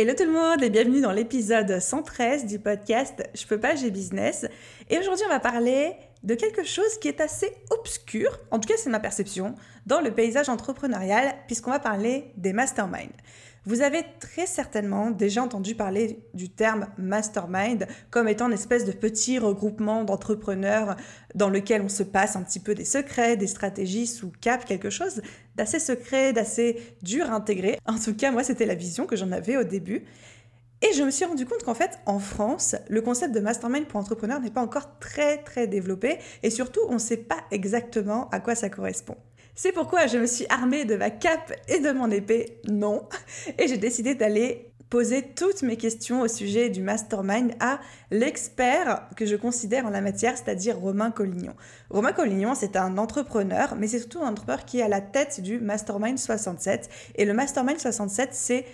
Hello 0.00 0.14
tout 0.16 0.24
le 0.24 0.32
monde 0.32 0.62
et 0.62 0.70
bienvenue 0.70 1.02
dans 1.02 1.12
l'épisode 1.12 1.78
113 1.78 2.46
du 2.46 2.58
podcast 2.58 3.22
Je 3.34 3.46
peux 3.46 3.60
pas, 3.60 3.74
j'ai 3.74 3.90
business. 3.90 4.46
Et 4.88 4.96
aujourd'hui, 4.98 5.26
on 5.26 5.28
va 5.30 5.40
parler 5.40 5.92
de 6.22 6.34
quelque 6.34 6.64
chose 6.64 6.96
qui 7.02 7.08
est 7.08 7.20
assez 7.20 7.52
obscur, 7.68 8.40
en 8.50 8.58
tout 8.58 8.66
cas 8.66 8.78
c'est 8.78 8.88
ma 8.88 8.98
perception, 8.98 9.54
dans 9.84 10.00
le 10.00 10.10
paysage 10.10 10.48
entrepreneurial, 10.48 11.34
puisqu'on 11.46 11.72
va 11.72 11.80
parler 11.80 12.32
des 12.38 12.54
masterminds. 12.54 13.12
Vous 13.66 13.82
avez 13.82 14.06
très 14.20 14.46
certainement 14.46 15.10
déjà 15.10 15.42
entendu 15.42 15.74
parler 15.74 16.24
du 16.32 16.48
terme 16.48 16.86
mastermind 16.96 17.86
comme 18.08 18.26
étant 18.26 18.46
une 18.46 18.54
espèce 18.54 18.86
de 18.86 18.92
petit 18.92 19.38
regroupement 19.38 20.04
d'entrepreneurs 20.04 20.96
dans 21.34 21.50
lequel 21.50 21.82
on 21.82 21.90
se 21.90 22.02
passe 22.02 22.36
un 22.36 22.42
petit 22.42 22.60
peu 22.60 22.74
des 22.74 22.86
secrets, 22.86 23.36
des 23.36 23.46
stratégies 23.46 24.06
sous 24.06 24.32
cap, 24.40 24.64
quelque 24.64 24.88
chose 24.88 25.20
d'assez 25.60 25.78
secret, 25.78 26.32
d'assez 26.32 26.80
dur 27.02 27.30
à 27.30 27.34
intégrer. 27.34 27.78
En 27.84 27.98
tout 27.98 28.14
cas, 28.14 28.30
moi, 28.32 28.42
c'était 28.42 28.64
la 28.64 28.74
vision 28.74 29.04
que 29.04 29.14
j'en 29.14 29.30
avais 29.30 29.58
au 29.58 29.62
début. 29.62 30.06
Et 30.80 30.94
je 30.94 31.02
me 31.02 31.10
suis 31.10 31.26
rendu 31.26 31.44
compte 31.44 31.62
qu'en 31.64 31.74
fait, 31.74 31.98
en 32.06 32.18
France, 32.18 32.76
le 32.88 33.02
concept 33.02 33.34
de 33.34 33.40
mastermind 33.40 33.86
pour 33.86 34.00
entrepreneurs 34.00 34.40
n'est 34.40 34.50
pas 34.50 34.62
encore 34.62 34.98
très 35.00 35.36
très 35.42 35.66
développé 35.66 36.16
et 36.42 36.48
surtout, 36.48 36.80
on 36.88 36.94
ne 36.94 36.98
sait 36.98 37.18
pas 37.18 37.36
exactement 37.50 38.30
à 38.30 38.40
quoi 38.40 38.54
ça 38.54 38.70
correspond. 38.70 39.18
C'est 39.54 39.72
pourquoi 39.72 40.06
je 40.06 40.16
me 40.16 40.24
suis 40.24 40.46
armée 40.48 40.86
de 40.86 40.96
ma 40.96 41.10
cape 41.10 41.52
et 41.68 41.80
de 41.80 41.90
mon 41.90 42.10
épée, 42.10 42.62
non, 42.66 43.06
et 43.58 43.68
j'ai 43.68 43.76
décidé 43.76 44.14
d'aller 44.14 44.69
poser 44.90 45.22
toutes 45.22 45.62
mes 45.62 45.76
questions 45.76 46.20
au 46.20 46.28
sujet 46.28 46.68
du 46.68 46.82
mastermind 46.82 47.52
à 47.60 47.78
l'expert 48.10 49.08
que 49.16 49.24
je 49.24 49.36
considère 49.36 49.86
en 49.86 49.90
la 49.90 50.00
matière, 50.00 50.36
c'est-à-dire 50.36 50.76
Romain 50.76 51.12
Collignon. 51.12 51.54
Romain 51.88 52.12
Collignon, 52.12 52.54
c'est 52.56 52.76
un 52.76 52.98
entrepreneur, 52.98 53.76
mais 53.78 53.86
c'est 53.86 54.00
surtout 54.00 54.22
un 54.22 54.32
entrepreneur 54.32 54.64
qui 54.64 54.80
est 54.80 54.82
à 54.82 54.88
la 54.88 55.00
tête 55.00 55.40
du 55.40 55.60
Mastermind 55.60 56.18
67. 56.18 56.90
Et 57.14 57.24
le 57.24 57.32
Mastermind 57.32 57.78
67, 57.78 58.30
c'est 58.32 58.66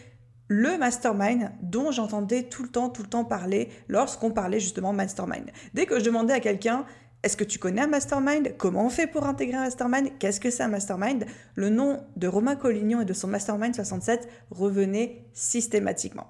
le 0.48 0.78
mastermind 0.78 1.50
dont 1.60 1.90
j'entendais 1.90 2.44
tout 2.44 2.62
le 2.62 2.68
temps, 2.68 2.88
tout 2.88 3.02
le 3.02 3.08
temps 3.08 3.24
parler 3.24 3.68
lorsqu'on 3.88 4.30
parlait 4.30 4.60
justement 4.60 4.92
mastermind. 4.92 5.50
Dès 5.74 5.86
que 5.86 5.98
je 5.98 6.04
demandais 6.04 6.34
à 6.34 6.40
quelqu'un, 6.40 6.86
est-ce 7.22 7.36
que 7.36 7.44
tu 7.44 7.58
connais 7.58 7.82
un 7.82 7.86
mastermind? 7.88 8.54
Comment 8.56 8.86
on 8.86 8.90
fait 8.90 9.06
pour 9.06 9.24
intégrer 9.24 9.56
un 9.56 9.64
mastermind? 9.64 10.10
Qu'est-ce 10.18 10.40
que 10.40 10.50
c'est 10.50 10.62
un 10.62 10.68
mastermind? 10.68 11.26
Le 11.54 11.70
nom 11.70 12.04
de 12.16 12.28
Romain 12.28 12.56
Collignon 12.56 13.00
et 13.00 13.04
de 13.04 13.12
son 13.12 13.26
mastermind 13.28 13.74
67 13.74 14.28
revenait 14.50 15.24
systématiquement. 15.32 16.28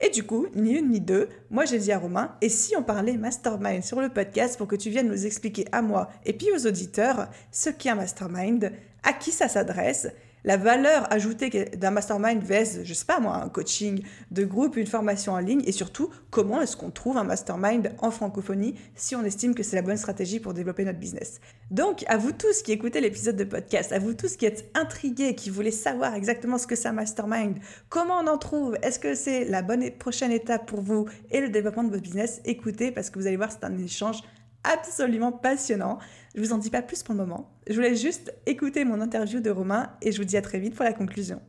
Et 0.00 0.10
du 0.10 0.24
coup, 0.24 0.46
ni 0.54 0.72
une 0.72 0.90
ni 0.90 1.00
deux, 1.00 1.28
moi 1.50 1.64
j'ai 1.64 1.78
dit 1.78 1.92
à 1.92 1.98
Romain, 1.98 2.34
et 2.40 2.48
si 2.48 2.74
on 2.76 2.82
parlait 2.82 3.16
mastermind 3.16 3.84
sur 3.84 4.00
le 4.00 4.08
podcast 4.08 4.58
pour 4.58 4.66
que 4.66 4.74
tu 4.74 4.90
viennes 4.90 5.08
nous 5.08 5.26
expliquer 5.26 5.66
à 5.70 5.80
moi 5.80 6.10
et 6.24 6.32
puis 6.32 6.48
aux 6.52 6.66
auditeurs 6.66 7.28
ce 7.52 7.70
qu'est 7.70 7.90
un 7.90 7.94
mastermind, 7.94 8.72
à 9.04 9.12
qui 9.12 9.30
ça 9.30 9.48
s'adresse? 9.48 10.08
La 10.44 10.56
valeur 10.56 11.12
ajoutée 11.12 11.50
d'un 11.76 11.90
mastermind 11.90 12.42
vs, 12.42 12.84
je 12.84 12.94
sais 12.94 13.04
pas 13.04 13.20
moi, 13.20 13.36
un 13.36 13.48
coaching 13.48 14.02
de 14.30 14.44
groupe, 14.44 14.76
une 14.76 14.86
formation 14.86 15.32
en 15.32 15.38
ligne, 15.38 15.62
et 15.66 15.72
surtout, 15.72 16.10
comment 16.30 16.60
est-ce 16.60 16.76
qu'on 16.76 16.90
trouve 16.90 17.16
un 17.16 17.24
mastermind 17.24 17.92
en 17.98 18.10
francophonie 18.10 18.74
si 18.94 19.14
on 19.14 19.24
estime 19.24 19.54
que 19.54 19.62
c'est 19.62 19.76
la 19.76 19.82
bonne 19.82 19.96
stratégie 19.96 20.40
pour 20.40 20.54
développer 20.54 20.84
notre 20.84 20.98
business? 20.98 21.40
Donc, 21.70 22.04
à 22.08 22.16
vous 22.16 22.32
tous 22.32 22.62
qui 22.62 22.72
écoutez 22.72 23.00
l'épisode 23.00 23.36
de 23.36 23.44
podcast, 23.44 23.92
à 23.92 23.98
vous 23.98 24.14
tous 24.14 24.36
qui 24.36 24.46
êtes 24.46 24.70
intrigués, 24.74 25.34
qui 25.34 25.50
voulez 25.50 25.70
savoir 25.70 26.14
exactement 26.14 26.58
ce 26.58 26.66
que 26.66 26.76
c'est 26.76 26.88
un 26.88 26.92
mastermind, 26.92 27.58
comment 27.88 28.18
on 28.18 28.26
en 28.26 28.38
trouve, 28.38 28.76
est-ce 28.82 28.98
que 28.98 29.14
c'est 29.14 29.44
la 29.44 29.62
bonne 29.62 29.90
prochaine 29.92 30.32
étape 30.32 30.66
pour 30.66 30.80
vous 30.80 31.06
et 31.30 31.40
le 31.40 31.48
développement 31.48 31.84
de 31.84 31.90
votre 31.90 32.02
business, 32.02 32.40
écoutez 32.44 32.90
parce 32.90 33.10
que 33.10 33.18
vous 33.18 33.26
allez 33.26 33.36
voir, 33.36 33.50
c'est 33.52 33.64
un 33.64 33.78
échange 33.78 34.22
absolument 34.64 35.32
passionnant. 35.32 35.98
Je 36.34 36.40
vous 36.40 36.52
en 36.52 36.58
dis 36.58 36.70
pas 36.70 36.82
plus 36.82 37.02
pour 37.02 37.14
le 37.14 37.20
moment. 37.20 37.52
Je 37.66 37.74
voulais 37.74 37.94
juste 37.94 38.34
écouter 38.46 38.84
mon 38.84 39.00
interview 39.00 39.40
de 39.40 39.50
Romain 39.50 39.90
et 40.00 40.12
je 40.12 40.18
vous 40.18 40.24
dis 40.24 40.36
à 40.36 40.42
très 40.42 40.58
vite 40.58 40.74
pour 40.74 40.84
la 40.84 40.92
conclusion. 40.92 41.42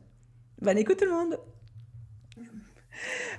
Bonne 0.60 0.78
écoute 0.78 0.98
tout 0.98 1.06
le 1.06 1.12
monde 1.12 1.38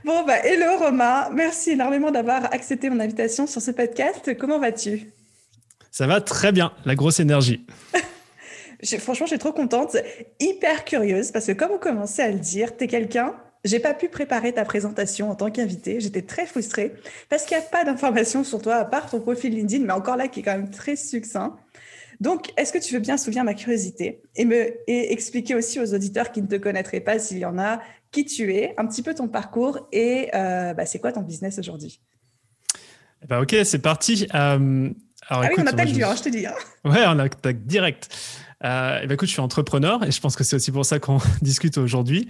Bon, 0.03 0.25
bah, 0.25 0.38
hello 0.44 0.78
Romain, 0.78 1.29
merci 1.31 1.72
énormément 1.72 2.11
d'avoir 2.11 2.53
accepté 2.53 2.89
mon 2.89 3.00
invitation 3.00 3.47
sur 3.47 3.61
ce 3.61 3.72
podcast. 3.72 4.38
Comment 4.38 4.59
vas-tu? 4.59 5.11
Ça 5.91 6.07
va 6.07 6.19
très 6.19 6.51
bien, 6.51 6.73
la 6.84 6.95
grosse 6.95 7.19
énergie. 7.19 7.66
Franchement, 9.00 9.25
je 9.25 9.31
suis 9.31 9.39
trop 9.39 9.53
contente, 9.53 9.95
hyper 10.39 10.84
curieuse, 10.84 11.31
parce 11.31 11.45
que 11.45 11.53
comme 11.53 11.72
on 11.72 11.78
commençait 11.79 12.23
à 12.23 12.31
le 12.31 12.39
dire, 12.39 12.75
tu 12.75 12.84
es 12.84 12.88
quelqu'un 12.88 13.34
j'ai 13.65 13.79
pas 13.79 13.93
pu 13.93 14.07
préparer 14.07 14.53
ta 14.53 14.63
présentation 14.63 15.29
en 15.29 15.35
tant 15.35 15.51
qu'invité. 15.51 15.99
J'étais 15.99 16.21
très 16.21 16.45
frustrée 16.45 16.93
parce 17.29 17.43
qu'il 17.43 17.57
n'y 17.57 17.63
a 17.63 17.67
pas 17.67 17.83
d'informations 17.83 18.43
sur 18.43 18.61
toi 18.61 18.75
à 18.75 18.85
part 18.85 19.09
ton 19.09 19.19
profil 19.19 19.53
LinkedIn, 19.53 19.83
mais 19.83 19.93
encore 19.93 20.15
là 20.15 20.27
qui 20.27 20.39
est 20.39 20.43
quand 20.43 20.55
même 20.55 20.69
très 20.69 20.95
succinct. 20.95 21.57
Donc, 22.21 22.53
est-ce 22.55 22.71
que 22.71 22.77
tu 22.77 22.93
veux 22.93 22.99
bien 22.99 23.17
souvenir 23.17 23.43
ma 23.43 23.53
curiosité 23.53 24.21
et 24.35 24.45
me 24.45 24.73
et 24.87 25.11
expliquer 25.11 25.55
aussi 25.55 25.79
aux 25.81 25.93
auditeurs 25.93 26.31
qui 26.31 26.41
ne 26.41 26.47
te 26.47 26.55
connaîtraient 26.55 27.01
pas, 27.01 27.19
s'il 27.19 27.39
y 27.39 27.45
en 27.45 27.57
a, 27.57 27.81
qui 28.11 28.23
tu 28.23 28.53
es, 28.53 28.73
un 28.77 28.85
petit 28.85 29.01
peu 29.01 29.13
ton 29.13 29.27
parcours 29.27 29.89
et 29.91 30.29
euh, 30.33 30.73
bah, 30.73 30.85
c'est 30.85 30.99
quoi 30.99 31.11
ton 31.11 31.21
business 31.21 31.59
aujourd'hui? 31.59 31.99
Bah, 33.27 33.41
Ok, 33.41 33.55
c'est 33.65 33.79
parti. 33.79 34.27
Euh, 34.33 34.89
alors, 35.27 35.43
ah 35.43 35.49
oui, 35.49 35.55
on 35.57 35.67
attaque 35.67 35.91
dur, 35.91 36.07
hein, 36.07 36.15
je 36.15 36.23
te 36.23 36.29
dis. 36.29 36.45
Hein. 36.45 36.53
Ouais, 36.85 37.03
on 37.07 37.19
attaque 37.19 37.65
direct. 37.65 38.15
Euh, 38.65 38.99
eh 39.03 39.07
ben, 39.07 39.13
écoute, 39.13 39.27
je 39.27 39.33
suis 39.33 39.41
entrepreneur 39.41 40.03
et 40.03 40.11
je 40.11 40.19
pense 40.19 40.35
que 40.35 40.43
c'est 40.43 40.55
aussi 40.55 40.71
pour 40.71 40.85
ça 40.85 40.99
qu'on 40.99 41.19
discute 41.41 41.77
aujourd'hui. 41.77 42.27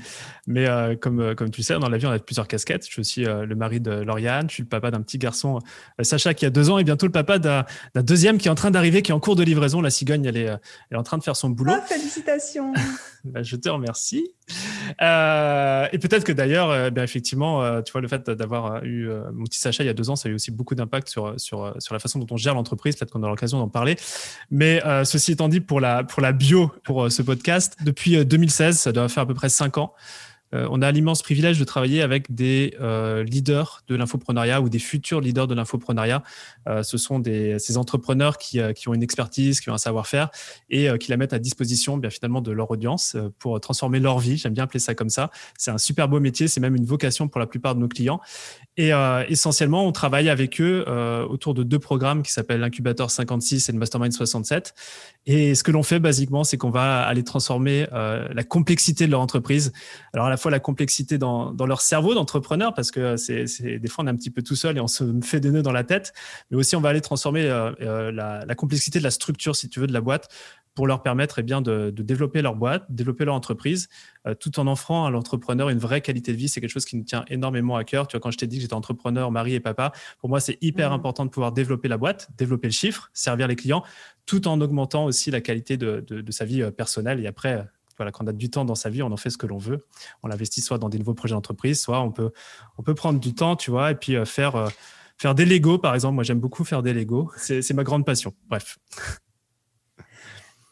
Mais 0.47 0.67
euh, 0.67 0.95
comme, 0.95 1.21
euh, 1.21 1.35
comme 1.35 1.49
tu 1.49 1.63
sais, 1.63 1.79
dans 1.79 1.87
la 1.87 1.97
vie, 1.97 2.05
on 2.05 2.11
a 2.11 2.19
plusieurs 2.19 2.47
casquettes. 2.47 2.85
Je 2.85 2.91
suis 2.91 2.99
aussi 2.99 3.23
le 3.23 3.55
mari 3.55 3.79
de 3.79 3.91
Lauriane, 3.91 4.49
je 4.49 4.55
suis 4.55 4.63
le 4.63 4.69
papa 4.69 4.91
d'un 4.91 5.01
petit 5.01 5.17
garçon, 5.17 5.59
Sacha, 6.01 6.33
qui 6.33 6.45
a 6.45 6.49
deux 6.49 6.69
ans, 6.69 6.77
et 6.77 6.83
bientôt 6.83 7.05
le 7.05 7.11
papa 7.11 7.39
d'un 7.39 7.65
deuxième 7.95 8.37
qui 8.37 8.47
est 8.47 8.51
en 8.51 8.55
train 8.55 8.71
d'arriver, 8.71 9.01
qui 9.01 9.11
est 9.11 9.15
en 9.15 9.19
cours 9.19 9.35
de 9.35 9.43
livraison. 9.43 9.81
La 9.81 9.89
cigogne, 9.89 10.25
elle 10.25 10.37
est, 10.37 10.41
elle 10.41 10.59
est 10.91 10.97
en 10.97 11.03
train 11.03 11.17
de 11.17 11.23
faire 11.23 11.35
son 11.35 11.49
boulot. 11.49 11.73
Ah, 11.75 11.81
félicitations 11.81 12.73
bah, 13.25 13.43
Je 13.43 13.55
te 13.55 13.69
remercie. 13.69 14.31
et 15.01 15.99
peut-être 15.99 16.23
que 16.23 16.31
d'ailleurs, 16.31 16.91
ben, 16.91 17.03
effectivement, 17.03 17.81
tu 17.81 17.91
vois, 17.91 18.01
le 18.01 18.07
fait 18.07 18.29
d'avoir 18.29 18.83
eu 18.83 19.09
mon 19.33 19.43
petit 19.45 19.59
Sacha 19.59 19.83
il 19.83 19.87
y 19.87 19.89
a 19.89 19.93
deux 19.93 20.09
ans, 20.09 20.15
ça 20.15 20.29
a 20.29 20.31
eu 20.31 20.35
aussi 20.35 20.51
beaucoup 20.51 20.75
d'impact 20.75 21.09
sur, 21.09 21.39
sur, 21.39 21.75
sur 21.79 21.93
la 21.93 21.99
façon 21.99 22.19
dont 22.19 22.27
on 22.31 22.37
gère 22.37 22.53
l'entreprise. 22.53 22.95
Peut-être 22.95 23.11
qu'on 23.11 23.21
aura 23.21 23.31
l'occasion 23.31 23.57
d'en 23.59 23.69
parler. 23.69 23.95
Mais 24.51 24.81
ceci 25.03 25.31
étant 25.33 25.49
dit, 25.49 25.61
pour 25.61 25.79
la, 25.79 26.03
pour 26.03 26.21
la 26.21 26.31
bio 26.31 26.71
pour 26.83 27.03
euh, 27.03 27.09
ce 27.09 27.21
podcast. 27.21 27.75
Depuis 27.83 28.23
2016, 28.23 28.75
euh, 28.75 28.77
ça 28.77 28.91
doit 28.91 29.09
faire 29.09 29.23
à 29.23 29.25
peu 29.25 29.33
près 29.33 29.49
cinq 29.49 29.77
ans, 29.77 29.93
euh, 29.93 30.34
on 30.69 30.81
a 30.81 30.91
l'immense 30.91 31.21
privilège 31.21 31.59
de 31.59 31.63
travailler 31.63 32.01
avec 32.01 32.33
des 32.33 32.75
leaders 33.25 33.83
de 33.87 33.95
l'infoprenariat 33.95 34.61
ou 34.61 34.69
des 34.69 34.79
futurs 34.79 35.21
leaders 35.21 35.47
de 35.47 35.55
l'infoprenariat. 35.55 36.23
ce 36.83 36.97
sont 36.97 37.21
ces 37.23 37.77
entrepreneurs 37.77 38.37
qui, 38.37 38.59
qui, 38.75 38.89
ont 38.89 38.93
une 38.93 39.03
expertise, 39.03 39.59
qui 39.59 39.69
ont 39.69 39.73
un 39.73 39.77
savoir-faire 39.77 40.29
et 40.69 40.87
qui 40.99 41.11
la 41.11 41.17
mettent 41.17 41.33
à 41.33 41.39
disposition 41.39 41.97
bien 41.97 42.09
finalement 42.09 42.41
de 42.41 42.51
leur 42.51 42.71
audience 42.71 43.15
pour 43.39 43.59
transformer 43.59 43.99
leur 43.99 44.19
vie. 44.19 44.37
J'aime 44.37 44.53
bien 44.53 44.63
appeler 44.63 44.79
ça 44.79 44.95
comme 44.95 45.09
ça. 45.09 45.31
C'est 45.57 45.71
un 45.71 45.77
super 45.77 46.07
beau 46.07 46.19
métier, 46.19 46.47
c'est 46.47 46.59
même 46.59 46.75
une 46.75 46.85
vocation 46.85 47.27
pour 47.27 47.39
la 47.39 47.47
plupart 47.47 47.75
de 47.75 47.79
nos 47.79 47.87
clients. 47.87 48.21
Et 48.77 48.93
euh, 48.93 49.23
essentiellement, 49.29 49.87
on 49.87 49.93
travaille 49.93 50.29
avec 50.29 50.59
eux 50.59 50.83
euh, 50.87 51.25
autour 51.25 51.53
de 51.53 51.63
deux 51.63 51.79
programmes 51.79 52.23
qui 52.23 52.31
s'appellent 52.33 52.59
l'incubateur 52.59 53.09
56 53.09 53.69
et 53.69 53.71
le 53.71 53.77
mastermind 53.77 54.11
67. 54.11 54.73
Et 55.27 55.55
ce 55.55 55.63
que 55.63 55.71
l'on 55.71 55.81
fait 55.83 55.99
basiquement, 55.99 56.43
c'est 56.43 56.57
qu'on 56.57 56.71
va 56.71 57.03
aller 57.03 57.23
transformer 57.23 57.87
euh, 57.93 58.27
la 58.33 58.43
complexité 58.43 59.05
de 59.05 59.11
leur 59.11 59.21
entreprise. 59.21 59.71
Alors 60.13 60.25
à 60.27 60.29
la 60.29 60.35
fois 60.35 60.51
la 60.51 60.59
complexité 60.59 61.17
dans, 61.17 61.53
dans 61.53 61.65
leur 61.65 61.79
cerveau 61.79 62.13
d'entrepreneur, 62.13 62.73
parce 62.73 62.91
que 62.91 63.15
c'est, 63.15 63.45
des 63.79 63.87
fois 63.87 64.03
on 64.03 64.07
est 64.07 64.11
un 64.11 64.15
petit 64.15 64.29
peu 64.29 64.41
tout 64.41 64.55
seul 64.55 64.75
et 64.77 64.81
on 64.81 64.87
se 64.87 65.05
fait 65.23 65.39
des 65.39 65.51
nœuds 65.51 65.63
dans 65.63 65.71
la 65.71 65.85
tête, 65.85 66.13
mais 66.51 66.57
aussi 66.57 66.75
on 66.75 66.81
va 66.81 66.89
aller 66.89 67.01
transformer 67.01 67.47
la, 67.47 68.43
la 68.45 68.55
complexité 68.55 68.99
de 68.99 69.03
la 69.03 69.11
structure, 69.11 69.55
si 69.55 69.69
tu 69.69 69.79
veux, 69.79 69.87
de 69.87 69.93
la 69.93 70.01
boîte 70.01 70.29
pour 70.75 70.87
leur 70.87 71.01
permettre 71.01 71.39
eh 71.39 71.43
bien, 71.43 71.61
de, 71.61 71.89
développer 71.89 72.41
leur 72.41 72.55
boîte, 72.55 72.85
développer 72.89 73.23
leur 73.25 73.33
entreprise, 73.33 73.87
euh, 74.27 74.35
tout 74.35 74.59
en 74.59 74.67
offrant 74.67 75.05
à 75.05 75.09
l'entrepreneur 75.09 75.69
une 75.69 75.79
vraie 75.79 76.01
qualité 76.01 76.33
de 76.33 76.37
vie. 76.37 76.49
C'est 76.49 76.59
quelque 76.59 76.69
chose 76.69 76.85
qui 76.85 76.97
nous 76.97 77.05
tient 77.05 77.23
énormément 77.29 77.77
à 77.77 77.85
cœur. 77.85 78.07
Tu 78.07 78.17
vois, 78.17 78.21
quand 78.21 78.31
je 78.31 78.37
t'ai 78.37 78.45
dit 78.45 78.57
que 78.57 78.61
j'étais 78.61 78.73
entrepreneur, 78.73 79.31
mari 79.31 79.55
et 79.55 79.61
papa, 79.61 79.93
pour 80.19 80.29
moi, 80.29 80.41
c'est 80.41 80.57
hyper 80.61 80.91
mmh. 80.91 80.93
important 80.93 81.25
de 81.25 81.29
pouvoir 81.29 81.53
développer 81.53 81.87
la 81.87 81.97
boîte, 81.97 82.29
développer 82.37 82.67
le 82.67 82.73
chiffre, 82.73 83.09
servir 83.13 83.47
les 83.47 83.55
clients, 83.55 83.83
tout 84.25 84.47
en 84.47 84.59
augmentant 84.59 85.05
aussi 85.05 85.31
la 85.31 85.39
qualité 85.39 85.77
de, 85.77 86.03
sa 86.29 86.43
vie 86.43 86.61
euh, 86.61 86.71
personnelle. 86.71 87.21
Et 87.21 87.27
après, 87.27 87.65
voilà, 87.97 88.11
quand 88.11 88.25
on 88.25 88.27
a 88.27 88.33
du 88.33 88.49
temps 88.49 88.65
dans 88.65 88.75
sa 88.75 88.89
vie, 88.89 89.01
on 89.01 89.11
en 89.13 89.17
fait 89.17 89.29
ce 89.29 89.37
que 89.37 89.47
l'on 89.47 89.57
veut. 89.57 89.85
On 90.23 90.27
l'investit 90.27 90.59
soit 90.59 90.77
dans 90.77 90.89
des 90.89 90.97
nouveaux 90.97 91.13
projets 91.13 91.35
d'entreprise, 91.35 91.81
soit 91.81 92.01
on 92.01 92.11
peut, 92.11 92.31
on 92.77 92.83
peut 92.83 92.95
prendre 92.95 93.21
du 93.21 93.33
temps, 93.33 93.55
tu 93.55 93.71
vois, 93.71 93.91
et 93.91 93.95
puis 93.95 94.17
euh, 94.17 94.25
faire, 94.25 94.69
faire 95.17 95.35
des 95.35 95.45
Legos, 95.45 95.77
par 95.77 95.95
exemple. 95.95 96.15
Moi, 96.15 96.25
j'aime 96.25 96.41
beaucoup 96.41 96.65
faire 96.65 96.83
des 96.83 96.93
Legos. 96.93 97.31
C'est 97.37 97.73
ma 97.73 97.85
grande 97.85 98.05
passion. 98.05 98.33
Bref. 98.49 98.77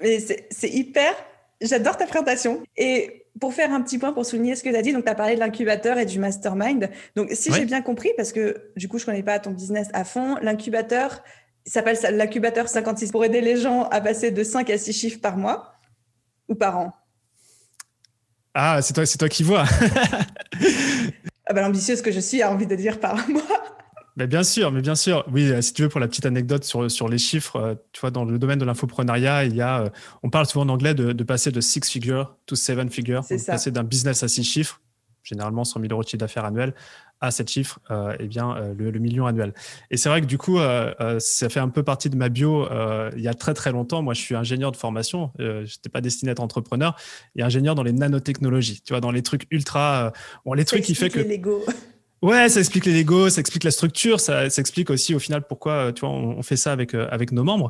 C'est 0.03 0.69
hyper 0.69 1.15
J'adore 1.63 1.95
ta 1.95 2.05
présentation. 2.05 2.61
Et 2.77 3.25
pour 3.39 3.53
faire 3.53 3.73
un 3.73 3.81
petit 3.81 3.97
point, 3.97 4.11
pour 4.11 4.25
souligner 4.25 4.55
ce 4.55 4.63
que 4.63 4.69
tu 4.69 4.75
as 4.75 4.81
dit, 4.81 4.93
donc 4.93 5.05
tu 5.05 5.09
as 5.09 5.15
parlé 5.15 5.35
de 5.35 5.39
l'incubateur 5.39 5.97
et 5.97 6.05
du 6.05 6.19
mastermind. 6.19 6.89
Donc, 7.15 7.29
si 7.31 7.51
j'ai 7.53 7.65
bien 7.65 7.81
compris, 7.81 8.11
parce 8.17 8.31
que 8.31 8.71
du 8.75 8.87
coup, 8.87 8.99
je 8.99 9.03
ne 9.03 9.07
connais 9.07 9.23
pas 9.23 9.39
ton 9.39 9.51
business 9.51 9.87
à 9.93 10.03
fond, 10.03 10.35
l'incubateur 10.41 11.23
s'appelle 11.65 11.97
l'incubateur 12.17 12.67
56 12.67 13.11
pour 13.11 13.23
aider 13.23 13.39
les 13.39 13.55
gens 13.55 13.83
à 13.83 14.01
passer 14.01 14.31
de 14.31 14.43
5 14.43 14.69
à 14.69 14.77
6 14.77 14.93
chiffres 14.93 15.21
par 15.21 15.37
mois 15.37 15.75
ou 16.49 16.55
par 16.55 16.77
an. 16.77 16.93
Ah, 18.53 18.81
c'est 18.81 18.93
toi, 18.93 19.05
c'est 19.05 19.17
toi 19.17 19.29
qui 19.29 19.43
vois. 19.43 19.63
ah 21.47 21.53
bah, 21.53 21.61
L'ambitieuse 21.61 22.01
que 22.01 22.11
je 22.11 22.19
suis 22.19 22.41
a 22.41 22.51
envie 22.51 22.67
de 22.67 22.75
dire 22.75 22.99
par 22.99 23.27
mois. 23.29 23.41
Mais 24.15 24.27
bien 24.27 24.43
sûr, 24.43 24.71
mais 24.71 24.81
bien 24.81 24.95
sûr. 24.95 25.25
Oui, 25.31 25.49
euh, 25.51 25.61
si 25.61 25.73
tu 25.73 25.81
veux, 25.83 25.89
pour 25.89 25.99
la 25.99 26.07
petite 26.07 26.25
anecdote 26.25 26.63
sur, 26.63 26.89
sur 26.89 27.09
les 27.09 27.17
chiffres, 27.17 27.55
euh, 27.55 27.75
tu 27.91 28.01
vois, 28.01 28.11
dans 28.11 28.25
le 28.25 28.37
domaine 28.37 28.59
de 28.59 28.65
l'infoprenariat, 28.65 29.45
il 29.45 29.55
y 29.55 29.61
a, 29.61 29.83
euh, 29.83 29.89
on 30.21 30.29
parle 30.29 30.45
souvent 30.45 30.65
en 30.65 30.69
anglais 30.69 30.93
de, 30.93 31.23
passer 31.23 31.51
de 31.51 31.61
six 31.61 31.81
figures 31.89 32.35
to 32.45 32.55
seven 32.55 32.89
figures, 32.89 33.23
donc 33.27 33.45
passer 33.45 33.71
d'un 33.71 33.83
business 33.83 34.21
à 34.23 34.27
six 34.27 34.43
chiffres, 34.43 34.81
généralement 35.23 35.63
100 35.63 35.79
000 35.79 35.91
euros 35.91 36.03
de 36.03 36.07
chiffre 36.07 36.19
d'affaires 36.19 36.45
annuel, 36.45 36.73
à 37.21 37.31
sept 37.31 37.49
chiffres, 37.49 37.79
eh 38.19 38.27
bien, 38.27 38.73
le, 38.77 38.91
million 38.99 39.25
annuel. 39.25 39.53
Et 39.89 39.95
c'est 39.95 40.09
vrai 40.09 40.19
que 40.19 40.25
du 40.25 40.37
coup, 40.37 40.57
ça 40.57 41.47
fait 41.49 41.61
un 41.61 41.69
peu 41.69 41.81
partie 41.81 42.09
de 42.09 42.17
ma 42.17 42.27
bio. 42.27 42.67
il 43.15 43.21
y 43.21 43.29
a 43.29 43.33
très 43.33 43.53
très 43.53 43.71
longtemps, 43.71 44.01
moi, 44.01 44.13
je 44.13 44.19
suis 44.19 44.35
ingénieur 44.35 44.73
de 44.73 44.77
formation. 44.77 45.31
je 45.39 45.61
n'étais 45.61 45.87
pas 45.89 46.01
destiné 46.01 46.31
à 46.31 46.33
être 46.33 46.41
entrepreneur. 46.41 46.97
Et 47.37 47.43
ingénieur 47.43 47.75
dans 47.75 47.83
les 47.83 47.93
nanotechnologies. 47.93 48.81
Tu 48.81 48.91
vois, 48.91 48.99
dans 48.99 49.11
les 49.11 49.21
trucs 49.21 49.47
ultra, 49.51 50.11
bon, 50.45 50.51
les 50.51 50.65
trucs 50.65 50.83
qui 50.83 50.95
fait 50.95 51.09
que. 51.09 51.21
Ouais, 52.23 52.47
ça 52.47 52.61
explique 52.61 52.85
les 52.85 52.93
Lego, 52.93 53.29
ça 53.29 53.41
explique 53.41 53.65
la 53.65 53.71
structure, 53.71 54.17
ça, 54.17 54.49
ça 54.49 54.61
explique 54.61 54.89
aussi 54.89 55.13
au 55.13 55.19
final 55.19 55.45
pourquoi 55.45 55.73
euh, 55.73 55.91
tu 55.91 55.99
vois, 55.99 56.11
on, 56.11 56.41
fait 56.41 56.55
ça 56.55 56.71
avec, 56.71 56.93
euh, 56.93 57.05
avec 57.11 57.33
nos 57.33 57.43
membres. 57.43 57.69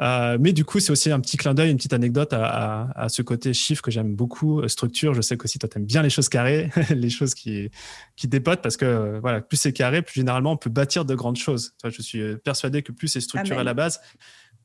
Euh, 0.00 0.36
mais 0.40 0.52
du 0.52 0.64
coup, 0.64 0.80
c'est 0.80 0.90
aussi 0.90 1.12
un 1.12 1.20
petit 1.20 1.36
clin 1.36 1.54
d'œil, 1.54 1.70
une 1.70 1.76
petite 1.76 1.92
anecdote 1.92 2.32
à, 2.32 2.44
à, 2.44 3.04
à 3.04 3.08
ce 3.08 3.22
côté 3.22 3.54
chiffre 3.54 3.80
que 3.80 3.92
j'aime 3.92 4.16
beaucoup, 4.16 4.66
structure. 4.66 5.14
Je 5.14 5.20
sais 5.20 5.36
qu'aussi 5.36 5.60
toi, 5.60 5.68
tu 5.68 5.78
aimes 5.78 5.86
bien 5.86 6.02
les 6.02 6.10
choses 6.10 6.28
carrées, 6.28 6.68
les 6.90 7.10
choses 7.10 7.34
qui, 7.34 7.70
qui 8.16 8.26
dépotent 8.26 8.60
parce 8.60 8.76
que 8.76 9.20
voilà, 9.20 9.40
plus 9.40 9.56
c'est 9.56 9.72
carré, 9.72 10.02
plus 10.02 10.14
généralement 10.14 10.50
on 10.50 10.56
peut 10.56 10.68
bâtir 10.68 11.04
de 11.04 11.14
grandes 11.14 11.36
choses. 11.36 11.76
Je 11.84 12.02
suis 12.02 12.36
persuadé 12.38 12.82
que 12.82 12.90
plus 12.90 13.06
c'est 13.06 13.20
structuré 13.20 13.60
à 13.60 13.62
la 13.62 13.74
base, 13.74 14.00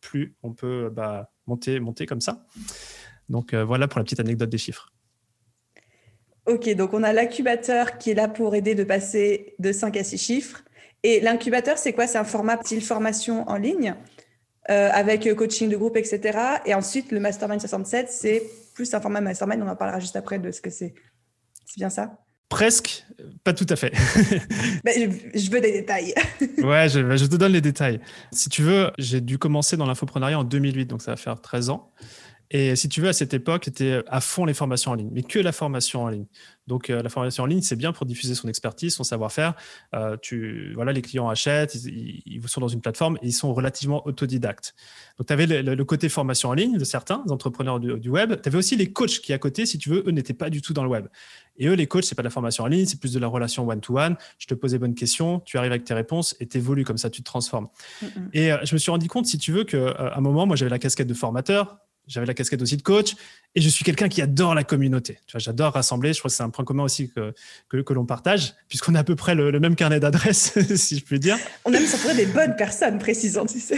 plus 0.02 0.36
on 0.42 0.54
peut 0.54 0.90
bah, 0.92 1.30
monter, 1.46 1.80
monter 1.80 2.08
comme 2.08 2.22
ça. 2.22 2.44
Donc 3.30 3.54
voilà 3.54 3.88
pour 3.88 4.00
la 4.00 4.04
petite 4.04 4.20
anecdote 4.20 4.50
des 4.50 4.58
chiffres. 4.58 4.92
Ok, 6.48 6.74
donc 6.76 6.94
on 6.94 7.04
a 7.04 7.12
l'incubateur 7.12 7.98
qui 7.98 8.12
est 8.12 8.14
là 8.14 8.30
pour 8.30 8.56
aider 8.56 8.74
de 8.74 8.86
passer 8.86 9.54
de 9.60 9.74
5 9.74 9.98
à 9.98 10.04
6 10.04 10.18
chiffres. 10.18 10.64
Et 11.04 11.20
l'incubateur, 11.20 11.78
c'est 11.78 11.92
quoi? 11.92 12.08
C'est 12.08 12.18
un 12.18 12.24
format 12.24 12.58
style 12.64 12.82
formation 12.82 13.48
en 13.50 13.58
ligne 13.58 13.96
euh, 14.70 14.90
avec 14.94 15.34
coaching 15.36 15.70
de 15.70 15.76
groupe, 15.76 15.98
etc. 15.98 16.40
Et 16.66 16.74
ensuite, 16.74 17.12
le 17.12 17.20
Mastermind 17.20 17.60
67, 17.60 18.10
c'est 18.10 18.44
plus 18.74 18.94
un 18.94 19.02
format 19.02 19.20
Mastermind. 19.20 19.62
On 19.62 19.68
en 19.68 19.76
parlera 19.76 20.00
juste 20.00 20.16
après 20.16 20.40
de 20.40 20.52
ce 20.52 20.62
que 20.62 20.70
c'est. 20.70 20.94
C'est 21.66 21.78
bien 21.78 21.90
ça? 21.90 22.18
Presque, 22.48 23.06
pas 23.44 23.52
tout 23.52 23.66
à 23.68 23.76
fait. 23.76 23.92
Je 24.86 25.52
veux 25.52 25.60
des 25.60 25.74
détails. 25.74 26.14
ouais, 26.60 26.88
je, 26.88 27.18
je, 27.18 27.26
te 27.26 27.36
donne 27.36 27.52
les 27.52 27.60
détails. 27.60 28.00
Si 28.32 28.48
tu 28.48 28.62
veux, 28.62 28.90
j'ai 28.98 29.20
dû 29.20 29.38
commencer 29.38 29.76
dans 29.76 29.86
l'infoprenariat 29.86 30.40
en 30.40 30.46
2008, 30.46 30.86
donc 30.86 31.02
ça 31.02 31.12
va 31.12 31.18
faire 31.18 31.42
13 31.42 31.72
ans. 31.72 31.92
Et 32.50 32.76
si 32.76 32.88
tu 32.88 33.02
veux, 33.02 33.10
à 33.10 33.14
cette 33.14 33.34
époque, 33.34 33.64
c'était 33.66 34.02
à 34.08 34.22
fond 34.22 34.46
les 34.46 34.54
formations 34.54 34.92
en 34.92 34.96
ligne, 34.96 35.10
mais 35.12 35.24
que 35.24 35.40
la 35.40 35.52
formation 35.52 36.04
en 36.04 36.10
ligne. 36.10 36.26
Donc, 36.68 36.90
euh, 36.90 37.02
la 37.02 37.10
formation 37.10 37.44
en 37.44 37.46
ligne, 37.46 37.62
c'est 37.62 37.76
bien 37.76 37.92
pour 37.92 38.06
diffuser 38.06 38.36
son 38.36 38.48
expertise, 38.48 38.96
son 38.96 39.04
savoir-faire. 39.04 39.54
Euh, 39.94 40.18
tu, 40.22 40.74
voilà, 40.76 40.94
les 40.94 41.02
clients 41.02 41.30
achètent, 41.30 41.76
ils, 41.76 42.42
sont 42.48 42.62
dans 42.62 42.68
une 42.68 42.82
plateforme 42.82 43.18
et 43.22 43.28
ils 43.28 43.34
sont 43.34 43.54
relativement 43.54 44.06
autodidactes. 44.08 44.76
Donc, 45.18 45.28
tu 45.28 45.34
avais 45.34 45.46
le, 45.46 45.86
côté 45.86 46.10
formation 46.10 46.50
en 46.50 46.54
ligne 46.54 46.78
de 46.78 46.84
certains 46.84 47.24
entrepreneurs 47.30 47.80
du, 47.80 48.10
web. 48.10 48.40
Tu 48.42 48.50
avais 48.50 48.58
aussi 48.58 48.76
les 48.76 48.92
coachs 48.92 49.20
qui, 49.20 49.34
à 49.34 49.38
côté, 49.38 49.66
si 49.66 49.78
tu 49.78 49.90
veux, 49.90 50.04
eux 50.08 50.12
n'étaient 50.12 50.34
pas 50.34 50.50
du 50.50 50.62
tout 50.62 50.74
dans 50.74 50.84
le 50.84 50.90
web. 50.90 51.08
Et 51.58 51.68
eux, 51.68 51.74
les 51.74 51.88
coachs, 51.88 52.04
c'est 52.04 52.16
pas 52.16 52.22
de 52.22 52.28
la 52.28 52.32
formation 52.32 52.64
en 52.64 52.68
ligne, 52.68 52.86
c'est 52.86 53.00
plus 53.00 53.14
de 53.14 53.20
la 53.20 53.28
relation 53.28 53.68
one-to-one. 53.68 54.16
Je 54.38 54.48
te 54.48 54.54
pose 54.54 54.72
des 54.72 54.80
bonnes 54.80 54.96
questions, 54.96 55.40
tu 55.42 55.58
arrives 55.58 55.72
avec 55.72 55.86
tes 55.86 55.94
réponses 55.94 56.36
et 56.40 56.48
tu 56.48 56.58
évolues 56.58 56.84
comme 56.84 56.98
ça, 56.98 57.10
tu 57.10 57.22
te 57.22 57.26
transformes. 57.26 57.68
Et 58.34 58.52
euh, 58.52 58.58
je 58.64 58.76
me 58.76 58.78
suis 58.78 58.92
rendu 58.92 59.08
compte, 59.08 59.26
si 59.26 59.38
tu 59.38 59.52
veux, 59.52 59.64
qu'à 59.64 60.14
un 60.16 60.22
moment, 60.22 60.46
moi, 60.46 60.56
j'avais 60.56 60.70
la 60.70 60.80
casquette 60.80 61.08
de 61.08 61.14
formateur 61.14 61.78
j'avais 62.08 62.26
la 62.26 62.34
casquette 62.34 62.62
aussi 62.62 62.78
de 62.78 62.82
coach 62.82 63.16
et 63.56 63.62
je 63.62 63.70
suis 63.70 63.84
quelqu'un 63.84 64.08
qui 64.08 64.22
adore 64.22 64.56
la 64.56 64.64
communauté. 64.64 65.20
J'adore 65.36 65.74
rassembler. 65.74 66.14
Je 66.14 66.20
crois 66.20 66.30
que 66.30 66.36
c'est 66.36 66.44
un 66.44 66.50
point 66.50 66.66
commun 66.66 66.84
aussi 66.84 67.10
que, 67.10 67.34
que, 67.70 67.94
l'on 67.94 68.06
partage, 68.06 68.56
puisqu'on 68.70 68.96
a 68.96 69.00
à 69.00 69.04
peu 69.04 69.16
près 69.16 69.36
le, 69.36 69.60
même 69.60 69.76
carnet 69.76 70.00
d'adresses, 70.00 70.54
si 70.76 70.98
je 70.98 71.04
puis 71.04 71.20
dire. 71.20 71.38
On 71.66 71.74
aime 71.74 71.86
s'entourer 71.86 72.16
des 72.16 72.26
bonnes 72.26 72.56
personnes, 72.56 72.98
précisant, 72.98 73.46
tu 73.46 73.60
sais. 73.60 73.78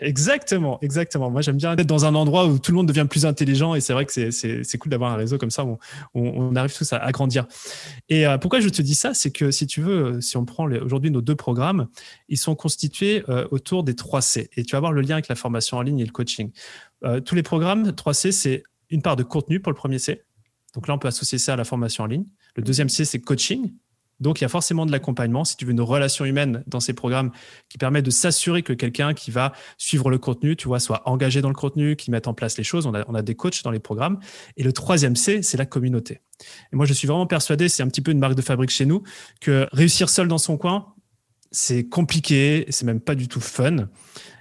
Exactement, 0.00 0.78
exactement. 0.80 1.30
Moi, 1.30 1.42
j'aime 1.42 1.58
bien 1.58 1.72
être 1.72 1.86
dans 1.86 2.06
un 2.06 2.14
endroit 2.14 2.46
où 2.46 2.58
tout 2.58 2.72
le 2.72 2.76
monde 2.76 2.88
devient 2.88 3.06
plus 3.08 3.26
intelligent 3.26 3.74
et 3.74 3.80
c'est 3.80 3.92
vrai 3.92 4.06
que 4.06 4.30
c'est 4.30 4.78
cool 4.78 4.90
d'avoir 4.90 5.12
un 5.12 5.16
réseau 5.16 5.36
comme 5.36 5.50
ça 5.50 5.64
où 5.64 5.78
on, 6.14 6.56
arrive 6.56 6.74
tous 6.74 6.92
à, 6.94 7.12
grandir. 7.12 7.46
Et 8.08 8.26
euh, 8.26 8.38
pourquoi 8.38 8.60
je 8.60 8.70
te 8.70 8.80
dis 8.80 8.94
ça, 8.94 9.12
c'est 9.12 9.30
que 9.30 9.50
si 9.50 9.66
tu 9.66 9.82
veux, 9.82 10.20
si 10.20 10.36
on 10.36 10.46
prend 10.46 10.64
aujourd'hui 10.64 11.10
nos 11.10 11.20
deux 11.20 11.34
programmes, 11.34 11.88
ils 12.28 12.38
sont 12.38 12.54
constitués 12.54 13.22
euh, 13.28 13.46
autour 13.50 13.84
des 13.84 13.94
3 13.94 14.22
C 14.22 14.48
et 14.56 14.62
tu 14.62 14.72
vas 14.72 14.80
voir 14.80 14.92
le 14.92 15.02
lien 15.02 15.16
avec 15.16 15.28
la 15.28 15.34
formation 15.34 15.76
en 15.76 15.82
ligne 15.82 15.98
et 15.98 16.06
le 16.06 16.12
coaching. 16.12 16.52
Euh, 17.04 17.20
tous 17.20 17.34
les 17.34 17.42
programmes 17.42 17.90
3C, 17.90 18.30
c'est 18.32 18.62
une 18.88 19.02
part 19.02 19.16
de 19.16 19.22
contenu 19.22 19.60
pour 19.60 19.72
le 19.72 19.76
premier 19.76 19.98
C. 19.98 20.22
Donc 20.74 20.88
là, 20.88 20.94
on 20.94 20.98
peut 20.98 21.08
associer 21.08 21.38
ça 21.38 21.52
à 21.52 21.56
la 21.56 21.64
formation 21.64 22.04
en 22.04 22.06
ligne. 22.06 22.24
Le 22.56 22.62
deuxième 22.62 22.88
C, 22.88 23.04
c'est 23.04 23.20
coaching. 23.20 23.72
Donc, 24.22 24.40
il 24.40 24.44
y 24.44 24.46
a 24.46 24.48
forcément 24.48 24.86
de 24.86 24.92
l'accompagnement, 24.92 25.44
si 25.44 25.56
tu 25.56 25.64
veux, 25.64 25.72
une 25.72 25.80
relation 25.80 26.24
humaine 26.24 26.62
dans 26.66 26.80
ces 26.80 26.92
programmes 26.92 27.32
qui 27.68 27.76
permet 27.76 28.02
de 28.02 28.10
s'assurer 28.10 28.62
que 28.62 28.72
quelqu'un 28.72 29.14
qui 29.14 29.30
va 29.30 29.52
suivre 29.78 30.10
le 30.10 30.18
contenu, 30.18 30.56
tu 30.56 30.68
vois, 30.68 30.80
soit 30.80 31.02
engagé 31.06 31.42
dans 31.42 31.48
le 31.48 31.54
contenu, 31.54 31.96
qui 31.96 32.10
mette 32.10 32.28
en 32.28 32.34
place 32.34 32.56
les 32.56 32.64
choses. 32.64 32.86
On 32.86 32.94
a, 32.94 33.22
des 33.22 33.34
coachs 33.34 33.62
dans 33.62 33.70
les 33.70 33.80
programmes. 33.80 34.18
Et 34.56 34.62
le 34.62 34.72
troisième 34.72 35.16
C, 35.16 35.42
c'est 35.42 35.56
la 35.56 35.66
communauté. 35.66 36.20
Et 36.72 36.76
moi, 36.76 36.86
je 36.86 36.92
suis 36.92 37.06
vraiment 37.06 37.26
persuadé, 37.26 37.68
c'est 37.68 37.82
un 37.82 37.88
petit 37.88 38.00
peu 38.00 38.12
une 38.12 38.18
marque 38.18 38.34
de 38.34 38.42
fabrique 38.42 38.70
chez 38.70 38.86
nous, 38.86 39.02
que 39.40 39.66
réussir 39.72 40.08
seul 40.08 40.28
dans 40.28 40.38
son 40.38 40.56
coin, 40.56 40.94
c'est 41.52 41.84
compliqué, 41.84 42.64
c'est 42.70 42.84
même 42.86 43.00
pas 43.00 43.14
du 43.14 43.28
tout 43.28 43.40
fun. 43.40 43.88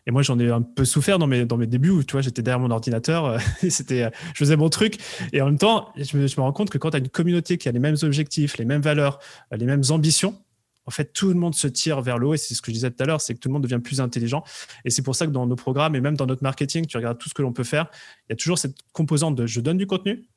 Et 0.07 0.11
moi, 0.11 0.23
j'en 0.23 0.39
ai 0.39 0.49
un 0.49 0.61
peu 0.61 0.85
souffert 0.85 1.19
dans 1.19 1.27
mes, 1.27 1.45
dans 1.45 1.57
mes 1.57 1.67
débuts 1.67 1.89
où, 1.89 2.03
tu 2.03 2.13
vois, 2.13 2.21
j'étais 2.21 2.41
derrière 2.41 2.59
mon 2.59 2.71
ordinateur, 2.71 3.25
euh, 3.25 3.37
c'était, 3.69 4.03
euh, 4.03 4.09
je 4.33 4.39
faisais 4.39 4.55
mon 4.55 4.69
truc. 4.69 4.97
Et 5.31 5.41
en 5.41 5.45
même 5.45 5.57
temps, 5.57 5.93
je 5.95 6.17
me, 6.17 6.25
je 6.25 6.35
me 6.37 6.41
rends 6.41 6.53
compte 6.53 6.69
que 6.69 6.77
quand 6.77 6.89
tu 6.89 6.95
as 6.95 6.99
une 6.99 7.09
communauté 7.09 7.57
qui 7.57 7.69
a 7.69 7.71
les 7.71 7.79
mêmes 7.79 7.97
objectifs, 8.01 8.57
les 8.57 8.65
mêmes 8.65 8.81
valeurs, 8.81 9.19
euh, 9.53 9.57
les 9.57 9.65
mêmes 9.65 9.83
ambitions, 9.89 10.41
en 10.85 10.91
fait, 10.91 11.13
tout 11.13 11.27
le 11.27 11.35
monde 11.35 11.53
se 11.53 11.67
tire 11.67 12.01
vers 12.01 12.17
le 12.17 12.27
haut. 12.27 12.33
Et 12.33 12.37
c'est 12.37 12.55
ce 12.55 12.61
que 12.61 12.71
je 12.71 12.73
disais 12.73 12.89
tout 12.89 13.03
à 13.03 13.05
l'heure, 13.05 13.21
c'est 13.21 13.35
que 13.35 13.39
tout 13.39 13.49
le 13.49 13.53
monde 13.53 13.63
devient 13.63 13.79
plus 13.79 14.01
intelligent. 14.01 14.43
Et 14.85 14.89
c'est 14.89 15.03
pour 15.03 15.15
ça 15.15 15.27
que 15.27 15.31
dans 15.31 15.45
nos 15.45 15.55
programmes 15.55 15.95
et 15.95 16.01
même 16.01 16.17
dans 16.17 16.25
notre 16.25 16.41
marketing, 16.41 16.87
tu 16.87 16.97
regardes 16.97 17.19
tout 17.19 17.29
ce 17.29 17.35
que 17.35 17.43
l'on 17.43 17.53
peut 17.53 17.63
faire, 17.63 17.91
il 18.27 18.31
y 18.31 18.33
a 18.33 18.35
toujours 18.35 18.57
cette 18.57 18.77
composante 18.93 19.35
de 19.35 19.45
je 19.45 19.59
donne 19.59 19.77
du 19.77 19.85
contenu, 19.85 20.27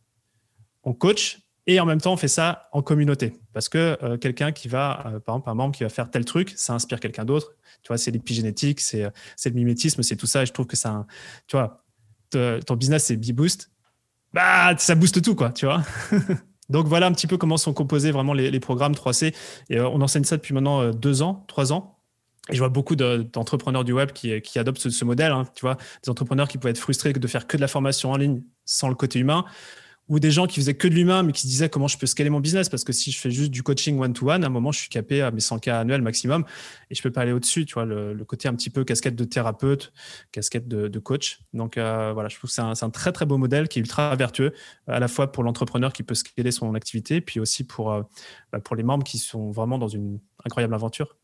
on 0.83 0.93
coach 0.93 1.39
et 1.67 1.81
en 1.81 1.87
même 1.87 2.01
temps, 2.01 2.13
on 2.13 2.17
fait 2.17 2.29
ça 2.29 2.69
en 2.73 2.83
communauté. 2.83 3.41
Parce 3.53 3.69
que 3.69 3.97
euh, 4.03 4.19
quelqu'un 4.19 4.53
qui 4.53 4.69
va, 4.69 5.07
euh, 5.07 5.21
par 5.21 5.37
exemple, 5.37 5.51
un 5.51 5.55
membre 5.55 5.75
qui 5.75 5.83
va 5.83 5.89
faire 5.89 6.11
tel 6.11 6.25
truc, 6.25 6.53
ça 6.57 6.75
inspire 6.75 7.01
quelqu'un 7.01 7.25
d'autre. 7.25 7.53
Tu 7.83 7.89
vois, 7.89 7.97
c'est 7.97 8.11
l'épigénétique, 8.11 8.81
c'est, 8.81 9.05
euh, 9.05 9.11
le 9.47 9.51
mimétisme, 9.53 10.03
c'est 10.03 10.17
tout 10.17 10.27
ça. 10.27 10.43
Et 10.43 10.47
je 10.47 10.53
trouve 10.53 10.67
que 10.67 10.77
ça, 10.77 11.07
tu 11.47 11.57
vois, 11.57 11.85
ton 12.31 12.77
business, 12.77 13.05
c'est 13.05 13.17
B-Boost. 13.17 13.71
Bah, 14.33 14.77
ça 14.77 14.95
booste 14.95 15.23
tout, 15.23 15.35
quoi, 15.35 15.51
tu 15.51 15.65
vois. 15.65 15.83
Donc 16.71 16.87
voilà 16.87 17.07
un 17.07 17.13
petit 17.13 17.27
peu 17.27 17.37
comment 17.37 17.57
sont 17.57 17.75
composés 17.75 18.11
vraiment 18.11 18.33
les, 18.33 18.61
programmes 18.61 18.95
3C. 18.95 19.35
Et 19.71 19.81
on 19.81 20.01
enseigne 20.01 20.25
ça 20.25 20.37
depuis 20.37 20.55
maintenant 20.55 20.91
deux 20.91 21.23
ans, 21.23 21.45
trois 21.47 21.73
ans. 21.73 21.99
Et 22.51 22.55
je 22.55 22.59
vois 22.59 22.71
beaucoup 22.71 22.97
d'entrepreneurs 22.97 23.85
du 23.85 23.93
web 23.93 24.13
qui, 24.13 24.41
qui 24.41 24.59
adoptent 24.59 24.89
ce, 24.89 25.05
modèle. 25.05 25.31
Hein, 25.31 25.45
tu 25.55 25.61
vois, 25.61 25.77
des 26.03 26.11
entrepreneurs 26.11 26.49
qui 26.49 26.59
pouvaient 26.59 26.73
être 26.73 26.79
frustrés 26.79 27.13
de 27.13 27.29
faire 27.29 27.47
que 27.47 27.57
de 27.57 27.61
la 27.61 27.69
formation 27.69 28.11
en 28.11 28.17
ligne 28.17 28.43
sans 28.65 28.89
le 28.89 28.95
côté 28.95 29.19
humain 29.19 29.45
ou 30.09 30.21
des 30.21 30.31
gens 30.31 30.47
qui 30.47 30.61
faisaient 30.61 30.75
que 30.75 30.87
de 30.87 30.95
l'humain, 30.95 31.23
mais 31.23 31.33
qui 31.33 31.43
se 31.43 31.47
disaient 31.47 31.69
comment 31.69 31.89
je 31.89 31.97
peux 31.97 32.07
scaler 32.07 32.29
mon 32.31 32.41
business 32.41 32.69
parce 32.69 32.85
que 32.85 32.93
si 32.93 33.11
je 33.11 33.19
fais 33.19 33.31
juste 33.31 33.51
du 33.51 33.63
coaching 33.63 33.99
one-to-one, 33.99 34.45
à 34.45 34.47
un 34.47 34.51
moment, 34.51 34.71
je 34.71 34.81
suis 34.81 34.89
capé 34.89 35.23
à 35.23 35.31
mes 35.31 35.41
100K 35.41 35.71
annuels 35.73 36.03
maximum 36.03 36.45
et 36.91 36.95
je 36.95 37.03
peux 37.03 37.11
pas 37.11 37.23
aller 37.23 37.33
au-dessus. 37.33 37.65
Tu 37.65 37.75
vois, 37.75 37.85
le, 37.85 38.15
côté 38.25 38.49
un 38.49 38.55
petit 38.55 38.71
peu 38.71 38.85
casquette 38.85 39.17
de 39.17 39.25
thérapeute, 39.25 39.93
casquette 40.33 40.69
de, 40.69 40.99
coach. 40.99 41.41
Donc 41.53 41.77
euh, 41.77 42.13
voilà, 42.13 42.29
je 42.29 42.37
trouve 42.37 42.51
que 42.51 42.55
c'est 42.55 42.85
un, 42.85 42.91
très 42.91 43.13
très 43.13 43.27
beau 43.27 43.37
modèle 43.37 43.69
qui 43.69 43.79
est 43.79 43.83
ultra 43.83 44.15
vertueux, 44.17 44.53
à 44.87 45.01
la 45.01 45.09
fois 45.09 45.33
pour 45.33 45.43
l'entrepreneur 45.43 45.93
qui 45.93 46.03
peut 46.03 46.15
scaler 46.15 46.51
son 46.51 46.75
activité, 46.75 47.21
puis 47.21 47.41
aussi 47.41 47.65
pour, 47.65 47.93
euh, 47.93 48.03
bah, 48.53 48.61
pour 48.61 48.77
les 48.77 48.83
membres 48.83 49.05
qui 49.05 49.19
sont 49.19 49.51
vraiment 49.51 49.79
dans 49.79 49.89
une 49.89 50.21
incroyable 50.45 50.75
aventure. 50.75 51.17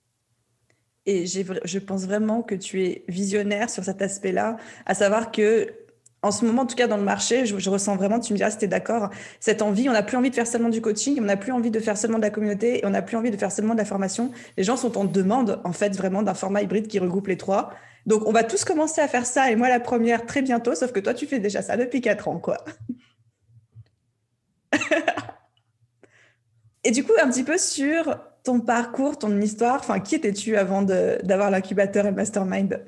Et 1.07 1.27
je 1.27 1.79
pense 1.79 2.05
vraiment 2.05 2.43
que 2.43 2.55
tu 2.55 2.85
es 2.85 3.05
visionnaire 3.09 3.71
sur 3.71 3.83
cet 3.83 4.03
aspect-là, 4.03 4.59
à 4.85 4.95
savoir 4.95 5.31
que 5.33 5.73
en 6.23 6.31
ce 6.31 6.45
moment, 6.45 6.63
en 6.63 6.67
tout 6.67 6.77
cas 6.77 6.87
dans 6.87 6.99
le 6.99 7.03
marché, 7.03 7.47
je, 7.47 7.71
ressens 7.71 7.97
vraiment, 7.97 8.21
tu 8.21 8.33
me 8.35 8.37
diras 8.37 8.51
si 8.51 8.59
tu 8.59 8.67
es 8.67 8.69
d'accord, 8.69 9.09
cette 9.41 9.63
envie, 9.63 9.89
on 9.89 9.93
n'a 9.93 10.03
plus 10.03 10.17
envie 10.17 10.29
de 10.31 10.35
faire 10.35 10.47
seulement 10.47 10.69
du 10.69 10.83
coaching, 10.83 11.19
on 11.19 11.25
n'a 11.25 11.37
plus 11.37 11.53
envie 11.53 11.71
de 11.71 11.81
faire 11.81 11.97
seulement 11.97 12.19
de 12.19 12.23
la 12.23 12.31
communauté, 12.31 12.83
on 12.85 12.91
n'a 12.91 13.01
plus 13.03 13.17
envie 13.17 13.31
de 13.31 13.37
faire 13.37 13.51
seulement 13.51 13.73
de 13.73 13.79
la 13.79 13.87
formation. 13.87 14.31
Les 14.59 14.65
gens 14.65 14.77
sont 14.77 14.99
en 14.99 15.05
demande, 15.05 15.61
en 15.65 15.73
fait, 15.73 15.97
vraiment 15.97 16.23
d'un 16.23 16.35
format 16.35 16.63
hybride 16.63 16.89
qui 16.89 16.99
regroupe 16.99 17.29
les 17.29 17.39
trois. 17.39 17.73
Donc, 18.07 18.27
on 18.27 18.33
va 18.33 18.45
tous 18.45 18.65
commencer 18.65 19.01
à 19.01 19.09
faire 19.09 19.25
ça, 19.25 19.51
et 19.51 19.57
moi 19.57 19.69
la 19.69 19.81
première 19.81 20.27
très 20.27 20.43
bientôt, 20.43 20.75
sauf 20.75 20.93
que 20.93 21.01
toi, 21.01 21.15
tu 21.15 21.27
fais 21.27 21.39
déjà 21.39 21.63
ça 21.63 21.77
depuis 21.79 22.03
quatre 22.03 22.29
ans, 22.29 22.39
quoi. 22.39 22.59
et 26.85 26.91
du 26.91 27.03
coup, 27.05 27.13
un 27.23 27.31
petit 27.31 27.45
peu 27.45 27.57
sur 27.57 28.19
ton 28.45 28.61
parcours, 28.61 29.19
ton 29.19 29.41
histoire, 29.41 29.77
enfin, 29.77 30.01
qui 30.01 30.17
étais-tu 30.17 30.57
avant 30.57 30.83
d'avoir 30.83 31.51
l'incubateur 31.51 32.05
et 32.07 32.11
le 32.11 32.17
mastermind? 32.17 32.83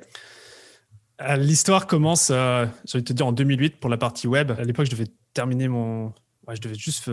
L'histoire 1.37 1.87
commence, 1.87 2.31
euh, 2.31 2.67
je 2.87 2.99
vais 2.99 3.03
te 3.03 3.13
dire, 3.13 3.27
en 3.27 3.33
2008 3.33 3.77
pour 3.79 3.91
la 3.91 3.97
partie 3.97 4.27
web. 4.27 4.53
À 4.53 4.65
l'époque, 4.65 4.87
je 4.87 4.91
devais 4.91 5.09
terminé 5.35 5.69
mon. 5.69 6.13
je 6.53 6.61
devais 6.61 6.75
juste 6.75 7.11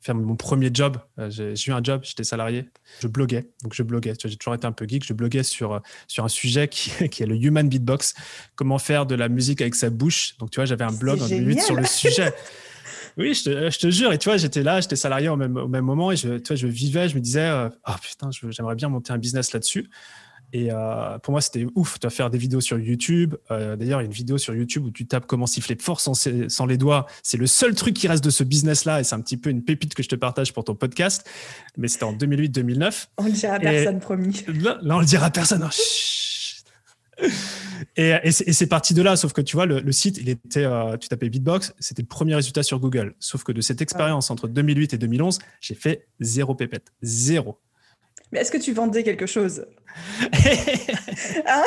faire 0.00 0.14
mon 0.14 0.36
premier 0.36 0.70
job. 0.72 0.96
j'ai 1.28 1.54
eu 1.66 1.72
un 1.72 1.82
job, 1.82 2.02
j'étais 2.04 2.24
salarié. 2.24 2.68
Je 3.00 3.08
bloguais. 3.08 3.50
Donc, 3.62 3.74
je 3.74 3.82
bloguais. 3.82 4.14
J'ai 4.24 4.36
toujours 4.36 4.54
été 4.54 4.66
un 4.66 4.72
peu 4.72 4.86
geek. 4.86 5.04
Je 5.04 5.12
bloguais 5.12 5.42
sur, 5.42 5.82
sur 6.06 6.24
un 6.24 6.28
sujet 6.28 6.68
qui, 6.68 7.08
qui, 7.10 7.22
est 7.22 7.26
le 7.26 7.36
human 7.36 7.68
beatbox. 7.68 8.14
Comment 8.54 8.78
faire 8.78 9.06
de 9.06 9.14
la 9.14 9.28
musique 9.28 9.60
avec 9.60 9.74
sa 9.74 9.90
bouche. 9.90 10.36
Donc, 10.38 10.50
tu 10.50 10.56
vois, 10.56 10.64
j'avais 10.64 10.84
un 10.84 10.92
blog 10.92 11.20
en 11.20 11.28
2008 11.28 11.60
sur 11.62 11.74
le 11.74 11.84
sujet. 11.86 12.32
Oui, 13.16 13.34
je 13.34 13.44
te, 13.44 13.70
je 13.70 13.78
te, 13.78 13.90
jure. 13.90 14.12
Et 14.12 14.18
tu 14.18 14.28
vois, 14.28 14.36
j'étais 14.36 14.62
là, 14.62 14.80
j'étais 14.80 14.96
salarié 14.96 15.28
au 15.28 15.36
même, 15.36 15.56
au 15.56 15.66
même 15.66 15.84
moment 15.84 16.12
et 16.12 16.16
je, 16.16 16.38
tu 16.38 16.48
vois, 16.48 16.56
je 16.56 16.68
vivais, 16.68 17.08
je 17.08 17.16
me 17.16 17.20
disais, 17.20 17.46
ah 17.46 17.70
oh, 17.88 17.92
putain, 18.00 18.30
j'aimerais 18.50 18.76
bien 18.76 18.88
monter 18.88 19.12
un 19.12 19.18
business 19.18 19.52
là-dessus. 19.52 19.90
Et 20.52 20.68
euh, 20.70 21.18
pour 21.18 21.32
moi, 21.32 21.40
c'était 21.40 21.66
ouf 21.74 22.00
de 22.00 22.08
faire 22.08 22.30
des 22.30 22.38
vidéos 22.38 22.60
sur 22.60 22.78
YouTube. 22.78 23.34
Euh, 23.50 23.76
d'ailleurs, 23.76 24.00
il 24.00 24.04
y 24.04 24.06
a 24.06 24.06
une 24.06 24.14
vidéo 24.14 24.38
sur 24.38 24.54
YouTube 24.54 24.84
où 24.84 24.90
tu 24.90 25.06
tapes 25.06 25.26
comment 25.26 25.46
siffler 25.46 25.76
fort 25.78 26.00
sans, 26.00 26.14
sans 26.14 26.66
les 26.66 26.78
doigts. 26.78 27.06
C'est 27.22 27.36
le 27.36 27.46
seul 27.46 27.74
truc 27.74 27.94
qui 27.94 28.08
reste 28.08 28.24
de 28.24 28.30
ce 28.30 28.44
business-là 28.44 29.00
et 29.00 29.04
c'est 29.04 29.14
un 29.14 29.20
petit 29.20 29.36
peu 29.36 29.50
une 29.50 29.62
pépite 29.62 29.94
que 29.94 30.02
je 30.02 30.08
te 30.08 30.16
partage 30.16 30.52
pour 30.54 30.64
ton 30.64 30.74
podcast. 30.74 31.28
Mais 31.76 31.88
c'était 31.88 32.04
en 32.04 32.14
2008-2009. 32.14 33.08
On 33.18 33.24
le 33.24 33.32
dira 33.32 33.54
à 33.54 33.60
personne, 33.60 34.00
promis. 34.00 34.44
Là, 34.48 34.78
on 34.82 35.00
le 35.00 35.06
dira 35.06 35.26
à 35.26 35.30
personne. 35.30 35.68
Et, 37.96 38.14
et 38.22 38.30
c'est 38.30 38.66
parti 38.66 38.94
de 38.94 39.02
là, 39.02 39.16
sauf 39.16 39.32
que 39.32 39.40
tu 39.40 39.56
vois, 39.56 39.66
le, 39.66 39.92
site, 39.92 40.18
il 40.18 40.28
était, 40.28 40.64
euh, 40.64 40.96
tu 40.96 41.08
tapais 41.08 41.28
Beatbox, 41.28 41.74
c'était 41.78 42.02
le 42.02 42.08
premier 42.08 42.34
résultat 42.34 42.62
sur 42.62 42.78
Google. 42.78 43.14
Sauf 43.18 43.42
que 43.44 43.52
de 43.52 43.60
cette 43.60 43.82
expérience 43.82 44.30
entre 44.30 44.48
2008 44.48 44.94
et 44.94 44.98
2011, 44.98 45.38
j'ai 45.60 45.74
fait 45.74 46.06
zéro 46.20 46.54
pépette. 46.54 46.92
Zéro. 47.02 47.58
Mais 48.32 48.40
est-ce 48.40 48.50
que 48.50 48.58
tu 48.58 48.72
vendais 48.72 49.02
quelque 49.02 49.26
chose 49.26 49.64
ah. 51.46 51.62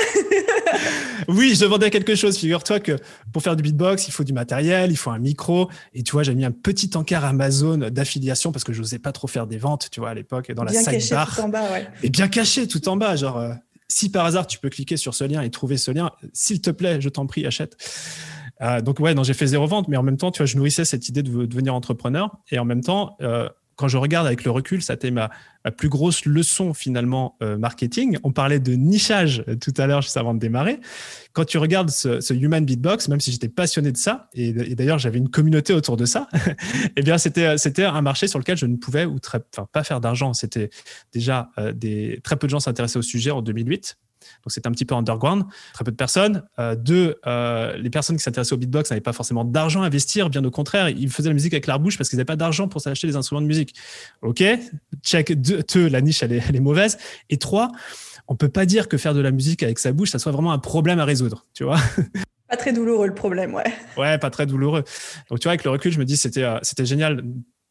Oui, 1.28 1.56
je 1.56 1.66
vendais 1.66 1.90
quelque 1.90 2.16
chose. 2.16 2.38
Figure-toi 2.38 2.80
que 2.80 2.98
pour 3.34 3.42
faire 3.42 3.56
du 3.56 3.64
beatbox, 3.64 4.08
il 4.08 4.12
faut 4.12 4.24
du 4.24 4.34
matériel, 4.34 4.92
il 4.92 4.98
faut 4.98 5.10
un 5.10 5.20
micro. 5.20 5.70
Et 5.94 6.04
tu 6.04 6.12
vois, 6.12 6.24
j'ai 6.24 6.36
mis 6.36 6.46
un 6.46 6.52
petit 6.52 6.92
encart 6.96 7.26
Amazon 7.26 7.78
d'affiliation 7.78 8.52
parce 8.52 8.64
que 8.64 8.74
je 8.74 8.82
n'osais 8.82 9.00
pas 9.00 9.12
trop 9.12 9.28
faire 9.28 9.48
des 9.48 9.58
ventes, 9.58 9.90
tu 9.92 10.00
vois, 10.00 10.10
à 10.10 10.14
l'époque, 10.14 10.52
dans 10.52 10.64
la 10.64 10.72
bien 10.72 10.84
caché 10.84 11.16
tout 11.16 11.42
en 11.42 11.50
bas, 11.50 11.72
ouais. 11.72 11.88
Et 12.04 12.10
bien 12.10 12.28
caché 12.28 12.68
tout 12.68 12.88
en 12.90 12.96
bas. 12.96 13.16
Genre, 13.16 13.38
euh, 13.38 13.54
si 13.88 14.10
par 14.10 14.26
hasard 14.26 14.48
tu 14.48 14.60
peux 14.60 14.70
cliquer 14.70 14.98
sur 14.98 15.16
ce 15.16 15.24
lien 15.24 15.42
et 15.42 15.50
trouver 15.50 15.78
ce 15.78 15.92
lien, 15.92 16.12
s'il 16.34 16.62
te 16.62 16.70
plaît, 16.70 17.02
je 17.02 17.10
t'en 17.10 17.26
prie, 17.26 17.46
achète. 17.46 17.76
Euh, 18.62 18.82
donc 18.82 19.00
ouais, 19.00 19.14
non, 19.14 19.24
j'ai 19.24 19.34
fait 19.34 19.48
zéro 19.48 19.66
vente, 19.66 19.88
mais 19.88 19.98
en 19.98 20.04
même 20.04 20.18
temps, 20.18 20.32
tu 20.32 20.38
vois, 20.38 20.46
je 20.46 20.56
nourrissais 20.56 20.86
cette 20.86 21.10
idée 21.10 21.24
de, 21.24 21.46
devenir 21.46 21.74
entrepreneur. 21.74 22.32
Et 22.52 22.60
en 22.60 22.66
même 22.66 22.82
temps, 22.82 23.16
euh, 23.22 23.50
quand 23.82 23.88
je 23.88 23.98
regarde 23.98 24.28
avec 24.28 24.44
le 24.44 24.52
recul, 24.52 24.84
ça 24.84 24.94
a 24.94 24.96
été 24.96 25.10
ma, 25.10 25.32
plus 25.76 25.90
grosse 25.90 26.26
leçon 26.26 26.76
finalement 26.76 27.36
euh, 27.42 27.58
marketing. 27.58 28.20
On 28.24 28.32
parlait 28.32 28.60
de 28.60 28.74
nichage 28.74 29.44
euh, 29.48 29.56
tout 29.56 29.74
à 29.78 29.88
l'heure 29.88 30.04
juste 30.04 30.18
avant 30.18 30.36
de 30.36 30.40
démarrer. 30.40 30.80
Quand 31.34 31.46
tu 31.46 31.58
regardes 31.58 31.90
ce, 31.90 32.32
Human 32.32 32.64
Beatbox, 32.64 33.08
même 33.08 33.20
si 33.20 33.32
j'étais 33.32 33.50
passionné 33.50 33.92
de 33.92 33.98
ça, 33.98 34.30
et, 34.36 34.54
d'ailleurs 34.76 35.00
j'avais 35.00 35.18
une 35.18 35.30
communauté 35.30 35.74
autour 35.74 35.98
de 35.98 36.06
ça, 36.06 36.28
eh 36.96 37.02
bien 37.02 37.18
c'était 37.18 37.58
c'était 37.58 37.86
un 37.86 38.04
marché 38.04 38.28
sur 38.28 38.38
lequel 38.38 38.56
je 38.56 38.68
ne 38.68 38.76
pouvais 38.76 39.06
ou 39.06 39.18
très, 39.18 39.40
pas 39.40 39.84
faire 39.84 40.00
d'argent. 40.00 40.34
C'était 40.34 40.70
déjà 41.12 41.50
euh, 41.58 41.72
des 41.72 42.20
très 42.24 42.36
peu 42.36 42.46
de 42.46 42.52
gens 42.52 42.60
s'intéressaient 42.60 43.00
au 43.00 43.04
sujet 43.04 43.32
en 43.32 43.42
2008. 43.42 43.98
Donc 44.44 44.52
c'était 44.52 44.68
un 44.68 44.72
petit 44.72 44.86
peu 44.86 44.96
underground, 44.96 45.44
très 45.74 45.84
peu 45.84 45.92
de 45.92 45.96
personnes. 45.96 46.44
Euh, 46.60 46.76
deux, 46.76 47.20
euh, 47.26 47.78
les 47.78 47.90
personnes 47.90 48.18
qui 48.18 48.24
s'intéressaient 48.24 48.54
au 48.54 48.58
beatbox 48.58 48.90
n'avaient 48.90 49.02
pas 49.02 49.14
forcément 49.14 49.46
d'argent 49.46 49.84
à 49.84 49.86
investir, 49.86 50.30
bien 50.30 50.44
au 50.44 50.52
contraire, 50.52 50.90
ils 50.90 51.10
faisaient 51.10 51.30
la 51.30 51.34
musique 51.34 51.54
avec 51.54 51.68
leur 51.68 51.80
bouche 51.80 51.98
parce 51.98 52.10
qu'ils 52.10 52.18
n'avaient 52.18 52.26
pas 52.26 52.36
d'argent 52.36 52.68
pour 52.68 52.82
s'acheter 52.82 53.08
des 53.08 53.16
instruments 53.16 53.42
de 53.42 53.48
musique. 53.48 53.76
Ok, 54.22 54.44
check. 55.04 55.32
Deux, 55.34 55.88
la 55.88 56.02
niche 56.02 56.24
elle 56.24 56.34
est, 56.34 56.60
mauvaise. 56.60 56.98
Et 57.30 57.38
trois, 57.38 57.72
on 58.28 58.36
peut 58.36 58.50
pas 58.50 58.66
dire 58.66 58.88
que 58.88 58.98
faire 58.98 59.14
de 59.14 59.22
la 59.22 59.32
musique 59.32 59.64
avec 59.64 59.80
sa 59.80 59.92
bouche, 59.92 60.12
ça 60.12 60.20
soit 60.20 60.32
vraiment 60.32 60.52
un 60.52 60.60
problème 60.60 61.00
à 61.00 61.06
résoudre, 61.06 61.46
tu 61.54 61.64
vois. 61.64 61.80
Pas 62.50 62.58
très 62.58 62.74
douloureux 62.74 63.08
le 63.08 63.14
problème, 63.14 63.54
ouais. 63.54 63.64
Ouais, 63.96 64.18
pas 64.18 64.30
très 64.30 64.46
douloureux. 64.46 64.84
Donc 65.30 65.40
tu 65.40 65.44
vois, 65.46 65.52
avec 65.52 65.64
le 65.64 65.72
recul, 65.72 65.90
je 65.94 66.00
me 66.00 66.04
dis 66.04 66.18
c'était 66.18 66.44
euh, 66.44 66.60
c'était 66.64 66.86
génial 66.86 67.24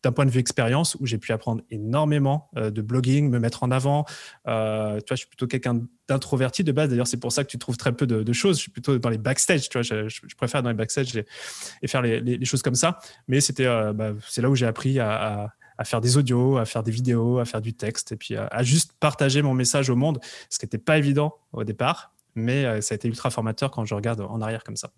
d'un 0.02 0.12
point 0.12 0.24
de 0.24 0.30
vue 0.30 0.40
expérience 0.40 0.96
où 1.00 1.06
j'ai 1.06 1.18
pu 1.18 1.32
apprendre 1.32 1.62
énormément 1.70 2.50
euh, 2.56 2.70
de 2.70 2.82
blogging, 2.82 3.28
me 3.30 3.38
mettre 3.38 3.62
en 3.62 3.70
avant. 3.70 4.04
Euh, 4.46 4.98
tu 5.00 5.08
vois, 5.08 5.16
je 5.16 5.20
suis 5.20 5.28
plutôt 5.28 5.46
quelqu'un 5.46 5.82
d'introverti 6.08 6.64
de 6.64 6.72
base. 6.72 6.88
D'ailleurs, 6.90 7.06
c'est 7.06 7.18
pour 7.18 7.32
ça 7.32 7.44
que 7.44 7.50
tu 7.50 7.58
trouves 7.58 7.76
très 7.76 7.92
peu 7.92 8.06
de, 8.06 8.32
choses. 8.32 8.56
Je 8.56 8.62
suis 8.62 8.70
plutôt 8.70 8.98
dans 8.98 9.10
les 9.10 9.18
backstage. 9.18 9.68
Tu 9.68 9.78
vois, 9.78 9.82
je, 9.82 10.08
je, 10.08 10.36
préfère 10.36 10.62
dans 10.62 10.70
les 10.70 10.74
backstage 10.74 11.16
et, 11.16 11.88
faire 11.88 12.02
les, 12.02 12.44
choses 12.44 12.62
comme 12.62 12.74
ça. 12.74 12.98
Mais 13.28 13.40
c'était, 13.40 13.66
euh, 13.66 13.92
bah, 13.92 14.12
c'est 14.26 14.42
là 14.42 14.50
où 14.50 14.54
j'ai 14.54 14.66
appris 14.66 14.98
à, 14.98 15.52
faire 15.84 16.00
des 16.00 16.16
audios, 16.16 16.58
à 16.58 16.64
faire 16.64 16.82
des 16.82 16.90
vidéos, 16.90 17.38
à 17.38 17.44
faire 17.44 17.60
du 17.60 17.72
texte 17.72 18.12
et 18.12 18.16
puis 18.16 18.36
à, 18.36 18.46
à 18.48 18.62
juste 18.62 18.92
partager 19.00 19.40
mon 19.40 19.54
message 19.54 19.88
au 19.88 19.96
monde, 19.96 20.18
ce 20.50 20.58
qui 20.58 20.66
n'était 20.66 20.78
pas 20.78 20.98
évident 20.98 21.34
au 21.52 21.64
départ, 21.64 22.12
mais 22.34 22.82
ça 22.82 22.92
a 22.92 22.96
été 22.96 23.08
ultra 23.08 23.30
formateur 23.30 23.70
quand 23.70 23.86
je 23.86 23.94
regarde 23.94 24.20
en 24.20 24.42
arrière 24.42 24.62
comme 24.62 24.76
ça. 24.76 24.90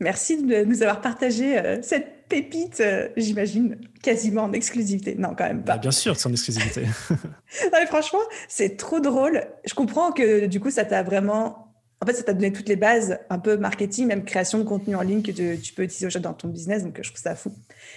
Merci 0.00 0.44
de 0.44 0.64
nous 0.64 0.82
avoir 0.82 1.00
partagé 1.00 1.58
euh, 1.58 1.82
cette 1.82 2.17
pépite, 2.28 2.80
euh, 2.80 3.08
j'imagine, 3.16 3.78
quasiment 4.02 4.44
en 4.44 4.52
exclusivité. 4.52 5.14
Non, 5.16 5.34
quand 5.36 5.44
même 5.44 5.62
pas. 5.62 5.74
Bah, 5.74 5.78
bien 5.78 5.90
sûr, 5.90 6.16
c'est 6.16 6.28
en 6.28 6.32
exclusivité. 6.32 6.82
non, 7.10 7.86
franchement, 7.86 8.20
c'est 8.48 8.76
trop 8.76 9.00
drôle. 9.00 9.44
Je 9.64 9.74
comprends 9.74 10.12
que 10.12 10.46
du 10.46 10.60
coup, 10.60 10.70
ça 10.70 10.84
t'a 10.84 11.02
vraiment. 11.02 11.66
En 12.00 12.06
fait, 12.06 12.14
ça 12.14 12.22
t'a 12.22 12.32
donné 12.32 12.52
toutes 12.52 12.68
les 12.68 12.76
bases, 12.76 13.18
un 13.28 13.40
peu 13.40 13.56
marketing, 13.56 14.06
même 14.06 14.24
création 14.24 14.58
de 14.58 14.62
contenu 14.62 14.94
en 14.94 15.02
ligne 15.02 15.22
que 15.22 15.32
tu, 15.32 15.72
peux 15.72 15.82
utiliser 15.82 16.20
dans 16.20 16.32
ton 16.32 16.46
business. 16.46 16.84
Donc, 16.84 16.96
je 17.02 17.08
trouve 17.08 17.20
ça 17.20 17.34
fou. 17.34 17.52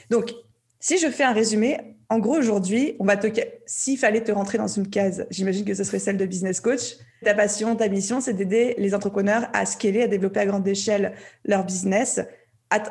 Donc, 0.10 0.34
si 0.80 0.98
je 0.98 1.08
fais 1.08 1.24
un 1.24 1.34
résumé, 1.34 1.78
en 2.10 2.18
gros, 2.18 2.36
aujourd'hui, 2.36 2.96
on 3.00 3.06
va 3.06 3.16
te. 3.16 3.28
S'il 3.68 4.00
fallait 4.00 4.24
te 4.24 4.32
rentrer 4.32 4.58
dans 4.58 4.68
une 4.68 4.90
case, 4.90 5.28
j'imagine 5.30 5.66
que 5.66 5.76
ce 5.76 5.84
serait 5.84 6.00
celle 6.00 6.18
de 6.18 6.26
business 6.26 6.60
coach. 6.60 6.96
Ta 7.24 7.36
passion, 7.36 7.76
ta 7.76 7.88
mission, 7.88 8.20
c'est 8.20 8.34
d'aider 8.34 8.74
les 8.80 8.96
entrepreneurs 8.96 9.48
à 9.54 9.68
scaler, 9.68 10.02
à 10.02 10.08
développer 10.08 10.40
à 10.40 10.48
grande 10.48 10.68
échelle 10.68 11.14
leur 11.46 11.64
business 11.64 12.20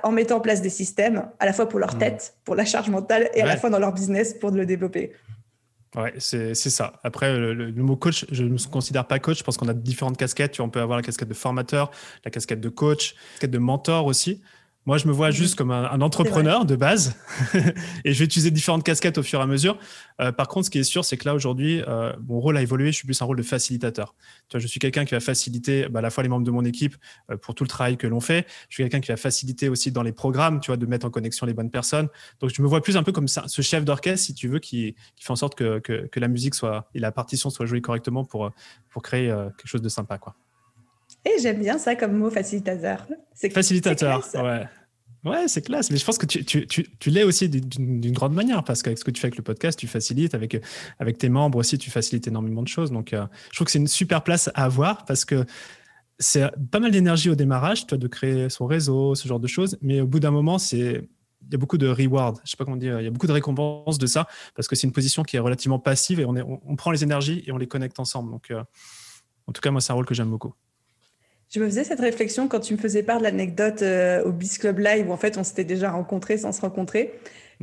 en 0.02 0.12
mettant 0.12 0.36
en 0.36 0.40
place 0.40 0.62
des 0.62 0.70
systèmes, 0.70 1.28
à 1.38 1.46
la 1.46 1.52
fois 1.52 1.68
pour 1.68 1.78
leur 1.78 1.94
mmh. 1.94 1.98
tête, 1.98 2.34
pour 2.44 2.54
la 2.54 2.64
charge 2.64 2.90
mentale, 2.90 3.30
et 3.34 3.42
à 3.42 3.46
la 3.46 3.56
fois 3.56 3.70
dans 3.70 3.78
leur 3.78 3.92
business 3.92 4.34
pour 4.34 4.50
le 4.50 4.66
développer. 4.66 5.12
Ouais, 5.96 6.14
c'est 6.18 6.54
ça. 6.54 7.00
Après, 7.02 7.36
le, 7.36 7.72
mot 7.72 7.96
coach, 7.96 8.24
je 8.30 8.44
ne 8.44 8.50
me 8.50 8.70
considère 8.70 9.06
pas 9.06 9.18
coach. 9.18 9.38
Je 9.38 9.44
pense 9.44 9.56
qu'on 9.56 9.68
a 9.68 9.74
différentes 9.74 10.16
casquettes. 10.16 10.60
On 10.60 10.68
peut 10.68 10.80
avoir 10.80 10.96
la 10.96 11.02
casquette 11.02 11.28
de 11.28 11.34
formateur, 11.34 11.90
la 12.24 12.30
casquette 12.30 12.60
de 12.60 12.68
coach, 12.68 13.14
la 13.14 13.32
casquette 13.32 13.50
de 13.50 13.58
mentor 13.58 14.06
aussi. 14.06 14.40
Moi, 14.86 14.96
je 14.96 15.06
me 15.06 15.12
vois 15.12 15.30
juste 15.30 15.56
comme 15.56 15.70
un, 15.72 16.00
entrepreneur 16.00 16.64
de 16.64 16.74
base 16.74 17.14
et 18.04 18.14
je 18.14 18.18
vais 18.18 18.24
utiliser 18.24 18.50
différentes 18.50 18.82
casquettes 18.82 19.18
au 19.18 19.22
fur 19.22 19.38
et 19.38 19.42
à 19.42 19.46
mesure. 19.46 19.78
Euh, 20.22 20.32
par 20.32 20.48
contre, 20.48 20.66
ce 20.66 20.70
qui 20.70 20.78
est 20.78 20.84
sûr, 20.84 21.04
c'est 21.04 21.18
que 21.18 21.26
là, 21.26 21.34
aujourd'hui, 21.34 21.82
euh, 21.86 22.14
mon 22.26 22.40
rôle 22.40 22.56
a 22.56 22.62
évolué. 22.62 22.86
Je 22.86 22.96
suis 22.96 23.04
plus 23.04 23.20
un 23.20 23.26
rôle 23.26 23.36
de 23.36 23.42
facilitateur. 23.42 24.14
Tu 24.48 24.56
vois, 24.56 24.60
je 24.60 24.66
suis 24.66 24.80
quelqu'un 24.80 25.04
qui 25.04 25.14
va 25.14 25.20
faciliter 25.20 25.86
bah, 25.90 25.98
à 25.98 26.02
la 26.02 26.08
fois 26.08 26.22
les 26.22 26.30
membres 26.30 26.46
de 26.46 26.50
mon 26.50 26.64
équipe 26.64 26.96
euh, 27.30 27.36
pour 27.36 27.54
tout 27.54 27.62
le 27.62 27.68
travail 27.68 27.98
que 27.98 28.06
l'on 28.06 28.20
fait. 28.20 28.46
Je 28.70 28.76
suis 28.76 28.82
quelqu'un 28.82 29.00
qui 29.00 29.08
va 29.08 29.18
faciliter 29.18 29.68
aussi 29.68 29.92
dans 29.92 30.02
les 30.02 30.12
programmes, 30.12 30.60
tu 30.60 30.68
vois, 30.68 30.78
de 30.78 30.86
mettre 30.86 31.04
en 31.04 31.10
connexion 31.10 31.44
les 31.44 31.54
bonnes 31.54 31.70
personnes. 31.70 32.08
Donc, 32.40 32.50
je 32.54 32.62
me 32.62 32.66
vois 32.66 32.80
plus 32.80 32.96
un 32.96 33.02
peu 33.02 33.12
comme 33.12 33.28
ça, 33.28 33.44
ce 33.48 33.60
chef 33.60 33.84
d'orchestre, 33.84 34.24
si 34.24 34.32
tu 34.32 34.48
veux, 34.48 34.60
qui, 34.60 34.94
qui 35.14 35.24
fait 35.24 35.30
en 35.30 35.36
sorte 35.36 35.56
que, 35.56 35.78
que, 35.80 36.06
que, 36.06 36.20
la 36.20 36.28
musique 36.28 36.54
soit 36.54 36.88
et 36.94 37.00
la 37.00 37.12
partition 37.12 37.50
soit 37.50 37.66
jouée 37.66 37.82
correctement 37.82 38.24
pour, 38.24 38.50
pour 38.88 39.02
créer 39.02 39.26
quelque 39.28 39.68
chose 39.68 39.82
de 39.82 39.90
sympa, 39.90 40.16
quoi. 40.16 40.34
Et 41.24 41.38
j'aime 41.40 41.60
bien 41.60 41.78
ça 41.78 41.96
comme 41.96 42.16
mot 42.16 42.30
facilitateur. 42.30 43.06
Facilitateur, 43.52 44.26
ouais. 44.34 44.66
Ouais, 45.22 45.48
c'est 45.48 45.60
classe. 45.60 45.90
Mais 45.90 45.98
je 45.98 46.04
pense 46.04 46.16
que 46.16 46.24
tu, 46.24 46.44
tu, 46.44 46.66
tu, 46.66 46.86
tu 46.98 47.10
l'es 47.10 47.24
aussi 47.24 47.48
d'une 47.50 48.12
grande 48.12 48.32
manière 48.32 48.64
parce 48.64 48.82
qu'avec 48.82 48.98
ce 48.98 49.04
que 49.04 49.10
tu 49.10 49.20
fais 49.20 49.26
avec 49.26 49.36
le 49.36 49.42
podcast, 49.42 49.78
tu 49.78 49.86
facilites. 49.86 50.34
Avec, 50.34 50.56
avec 50.98 51.18
tes 51.18 51.28
membres 51.28 51.58
aussi, 51.58 51.76
tu 51.76 51.90
facilites 51.90 52.26
énormément 52.26 52.62
de 52.62 52.68
choses. 52.68 52.90
Donc, 52.90 53.12
euh, 53.12 53.26
je 53.50 53.56
trouve 53.56 53.66
que 53.66 53.70
c'est 53.70 53.78
une 53.78 53.86
super 53.86 54.22
place 54.22 54.48
à 54.54 54.64
avoir 54.64 55.04
parce 55.04 55.26
que 55.26 55.44
c'est 56.18 56.50
pas 56.70 56.80
mal 56.80 56.90
d'énergie 56.90 57.28
au 57.28 57.34
démarrage, 57.34 57.86
toi, 57.86 57.98
de 57.98 58.08
créer 58.08 58.48
son 58.48 58.66
réseau, 58.66 59.14
ce 59.14 59.28
genre 59.28 59.40
de 59.40 59.46
choses. 59.46 59.78
Mais 59.82 60.00
au 60.00 60.06
bout 60.06 60.20
d'un 60.20 60.30
moment, 60.30 60.58
c'est 60.58 61.02
il 61.46 61.52
y 61.52 61.54
a 61.54 61.58
beaucoup 61.58 61.78
de 61.78 61.88
reward, 61.88 62.38
je 62.44 62.50
sais 62.50 62.56
pas 62.56 62.64
comment 62.64 62.76
dire, 62.76 63.00
il 63.00 63.04
y 63.04 63.06
a 63.06 63.10
beaucoup 63.10 63.26
de 63.26 63.32
récompenses 63.32 63.98
de 63.98 64.06
ça 64.06 64.28
parce 64.54 64.68
que 64.68 64.76
c'est 64.76 64.86
une 64.86 64.92
position 64.92 65.22
qui 65.22 65.36
est 65.36 65.40
relativement 65.40 65.78
passive 65.78 66.20
et 66.20 66.24
on, 66.24 66.36
est, 66.36 66.42
on, 66.42 66.76
prend 66.76 66.90
les 66.90 67.02
énergies 67.02 67.42
et 67.46 67.50
on 67.50 67.56
les 67.56 67.66
connecte 67.66 67.98
ensemble. 67.98 68.30
Donc, 68.30 68.50
euh, 68.50 68.62
en 69.46 69.52
tout 69.52 69.60
cas, 69.60 69.70
moi, 69.70 69.80
c'est 69.80 69.90
un 69.90 69.94
rôle 69.94 70.06
que 70.06 70.14
j'aime 70.14 70.30
beaucoup. 70.30 70.54
Je 71.50 71.58
me 71.58 71.66
faisais 71.66 71.82
cette 71.82 72.00
réflexion 72.00 72.46
quand 72.46 72.60
tu 72.60 72.74
me 72.74 72.78
faisais 72.78 73.02
part 73.02 73.18
de 73.18 73.24
l'anecdote 73.24 73.82
euh, 73.82 74.22
au 74.22 74.30
Biz 74.30 74.58
Club 74.58 74.78
Live 74.78 75.08
où 75.08 75.12
en 75.12 75.16
fait 75.16 75.36
on 75.36 75.42
s'était 75.42 75.64
déjà 75.64 75.90
rencontrés 75.90 76.38
sans 76.38 76.52
se 76.52 76.60
rencontrer. 76.60 77.12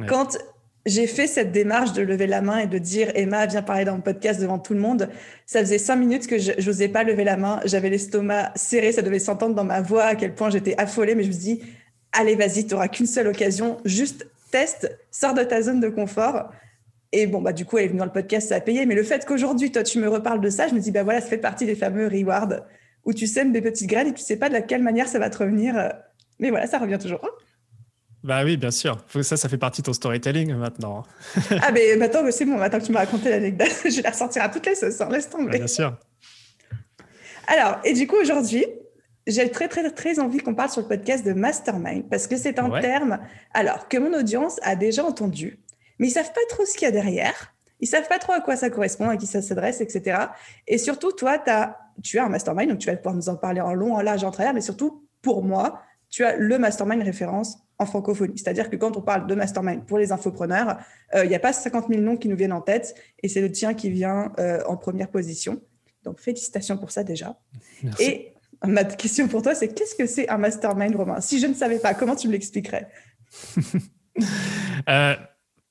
Quand 0.07 0.37
j'ai 0.85 1.07
fait 1.07 1.25
cette 1.25 1.51
démarche 1.51 1.93
de 1.93 2.03
lever 2.03 2.27
la 2.27 2.41
main 2.41 2.59
et 2.59 2.67
de 2.67 2.77
dire 2.77 3.11
Emma, 3.15 3.45
viens 3.47 3.63
parler 3.63 3.83
dans 3.83 3.95
le 3.95 4.01
podcast 4.01 4.39
devant 4.39 4.59
tout 4.59 4.73
le 4.73 4.79
monde, 4.79 5.09
ça 5.45 5.59
faisait 5.61 5.79
cinq 5.79 5.95
minutes 5.95 6.27
que 6.27 6.37
je 6.37 6.51
n'osais 6.63 6.87
pas 6.87 7.03
lever 7.03 7.23
la 7.23 7.35
main. 7.35 7.59
J'avais 7.65 7.89
l'estomac 7.89 8.51
serré, 8.55 8.91
ça 8.91 9.01
devait 9.01 9.19
s'entendre 9.19 9.55
dans 9.55 9.63
ma 9.63 9.81
voix 9.81 10.03
à 10.03 10.15
quel 10.15 10.35
point 10.35 10.49
j'étais 10.49 10.75
affolée, 10.77 11.15
mais 11.15 11.23
je 11.23 11.29
me 11.29 11.33
suis 11.33 11.41
dit 11.41 11.61
allez, 12.11 12.35
vas-y, 12.35 12.65
tu 12.65 12.73
n'auras 12.73 12.89
qu'une 12.89 13.07
seule 13.07 13.27
occasion, 13.27 13.77
juste 13.85 14.27
teste, 14.51 14.97
sors 15.11 15.33
de 15.33 15.43
ta 15.43 15.61
zone 15.61 15.79
de 15.79 15.89
confort. 15.89 16.51
Et 17.11 17.25
bon, 17.25 17.41
bah, 17.41 17.53
du 17.53 17.65
coup, 17.65 17.77
elle 17.77 17.85
est 17.85 17.87
venue 17.87 17.99
dans 17.99 18.05
le 18.05 18.11
podcast, 18.11 18.49
ça 18.49 18.55
a 18.55 18.59
payé. 18.59 18.85
Mais 18.85 18.95
le 18.95 19.03
fait 19.03 19.25
qu'aujourd'hui, 19.25 19.71
toi, 19.71 19.83
tu 19.83 19.97
me 19.99 20.09
reparles 20.09 20.41
de 20.41 20.49
ça, 20.49 20.67
je 20.67 20.73
me 20.73 20.79
dis, 20.79 20.91
bah 20.91 21.03
voilà, 21.03 21.21
ça 21.21 21.27
fait 21.27 21.37
partie 21.37 21.65
des 21.65 21.75
fameux 21.75 22.07
rewards 22.07 22.65
où 23.07 23.13
tu 23.13 23.25
sèmes 23.25 23.53
des 23.53 23.61
petites 23.61 23.87
graines 23.87 24.09
et 24.09 24.13
tu 24.13 24.21
sais 24.21 24.35
pas 24.35 24.49
de 24.49 24.59
quelle 24.59 24.83
manière 24.83 25.07
ça 25.07 25.17
va 25.17 25.29
te 25.29 25.37
revenir. 25.37 25.93
Mais 26.39 26.49
voilà, 26.49 26.67
ça 26.67 26.77
revient 26.77 26.99
toujours. 27.01 27.21
Bah 28.21 28.43
oui, 28.43 28.57
bien 28.57 28.71
sûr. 28.71 28.97
Ça, 29.21 29.37
ça 29.37 29.47
fait 29.47 29.57
partie 29.57 29.81
de 29.81 29.85
ton 29.85 29.93
storytelling 29.93 30.53
maintenant. 30.55 31.03
ah, 31.61 31.71
mais 31.71 31.95
maintenant, 31.95 32.19
c'est 32.29 32.43
bon. 32.43 32.57
Maintenant 32.57 32.79
que 32.79 32.85
tu 32.85 32.91
m'as 32.91 32.99
raconté 32.99 33.29
l'anecdote, 33.29 33.71
je 33.85 33.95
vais 33.95 34.01
la 34.01 34.09
ressortir 34.09 34.43
à 34.43 34.49
toutes 34.49 34.65
les 34.65 34.75
sauces. 34.75 34.99
Hein, 34.99 35.07
laisse 35.09 35.29
tomber. 35.29 35.57
bien 35.57 35.67
sûr. 35.67 35.97
Alors, 37.47 37.79
et 37.85 37.93
du 37.93 38.07
coup, 38.07 38.17
aujourd'hui, 38.17 38.65
j'ai 39.25 39.49
très, 39.51 39.69
très, 39.69 39.89
très 39.89 40.19
envie 40.19 40.39
qu'on 40.39 40.53
parle 40.53 40.69
sur 40.69 40.81
le 40.81 40.87
podcast 40.89 41.25
de 41.25 41.31
mastermind 41.31 42.09
parce 42.09 42.27
que 42.27 42.35
c'est 42.35 42.59
un 42.59 42.81
terme, 42.81 43.19
alors, 43.53 43.87
que 43.87 43.97
mon 43.97 44.13
audience 44.19 44.59
a 44.63 44.75
déjà 44.75 45.05
entendu, 45.05 45.59
mais 45.97 46.07
ils 46.07 46.11
savent 46.11 46.33
pas 46.33 46.41
trop 46.49 46.65
ce 46.65 46.73
qu'il 46.73 46.83
y 46.83 46.89
a 46.89 46.91
derrière. 46.91 47.53
Ils 47.79 47.87
savent 47.87 48.07
pas 48.09 48.19
trop 48.19 48.33
à 48.33 48.41
quoi 48.41 48.57
ça 48.57 48.69
correspond, 48.69 49.07
à 49.07 49.15
qui 49.15 49.27
ça 49.27 49.41
s'adresse, 49.41 49.79
etc. 49.79 50.17
Et 50.67 50.77
surtout, 50.77 51.13
toi, 51.13 51.41
as, 51.47 51.77
tu 52.03 52.19
as 52.19 52.25
un 52.25 52.29
mastermind, 52.29 52.69
donc 52.69 52.79
tu 52.79 52.89
vas 52.89 52.95
pouvoir 52.95 53.15
nous 53.15 53.29
en 53.29 53.35
parler 53.35 53.61
en 53.61 53.73
long, 53.73 53.95
en 53.95 54.01
large, 54.01 54.23
en 54.23 54.31
travers, 54.31 54.53
mais 54.53 54.61
surtout, 54.61 55.03
pour 55.21 55.43
moi, 55.43 55.81
tu 56.09 56.23
as 56.23 56.35
le 56.37 56.57
mastermind 56.57 57.01
référence 57.03 57.57
en 57.79 57.85
francophonie. 57.85 58.37
C'est-à-dire 58.37 58.69
que 58.69 58.75
quand 58.75 58.97
on 58.97 59.01
parle 59.01 59.27
de 59.27 59.35
mastermind 59.35 59.85
pour 59.85 59.97
les 59.97 60.11
infopreneurs, 60.11 60.77
euh, 61.15 61.25
il 61.25 61.29
n'y 61.29 61.35
a 61.35 61.39
pas 61.39 61.53
50 61.53 61.87
000 61.89 62.01
noms 62.01 62.17
qui 62.17 62.27
nous 62.27 62.35
viennent 62.35 62.53
en 62.53 62.61
tête 62.61 62.95
et 63.21 63.27
c'est 63.27 63.41
le 63.41 63.51
tien 63.51 63.73
qui 63.73 63.89
vient 63.89 64.31
euh, 64.39 64.63
en 64.67 64.77
première 64.77 65.09
position. 65.09 65.61
Donc, 66.03 66.19
félicitations 66.19 66.77
pour 66.77 66.91
ça 66.91 67.03
déjà. 67.03 67.37
Merci. 67.83 68.03
Et 68.03 68.33
ma 68.65 68.83
question 68.83 69.27
pour 69.27 69.41
toi, 69.41 69.53
c'est 69.53 69.67
qu'est-ce 69.67 69.95
que 69.95 70.05
c'est 70.05 70.29
un 70.29 70.37
mastermind, 70.37 70.95
Romain? 70.95 71.21
Si 71.21 71.39
je 71.39 71.47
ne 71.47 71.53
savais 71.53 71.79
pas, 71.79 71.93
comment 71.93 72.15
tu 72.15 72.27
me 72.27 72.33
l'expliquerais? 72.33 72.87
Euh, 74.89 75.15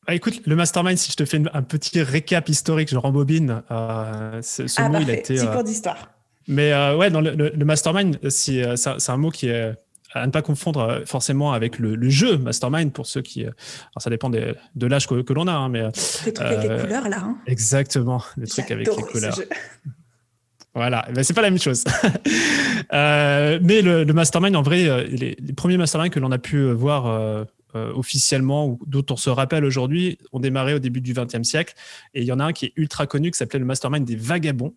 bah, 0.07 0.15
écoute, 0.15 0.43
le 0.47 0.55
mastermind, 0.55 0.97
si 0.97 1.11
je 1.11 1.17
te 1.17 1.25
fais 1.25 1.43
un 1.53 1.63
petit 1.63 2.01
récap 2.01 2.49
historique, 2.49 2.89
je 2.89 2.97
rembobine. 2.97 3.63
Euh, 3.73 4.41
ce, 4.41 4.63
ah, 4.77 4.89
mot, 4.89 5.01
il 5.01 5.11
a 5.11 5.15
été. 5.15 5.35
Petit 5.35 5.47
cours 5.49 5.65
d'histoire. 5.65 6.16
Mais 6.49 6.73
ouais, 6.95 7.11
dans 7.11 7.21
le, 7.21 7.33
le 7.35 7.65
mastermind, 7.65 8.19
c'est 8.31 8.65
un 9.09 9.17
mot 9.17 9.31
qui 9.31 9.49
est 9.49 9.75
à 10.17 10.27
ne 10.27 10.33
pas 10.33 10.43
confondre 10.43 10.81
euh, 10.81 11.05
forcément 11.05 11.53
avec 11.53 11.79
le, 11.79 12.09
jeu 12.09 12.39
Mastermind 12.39 12.93
pour 12.93 13.07
ceux 13.07 13.23
qui. 13.23 13.45
Euh, 13.45 13.49
alors 13.49 14.03
ça 14.03 14.11
dépend 14.11 14.31
de 14.31 14.87
l'âge 14.87 15.07
que, 15.07 15.33
l'on 15.33 15.47
a, 15.47 15.53
hein, 15.53 15.69
mais. 15.69 15.83
Des 16.25 16.33
trucs 16.33 16.47
avec 16.47 16.63
les 16.63 16.71
euh, 16.71 16.81
couleurs 16.83 17.09
là. 17.09 17.19
Hein. 17.23 17.37
Exactement, 17.47 18.23
des 18.37 18.47
trucs 18.47 18.71
avec 18.71 18.87
les 18.89 19.03
couleurs. 19.03 19.39
Voilà, 20.75 21.07
ben, 21.15 21.25
c'est 21.25 21.33
pas 21.33 21.41
la 21.41 21.51
même 21.51 21.59
chose. 21.59 21.85
mais 22.93 23.83
le, 23.83 24.05
Mastermind, 24.13 24.55
en 24.57 24.63
vrai, 24.63 25.07
les, 25.09 25.35
premiers 25.57 25.79
Mastermind 25.79 26.13
que 26.13 26.21
l'on 26.21 26.31
a 26.33 26.39
pu 26.39 26.71
voir 26.73 27.47
officiellement 27.95 28.67
ou 28.67 28.79
dont 28.87 29.05
on 29.11 29.17
se 29.17 29.31
rappelle 29.31 29.65
aujourd'hui 29.65 30.19
ont 30.33 30.41
démarré 30.41 30.75
au 30.75 30.79
début 30.79 31.01
du 31.01 31.13
XXe 31.13 31.43
siècle. 31.43 31.75
Et 32.15 32.23
il 32.23 32.27
y 32.27 32.33
en 32.33 32.41
a 32.41 32.45
un 32.45 32.53
qui 32.53 32.67
est 32.67 32.73
ultra 32.77 33.07
connu 33.07 33.31
qui 33.31 33.39
s'appelait 33.39 33.59
le 33.59 33.65
Mastermind 33.65 34.07
des 34.07 34.17
Vagabonds. 34.17 34.75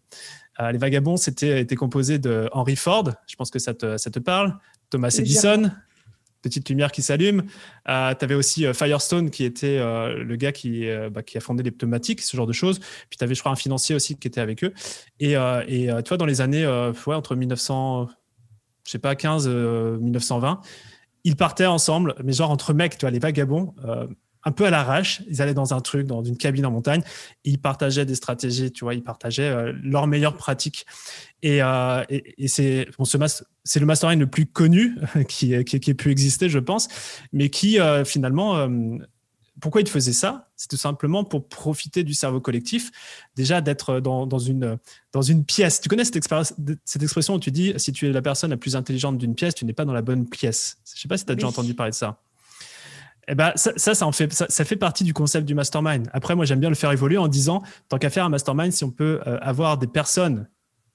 les 0.60 0.78
Vagabonds, 0.78 1.18
c'était 1.18 1.62
était 1.62 1.76
composé 1.76 2.20
de 2.20 2.50
Henry 2.52 2.76
Ford, 2.76 3.10
je 3.28 3.36
pense 3.36 3.50
que 3.50 3.60
ça 3.60 3.74
te, 3.74 3.98
ça 3.98 4.10
te 4.10 4.20
parle, 4.20 4.58
Thomas 4.90 5.16
Edison, 5.18 5.72
petite 6.42 6.70
lumière 6.70 6.92
qui 6.92 7.02
s'allume. 7.02 7.44
Euh, 7.88 8.14
tu 8.18 8.26
avais 8.26 8.36
aussi 8.36 8.66
euh, 8.66 8.74
Firestone, 8.74 9.30
qui 9.30 9.44
était 9.44 9.78
euh, 9.78 10.24
le 10.24 10.36
gars 10.36 10.52
qui, 10.52 10.88
bah, 11.12 11.24
qui, 11.24 11.38
a 11.38 11.42
fondé 11.42 11.64
les 11.64 11.72
pneumatiques, 11.72 12.22
ce 12.22 12.36
genre 12.36 12.48
de 12.48 12.54
choses. 12.54 12.80
Puis 12.80 13.18
tu 13.18 13.24
avais, 13.24 13.36
je 13.36 13.40
crois, 13.40 13.52
un 13.52 13.58
financier 13.58 13.96
aussi 13.96 14.18
qui 14.18 14.28
était 14.28 14.42
avec 14.42 14.64
eux. 14.64 14.74
Et, 15.20 15.34
et 15.34 15.90
tu 16.04 16.10
vois, 16.10 16.18
dans 16.18 16.26
les 16.26 16.42
années, 16.42 16.66
ouais, 16.68 17.16
entre 17.16 17.36
1900, 17.36 18.10
je 18.86 18.92
sais 18.92 19.00
pas, 19.00 19.16
15, 19.16 19.48
1920, 19.48 20.62
ils 21.24 21.36
partaient 21.36 21.66
ensemble, 21.66 22.16
mais 22.24 22.34
genre 22.34 22.52
entre 22.52 22.74
mecs, 22.74 22.98
tu 22.98 23.02
vois, 23.02 23.12
les 23.12 23.20
vagabonds 23.20 23.74
un 24.44 24.52
peu 24.52 24.66
à 24.66 24.70
l'arrache. 24.70 25.22
Ils 25.30 25.42
allaient 25.42 25.54
dans 25.54 25.74
un 25.74 25.82
truc, 25.82 26.08
dans 26.08 26.24
une 26.24 26.38
cabine 26.38 26.66
en 26.66 26.72
montagne, 26.72 27.02
ils 27.44 27.60
partageaient 27.60 28.06
des 28.06 28.16
stratégies, 28.16 28.72
tu 28.72 28.86
vois, 28.86 28.94
ils 28.94 29.04
partageaient 29.04 29.50
euh, 29.50 29.74
leurs 29.84 30.08
meilleures 30.08 30.36
pratiques. 30.36 30.86
Et, 31.42 31.62
euh, 31.62 32.04
c'est 32.48 32.88
c'est 33.64 33.80
le 33.80 33.86
mastermind 33.86 34.20
le 34.20 34.28
plus 34.28 34.46
connu 34.46 34.96
qui, 35.28 35.64
qui, 35.64 35.80
qui, 35.80 35.92
ait 35.92 35.96
pu 35.96 36.12
exister, 36.12 36.50
je 36.50 36.60
pense, 36.60 36.88
mais 37.34 37.50
qui 37.50 37.80
euh, 37.80 38.06
finalement, 38.06 38.68
pourquoi 39.60 39.82
ils 39.82 39.88
faisaient 39.88 40.14
ça? 40.14 40.50
C'est 40.56 40.70
tout 40.70 40.78
simplement 40.78 41.24
pour 41.24 41.48
profiter 41.48 42.04
du 42.04 42.14
cerveau 42.14 42.40
collectif, 42.40 42.92
déjà 43.36 43.62
d'être 43.62 44.00
dans, 44.00 44.26
dans, 44.26 44.40
une, 44.40 44.78
dans 45.12 45.22
une 45.22 45.46
pièce. 45.46 45.82
Tu 45.82 45.90
connais 45.90 46.06
cette, 46.06 46.28
cette 46.86 47.04
expression 47.04 47.36
où 47.36 47.40
tu 47.40 47.52
dis, 47.52 47.74
si 47.78 47.92
tu 47.92 48.08
es 48.08 48.12
la 48.12 48.22
personne 48.22 48.50
la 48.52 48.58
plus 48.58 48.76
intelligente 48.76 49.18
d'une 49.18 49.36
pièce, 49.36 49.56
tu 49.56 49.66
n'es 49.66 49.74
pas 49.74 49.86
dans 49.86 49.94
la 49.94 50.02
bonne 50.02 50.28
pièce. 50.28 50.78
Je 50.86 50.98
ne 50.98 51.00
sais 51.00 51.08
pas 51.08 51.18
si 51.18 51.26
tu 51.26 51.32
as 51.32 51.36
déjà 51.36 51.48
entendu 51.48 51.74
parler 51.74 51.92
de 51.92 51.96
ça. 51.96 52.22
Eh 53.28 53.36
ben, 53.36 53.52
ça, 53.56 53.72
ça, 53.78 54.08
en 54.08 54.12
fait, 54.12 54.34
ça, 54.34 54.66
fait 54.66 54.76
partie 54.76 55.04
du 55.04 55.14
concept 55.14 55.46
du 55.46 55.54
mastermind. 55.54 56.10
Après, 56.14 56.36
moi, 56.36 56.46
j'aime 56.46 56.60
bien 56.60 56.70
le 56.70 56.76
faire 56.76 56.92
évoluer 56.92 57.18
en 57.18 57.28
disant, 57.28 57.62
tant 57.88 58.00
qu'à 58.00 58.10
faire 58.10 58.26
un 58.26 58.30
mastermind, 58.30 58.74
si 58.74 58.84
on 58.84 58.90
peut 58.90 59.22
euh, 59.28 59.38
avoir 59.42 59.78
des 59.78 59.86
personnes 59.86 60.48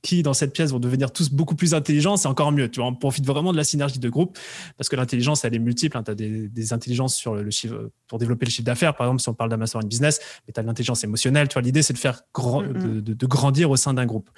qui, 0.04 0.22
dans 0.22 0.34
cette 0.34 0.52
pièce, 0.52 0.70
vont 0.70 0.78
devenir 0.78 1.10
tous 1.10 1.30
beaucoup 1.30 1.56
plus 1.56 1.72
intelligents, 1.72 2.18
c'est 2.18 2.28
encore 2.28 2.52
mieux. 2.52 2.70
Tu 2.70 2.78
vois, 2.78 2.90
on 2.90 2.94
profite 2.94 3.26
vraiment 3.26 3.52
de 3.52 3.56
la 3.56 3.64
synergie 3.64 3.98
de 3.98 4.08
groupe 4.10 4.38
parce 4.76 4.90
que 4.90 4.96
l'intelligence, 4.96 5.44
elle 5.46 5.54
est 5.54 5.58
multiple. 5.58 5.96
Hein. 5.96 6.04
Tu 6.04 6.10
as 6.10 6.14
des, 6.14 6.72
intelligences 6.74 7.16
sur 7.16 7.34
le, 7.34 7.50
chiffre, 7.50 7.90
pour 8.06 8.18
développer 8.18 8.44
le 8.44 8.50
chiffre 8.50 8.66
d'affaires, 8.66 8.94
par 8.94 9.06
exemple, 9.06 9.22
si 9.22 9.28
on 9.30 9.34
parle 9.34 9.56
mastermind 9.56 9.88
business, 9.88 10.20
mais 10.46 10.52
tu 10.52 10.60
as 10.60 10.62
l'intelligence 10.62 11.02
émotionnelle. 11.04 11.48
Tu 11.48 11.54
vois, 11.54 11.62
l'idée, 11.62 11.82
c'est 11.82 11.94
de 11.94 11.98
faire 11.98 12.20
grand, 12.34 12.62
de, 12.62 13.26
grandir 13.26 13.70
au 13.70 13.76
sein 13.76 13.94
d'un 13.94 14.04
groupe. 14.04 14.28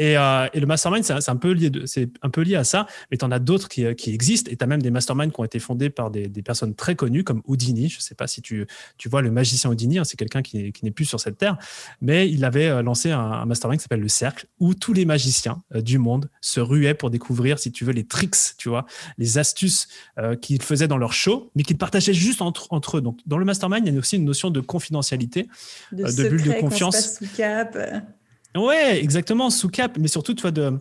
Euh, 0.00 0.48
et, 0.52 0.60
le 0.60 0.66
mastermind, 0.66 1.04
c'est 1.04 1.28
un, 1.28 1.36
peu 1.36 1.52
lié 1.52 1.70
c'est 1.84 2.08
un 2.22 2.30
peu 2.30 2.42
lié 2.42 2.56
à 2.56 2.64
ça, 2.64 2.86
mais 3.10 3.16
tu 3.16 3.24
en 3.24 3.30
as 3.30 3.38
d'autres 3.38 3.68
qui, 3.68 3.84
euh, 3.84 3.94
qui, 3.94 4.12
existent. 4.12 4.50
Et 4.50 4.56
tu 4.56 4.64
as 4.64 4.66
même 4.66 4.82
des 4.82 4.90
masterminds 4.90 5.30
qui 5.30 5.40
ont 5.40 5.44
été 5.44 5.58
fondés 5.58 5.90
par 5.90 6.10
des, 6.10 6.28
personnes 6.42 6.74
très 6.74 6.94
connues, 6.94 7.24
comme 7.24 7.42
Houdini. 7.46 7.88
Je 7.88 7.98
ne 7.98 8.02
sais 8.02 8.14
pas 8.14 8.26
si 8.26 8.40
tu, 8.40 8.66
tu 8.96 9.08
vois 9.08 9.22
le 9.22 9.30
magicien 9.30 9.70
Houdini, 9.70 9.98
hein, 9.98 10.04
c'est 10.04 10.16
quelqu'un 10.16 10.42
qui, 10.42 10.72
n'est 10.82 10.90
plus 10.90 11.04
sur 11.04 11.20
cette 11.20 11.38
terre, 11.38 11.58
mais 12.00 12.30
il 12.30 12.44
avait 12.44 12.68
euh, 12.68 12.82
lancé 12.82 13.10
un, 13.10 13.44
mastermind 13.44 13.78
qui 13.78 13.82
s'appelle 13.82 14.00
le 14.00 14.08
Cercle, 14.08 14.46
où 14.58 14.74
tous 14.74 14.92
les 14.92 15.04
magiciens 15.04 15.62
du 15.74 15.98
monde 15.98 16.30
se 16.40 16.60
ruaient 16.60 16.94
pour 16.94 17.10
découvrir, 17.10 17.58
si 17.58 17.72
tu 17.72 17.84
veux, 17.84 17.92
les 17.92 18.04
tricks, 18.04 18.56
tu 18.56 18.68
vois, 18.68 18.86
les 19.18 19.38
astuces 19.38 19.88
qu'ils 20.40 20.62
faisaient 20.62 20.88
dans 20.88 20.98
leur 20.98 21.12
show, 21.12 21.50
mais 21.54 21.62
qu'ils 21.62 21.78
partageaient 21.78 22.14
juste 22.14 22.42
entre, 22.42 22.66
entre 22.70 22.98
eux. 22.98 23.00
Donc, 23.00 23.18
dans 23.26 23.38
le 23.38 23.44
mastermind, 23.44 23.86
il 23.86 23.92
y 23.92 23.96
a 23.96 23.98
aussi 23.98 24.16
une 24.16 24.24
notion 24.24 24.50
de 24.50 24.60
confidentialité, 24.60 25.48
de, 25.92 26.04
de 26.04 26.28
bulle 26.28 26.42
de 26.42 26.60
confiance. 26.60 27.18
cap. 27.36 27.76
Ouais, 28.56 29.00
exactement, 29.00 29.50
sous 29.50 29.68
cap, 29.68 29.96
mais 29.98 30.08
surtout, 30.08 30.34
tu 30.34 30.42
vois, 30.42 30.50
de... 30.50 30.78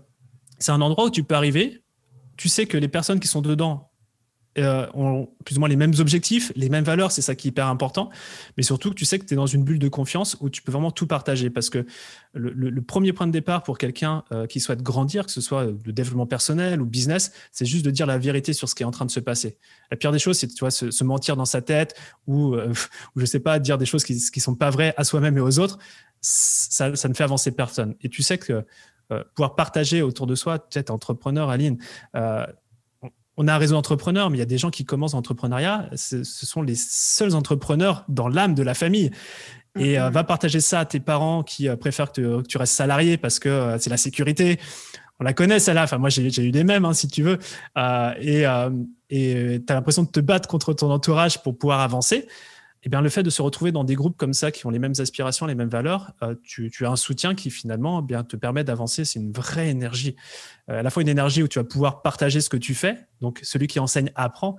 c'est 0.57 0.71
un 0.71 0.81
endroit 0.81 1.05
où 1.05 1.09
tu 1.09 1.23
peux 1.23 1.35
arriver, 1.35 1.83
tu 2.35 2.49
sais 2.49 2.65
que 2.65 2.77
les 2.77 2.87
personnes 2.87 3.19
qui 3.19 3.27
sont 3.27 3.41
dedans 3.41 3.88
euh, 4.57 4.87
ont 4.93 5.29
plus 5.45 5.57
ou 5.57 5.59
moins 5.59 5.69
les 5.69 5.75
mêmes 5.75 5.93
objectifs, 5.99 6.51
les 6.55 6.69
mêmes 6.69 6.83
valeurs, 6.83 7.11
c'est 7.11 7.21
ça 7.21 7.35
qui 7.35 7.47
est 7.47 7.49
hyper 7.49 7.67
important, 7.67 8.09
mais 8.57 8.63
surtout 8.63 8.89
que 8.89 8.95
tu 8.95 9.05
sais 9.05 9.19
que 9.19 9.25
tu 9.25 9.33
es 9.33 9.37
dans 9.37 9.45
une 9.45 9.63
bulle 9.63 9.79
de 9.79 9.87
confiance 9.87 10.37
où 10.41 10.49
tu 10.49 10.61
peux 10.61 10.71
vraiment 10.71 10.91
tout 10.91 11.07
partager, 11.07 11.49
parce 11.49 11.69
que 11.69 11.85
le, 12.33 12.81
premier 12.81 13.13
point 13.13 13.27
de 13.27 13.31
départ 13.31 13.63
pour 13.63 13.77
quelqu'un 13.77 14.23
euh, 14.31 14.47
qui 14.47 14.59
souhaite 14.59 14.81
grandir, 14.81 15.25
que 15.25 15.31
ce 15.31 15.41
soit 15.41 15.65
de 15.65 15.91
développement 15.91 16.25
personnel 16.25 16.81
ou 16.81 16.85
business, 16.85 17.31
c'est 17.51 17.65
juste 17.65 17.85
de 17.85 17.91
dire 17.91 18.05
la 18.05 18.17
vérité 18.17 18.53
sur 18.53 18.67
ce 18.67 18.75
qui 18.75 18.83
est 18.83 18.85
en 18.85 18.91
train 18.91 19.05
de 19.05 19.11
se 19.11 19.19
passer. 19.19 19.57
La 19.91 19.97
pire 19.97 20.11
des 20.11 20.19
choses, 20.19 20.37
c'est 20.37 20.47
tu 20.47 20.59
vois, 20.59 20.71
se, 20.71 21.03
mentir 21.03 21.35
dans 21.35 21.45
sa 21.45 21.61
tête 21.61 21.95
ou, 22.27 22.55
euh, 22.55 22.73
ou, 23.15 23.19
je 23.19 23.25
sais 23.25 23.39
pas, 23.39 23.59
dire 23.59 23.77
des 23.77 23.85
choses 23.85 24.03
qui 24.03 24.13
ne 24.13 24.41
sont 24.41 24.55
pas 24.55 24.69
vraies 24.69 24.93
à 24.97 25.03
soi-même 25.03 25.37
et 25.37 25.41
aux 25.41 25.59
autres 25.59 25.77
ça, 26.21 26.89
ne 26.89 27.13
fait 27.13 27.23
avancer 27.23 27.51
personne. 27.51 27.95
Et 28.01 28.09
tu 28.09 28.23
sais 28.23 28.37
que 28.37 28.65
euh, 29.11 29.23
pouvoir 29.35 29.55
partager 29.55 30.01
autour 30.01 30.27
de 30.27 30.35
soi, 30.35 30.67
es 30.75 30.91
entrepreneur, 30.91 31.49
Aline, 31.49 31.77
on 33.39 33.47
a 33.47 33.55
un 33.55 33.57
réseau 33.57 33.75
d'entrepreneurs, 33.75 34.29
mais 34.29 34.37
il 34.37 34.39
y 34.39 34.43
a 34.43 34.45
des 34.45 34.57
gens 34.57 34.69
qui 34.69 34.85
commencent 34.85 35.13
l'entrepreneuriat, 35.13 35.89
ce, 35.95 36.23
sont 36.23 36.61
les 36.61 36.75
seuls 36.75 37.35
entrepreneurs 37.35 38.03
dans 38.07 38.27
l'âme 38.27 38.53
de 38.53 38.61
la 38.61 38.73
famille. 38.75 39.11
Et 39.77 39.97
euh, 39.97 40.09
mm-hmm. 40.09 40.11
va 40.11 40.23
partager 40.23 40.59
ça 40.59 40.81
à 40.81 40.85
tes 40.85 40.99
parents 40.99 41.41
qui 41.43 41.69
préfèrent 41.77 42.11
que, 42.11 42.41
tu 42.41 42.57
restes 42.57 42.73
salarié 42.73 43.17
parce 43.17 43.39
que 43.39 43.77
c'est 43.79 43.89
la 43.89 43.97
sécurité. 43.97 44.59
On 45.19 45.23
la 45.23 45.33
connaît, 45.33 45.59
celle-là. 45.59 45.83
Enfin, 45.83 45.97
moi, 45.97 46.09
j'ai 46.09 46.43
eu 46.43 46.51
des 46.51 46.63
mêmes, 46.63 46.85
hein, 46.85 46.93
si 46.93 47.07
tu 47.07 47.23
veux. 47.23 47.39
et 47.77 48.43
tu 49.09 49.25
as 49.25 49.73
l'impression 49.73 50.03
de 50.03 50.09
te 50.09 50.19
battre 50.19 50.47
contre 50.47 50.73
ton 50.73 50.91
entourage 50.91 51.41
pour 51.41 51.57
pouvoir 51.57 51.79
avancer 51.79 52.27
eh 52.83 52.89
bien, 52.89 53.01
le 53.01 53.09
fait 53.09 53.23
de 53.23 53.29
se 53.29 53.41
retrouver 53.41 53.71
dans 53.71 53.83
des 53.83 53.95
groupes 53.95 54.15
comme 54.15 54.33
ça 54.33 54.51
qui 54.51 54.65
ont 54.65 54.69
les 54.69 54.79
mêmes 54.79 54.93
aspirations, 54.99 55.45
les 55.45 55.55
mêmes 55.55 55.69
valeurs, 55.69 56.13
euh, 56.23 56.35
tu, 56.43 56.71
as 56.85 56.89
un 56.89 56.95
soutien 56.95 57.35
qui 57.35 57.49
finalement 57.49 57.99
eh 58.01 58.05
bien, 58.05 58.23
te 58.23 58.37
permet 58.37 58.63
d'avancer. 58.63 59.03
C'est 59.03 59.19
une 59.19 59.33
vraie 59.33 59.69
énergie. 59.69 60.15
Euh, 60.69 60.79
à 60.79 60.83
la 60.83 60.89
fois 60.89 61.01
une 61.01 61.09
énergie 61.09 61.43
où 61.43 61.47
tu 61.47 61.59
vas 61.59 61.65
pouvoir 61.65 62.01
partager 62.01 62.39
ce 62.39 62.49
que 62.49 62.57
tu 62.57 62.73
fais. 62.73 62.97
Donc, 63.19 63.39
celui 63.43 63.67
qui 63.67 63.79
enseigne 63.79 64.11
apprend. 64.15 64.57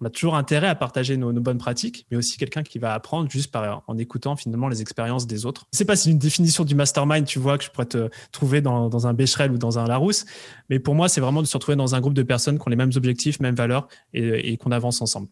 On 0.00 0.06
a 0.06 0.10
toujours 0.10 0.36
intérêt 0.36 0.68
à 0.68 0.76
partager 0.76 1.16
nos, 1.16 1.32
bonnes 1.32 1.58
pratiques, 1.58 2.06
mais 2.08 2.16
aussi 2.16 2.38
quelqu'un 2.38 2.62
qui 2.62 2.78
va 2.78 2.94
apprendre 2.94 3.28
juste 3.28 3.50
par, 3.50 3.82
en 3.88 3.98
écoutant 3.98 4.36
finalement 4.36 4.68
les 4.68 4.80
expériences 4.80 5.26
des 5.26 5.44
autres. 5.44 5.66
Je 5.72 5.76
ne 5.76 5.78
sais 5.78 5.84
pas 5.84 5.96
si 5.96 6.04
c'est 6.04 6.10
une 6.10 6.20
définition 6.20 6.62
du 6.62 6.76
mastermind, 6.76 7.26
tu 7.26 7.40
vois, 7.40 7.58
que 7.58 7.64
je 7.64 7.70
pourrais 7.70 7.86
te 7.86 8.08
trouver 8.30 8.60
dans, 8.60 9.06
un 9.08 9.12
Becherel 9.12 9.50
ou 9.50 9.58
dans 9.58 9.80
un 9.80 9.88
Larousse, 9.88 10.24
mais 10.70 10.78
pour 10.78 10.94
moi, 10.94 11.08
c'est 11.08 11.20
vraiment 11.20 11.42
de 11.42 11.48
se 11.48 11.56
retrouver 11.56 11.74
dans 11.74 11.96
un 11.96 12.00
groupe 12.00 12.14
de 12.14 12.22
personnes 12.22 12.60
qui 12.60 12.64
ont 12.64 12.70
les 12.70 12.76
mêmes 12.76 12.92
objectifs, 12.94 13.40
mêmes 13.40 13.56
valeurs 13.56 13.88
et 14.12 14.56
qu'on 14.58 14.70
avance 14.70 15.02
ensemble 15.02 15.26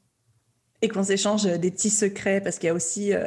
et 0.82 0.88
qu'on 0.88 1.02
s'échange 1.02 1.44
des 1.44 1.70
petits 1.70 1.90
secrets 1.90 2.40
parce 2.40 2.58
qu'il 2.58 2.68
y 2.68 2.70
a 2.70 2.74
aussi. 2.74 3.12
Euh, 3.12 3.26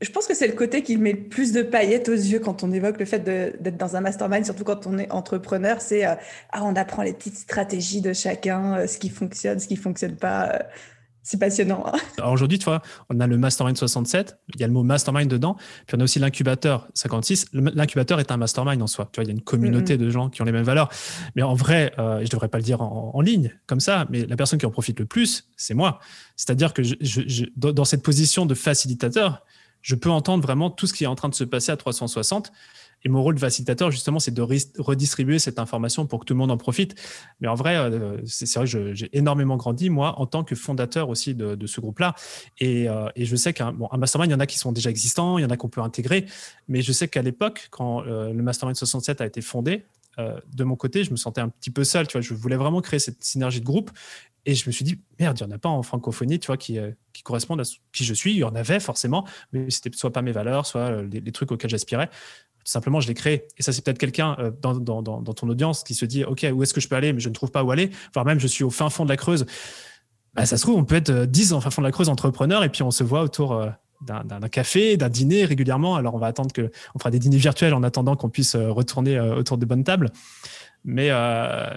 je 0.00 0.10
pense 0.10 0.26
que 0.26 0.34
c'est 0.34 0.46
le 0.46 0.54
côté 0.54 0.82
qui 0.82 0.96
met 0.96 1.12
le 1.12 1.24
plus 1.24 1.52
de 1.52 1.62
paillettes 1.62 2.08
aux 2.08 2.14
yeux 2.14 2.38
quand 2.38 2.62
on 2.62 2.72
évoque 2.72 2.98
le 2.98 3.04
fait 3.04 3.18
d'être 3.18 3.76
dans 3.76 3.96
un 3.96 4.00
mastermind, 4.00 4.46
surtout 4.46 4.64
quand 4.64 4.86
on 4.86 4.96
est 4.96 5.10
entrepreneur. 5.10 5.80
C'est 5.82 6.06
euh, 6.06 6.14
ah, 6.52 6.64
on 6.64 6.74
apprend 6.74 7.02
les 7.02 7.12
petites 7.12 7.36
stratégies 7.36 8.00
de 8.00 8.14
chacun, 8.14 8.78
euh, 8.78 8.86
ce 8.86 8.98
qui 8.98 9.10
fonctionne, 9.10 9.60
ce 9.60 9.68
qui 9.68 9.76
fonctionne 9.76 10.16
pas. 10.16 10.62
C'est 11.22 11.38
passionnant. 11.38 11.84
Hein. 11.86 11.98
Alors 12.18 12.32
aujourd'hui, 12.32 12.58
tu 12.58 12.64
vois, 12.64 12.82
on 13.10 13.20
a 13.20 13.26
le 13.26 13.36
Mastermind 13.36 13.76
67, 13.76 14.38
il 14.54 14.60
y 14.60 14.64
a 14.64 14.66
le 14.66 14.72
mot 14.72 14.82
Mastermind 14.82 15.30
dedans, 15.30 15.56
puis 15.86 15.96
on 15.96 16.00
a 16.00 16.04
aussi 16.04 16.18
l'incubateur 16.18 16.88
56. 16.94 17.46
L'incubateur 17.52 18.20
est 18.20 18.32
un 18.32 18.36
Mastermind 18.36 18.80
en 18.82 18.86
soi. 18.86 19.08
Tu 19.12 19.20
vois, 19.20 19.24
il 19.24 19.28
y 19.28 19.30
a 19.30 19.34
une 19.34 19.42
communauté 19.42 19.98
de 19.98 20.08
gens 20.10 20.30
qui 20.30 20.42
ont 20.42 20.44
les 20.44 20.52
mêmes 20.52 20.64
valeurs. 20.64 20.88
Mais 21.36 21.42
en 21.42 21.54
vrai, 21.54 21.92
euh, 21.98 22.18
je 22.18 22.24
ne 22.24 22.28
devrais 22.28 22.48
pas 22.48 22.58
le 22.58 22.64
dire 22.64 22.80
en, 22.80 23.20
ligne 23.20 23.54
comme 23.66 23.80
ça, 23.80 24.06
mais 24.08 24.24
la 24.24 24.36
personne 24.36 24.58
qui 24.58 24.64
en 24.64 24.70
profite 24.70 24.98
le 24.98 25.04
plus, 25.04 25.50
c'est 25.56 25.74
moi. 25.74 26.00
C'est-à-dire 26.36 26.72
que 26.72 26.82
je, 26.82 27.44
dans 27.56 27.84
cette 27.84 28.02
position 28.02 28.46
de 28.46 28.54
facilitateur, 28.54 29.44
je 29.82 29.94
peux 29.94 30.10
entendre 30.10 30.42
vraiment 30.42 30.70
tout 30.70 30.86
ce 30.86 30.94
qui 30.94 31.04
est 31.04 31.06
en 31.06 31.14
train 31.14 31.28
de 31.28 31.34
se 31.34 31.44
passer 31.44 31.70
à 31.70 31.76
360 31.76 32.50
Et 33.04 33.08
mon 33.08 33.22
rôle 33.22 33.34
de 33.34 33.40
facilitateur, 33.40 33.90
justement, 33.90 34.18
c'est 34.18 34.34
de 34.34 34.42
redistribuer 34.42 35.38
cette 35.38 35.58
information 35.58 36.06
pour 36.06 36.20
que 36.20 36.24
tout 36.26 36.34
le 36.34 36.38
monde 36.38 36.50
en 36.50 36.56
profite. 36.56 36.94
Mais 37.40 37.48
en 37.48 37.54
vrai, 37.54 37.76
euh, 37.76 38.18
c'est 38.26 38.52
vrai 38.54 38.66
que 38.68 38.94
j'ai 38.94 39.08
énormément 39.16 39.56
grandi, 39.56 39.90
moi, 39.90 40.18
en 40.18 40.26
tant 40.26 40.44
que 40.44 40.54
fondateur 40.54 41.08
aussi 41.08 41.34
de, 41.34 41.66
ce 41.66 41.80
groupe-là. 41.80 42.14
Euh, 42.62 43.08
et, 43.16 43.24
je 43.24 43.36
sais 43.36 43.52
qu'un 43.52 43.74
mastermind, 43.96 44.30
il 44.30 44.32
y 44.32 44.36
en 44.36 44.40
a 44.40 44.46
qui 44.46 44.58
sont 44.58 44.72
déjà 44.72 44.90
existants, 44.90 45.38
il 45.38 45.42
y 45.42 45.44
en 45.44 45.50
a 45.50 45.56
qu'on 45.56 45.68
peut 45.68 45.80
intégrer. 45.80 46.26
Mais 46.68 46.82
je 46.82 46.92
sais 46.92 47.08
qu'à 47.08 47.22
l'époque, 47.22 47.68
quand 47.70 48.02
euh, 48.02 48.32
le 48.32 48.42
mastermind 48.42 48.76
67 48.76 49.20
a 49.20 49.26
été 49.26 49.40
fondé, 49.40 49.84
de 50.52 50.64
mon 50.64 50.76
côté, 50.76 51.02
je 51.02 51.12
me 51.12 51.16
sentais 51.16 51.40
un 51.40 51.48
petit 51.48 51.70
peu 51.70 51.82
seul. 51.82 52.06
Tu 52.06 52.12
vois, 52.12 52.20
je 52.20 52.34
voulais 52.34 52.56
vraiment 52.56 52.82
créer 52.82 52.98
cette 52.98 53.24
synergie 53.24 53.60
de 53.60 53.64
groupe. 53.64 53.90
Et 54.44 54.54
je 54.54 54.66
me 54.66 54.72
suis 54.72 54.84
dit, 54.84 55.00
merde, 55.18 55.38
il 55.40 55.46
n'y 55.46 55.50
en 55.50 55.56
a 55.56 55.58
pas 55.58 55.70
en 55.70 55.82
francophonie, 55.82 56.38
tu 56.38 56.48
vois, 56.48 56.58
qui, 56.58 56.78
qui 57.14 57.22
correspondent 57.22 57.62
à 57.62 57.64
qui 57.92 58.04
je 58.04 58.12
suis. 58.12 58.32
Il 58.32 58.36
y 58.36 58.44
en 58.44 58.54
avait 58.54 58.80
forcément, 58.80 59.26
mais 59.54 59.70
c'était 59.70 59.90
soit 59.96 60.12
pas 60.12 60.20
mes 60.20 60.32
valeurs, 60.32 60.66
soit 60.66 61.00
les, 61.00 61.20
les 61.20 61.32
trucs 61.32 61.52
auxquels 61.52 61.70
j'aspirais 61.70 62.10
simplement, 62.70 63.00
je 63.00 63.08
l'ai 63.08 63.14
créé. 63.14 63.46
Et 63.58 63.62
ça, 63.62 63.72
c'est 63.72 63.84
peut-être 63.84 63.98
quelqu'un 63.98 64.36
euh, 64.38 64.50
dans, 64.60 64.74
dans, 65.02 65.22
ton 65.22 65.48
audience 65.48 65.82
qui 65.82 65.94
se 65.94 66.04
dit, 66.04 66.24
OK, 66.24 66.46
où 66.52 66.62
est-ce 66.62 66.72
que 66.72 66.80
je 66.80 66.88
peux 66.88 66.96
aller, 66.96 67.12
mais 67.12 67.20
je 67.20 67.28
ne 67.28 67.34
trouve 67.34 67.50
pas 67.50 67.64
où 67.64 67.70
aller, 67.70 67.90
voire 68.14 68.24
même 68.24 68.38
je 68.40 68.46
suis 68.46 68.64
au 68.64 68.70
fin 68.70 68.90
fond 68.90 69.04
de 69.04 69.10
la 69.10 69.16
Creuse. 69.16 69.46
Bah, 70.34 70.46
ça 70.46 70.56
se 70.56 70.62
trouve, 70.62 70.76
on 70.76 70.84
peut 70.84 70.94
être 70.96 71.12
10 71.12 71.52
en 71.52 71.60
fin 71.60 71.70
fond 71.70 71.82
de 71.82 71.86
la 71.86 71.92
Creuse 71.92 72.08
entrepreneur 72.08 72.62
et 72.62 72.68
puis 72.68 72.82
on 72.82 72.90
se 72.90 73.02
voit 73.02 73.22
autour 73.22 73.52
euh, 73.52 73.68
d'un 74.02 74.48
café, 74.48 74.96
d'un 74.96 75.08
dîner 75.08 75.44
régulièrement. 75.44 75.96
Alors, 75.96 76.14
on 76.14 76.18
va 76.18 76.28
attendre 76.28 76.52
que, 76.52 76.70
on 76.94 76.98
fera 76.98 77.10
des 77.10 77.18
dîners 77.18 77.38
virtuels 77.38 77.74
en 77.74 77.82
attendant 77.82 78.16
qu'on 78.16 78.30
puisse 78.30 78.54
euh, 78.54 78.70
retourner 78.70 79.20
autour 79.20 79.58
de 79.58 79.66
bonnes 79.66 79.84
tables. 79.84 80.10
Mais, 80.82 81.10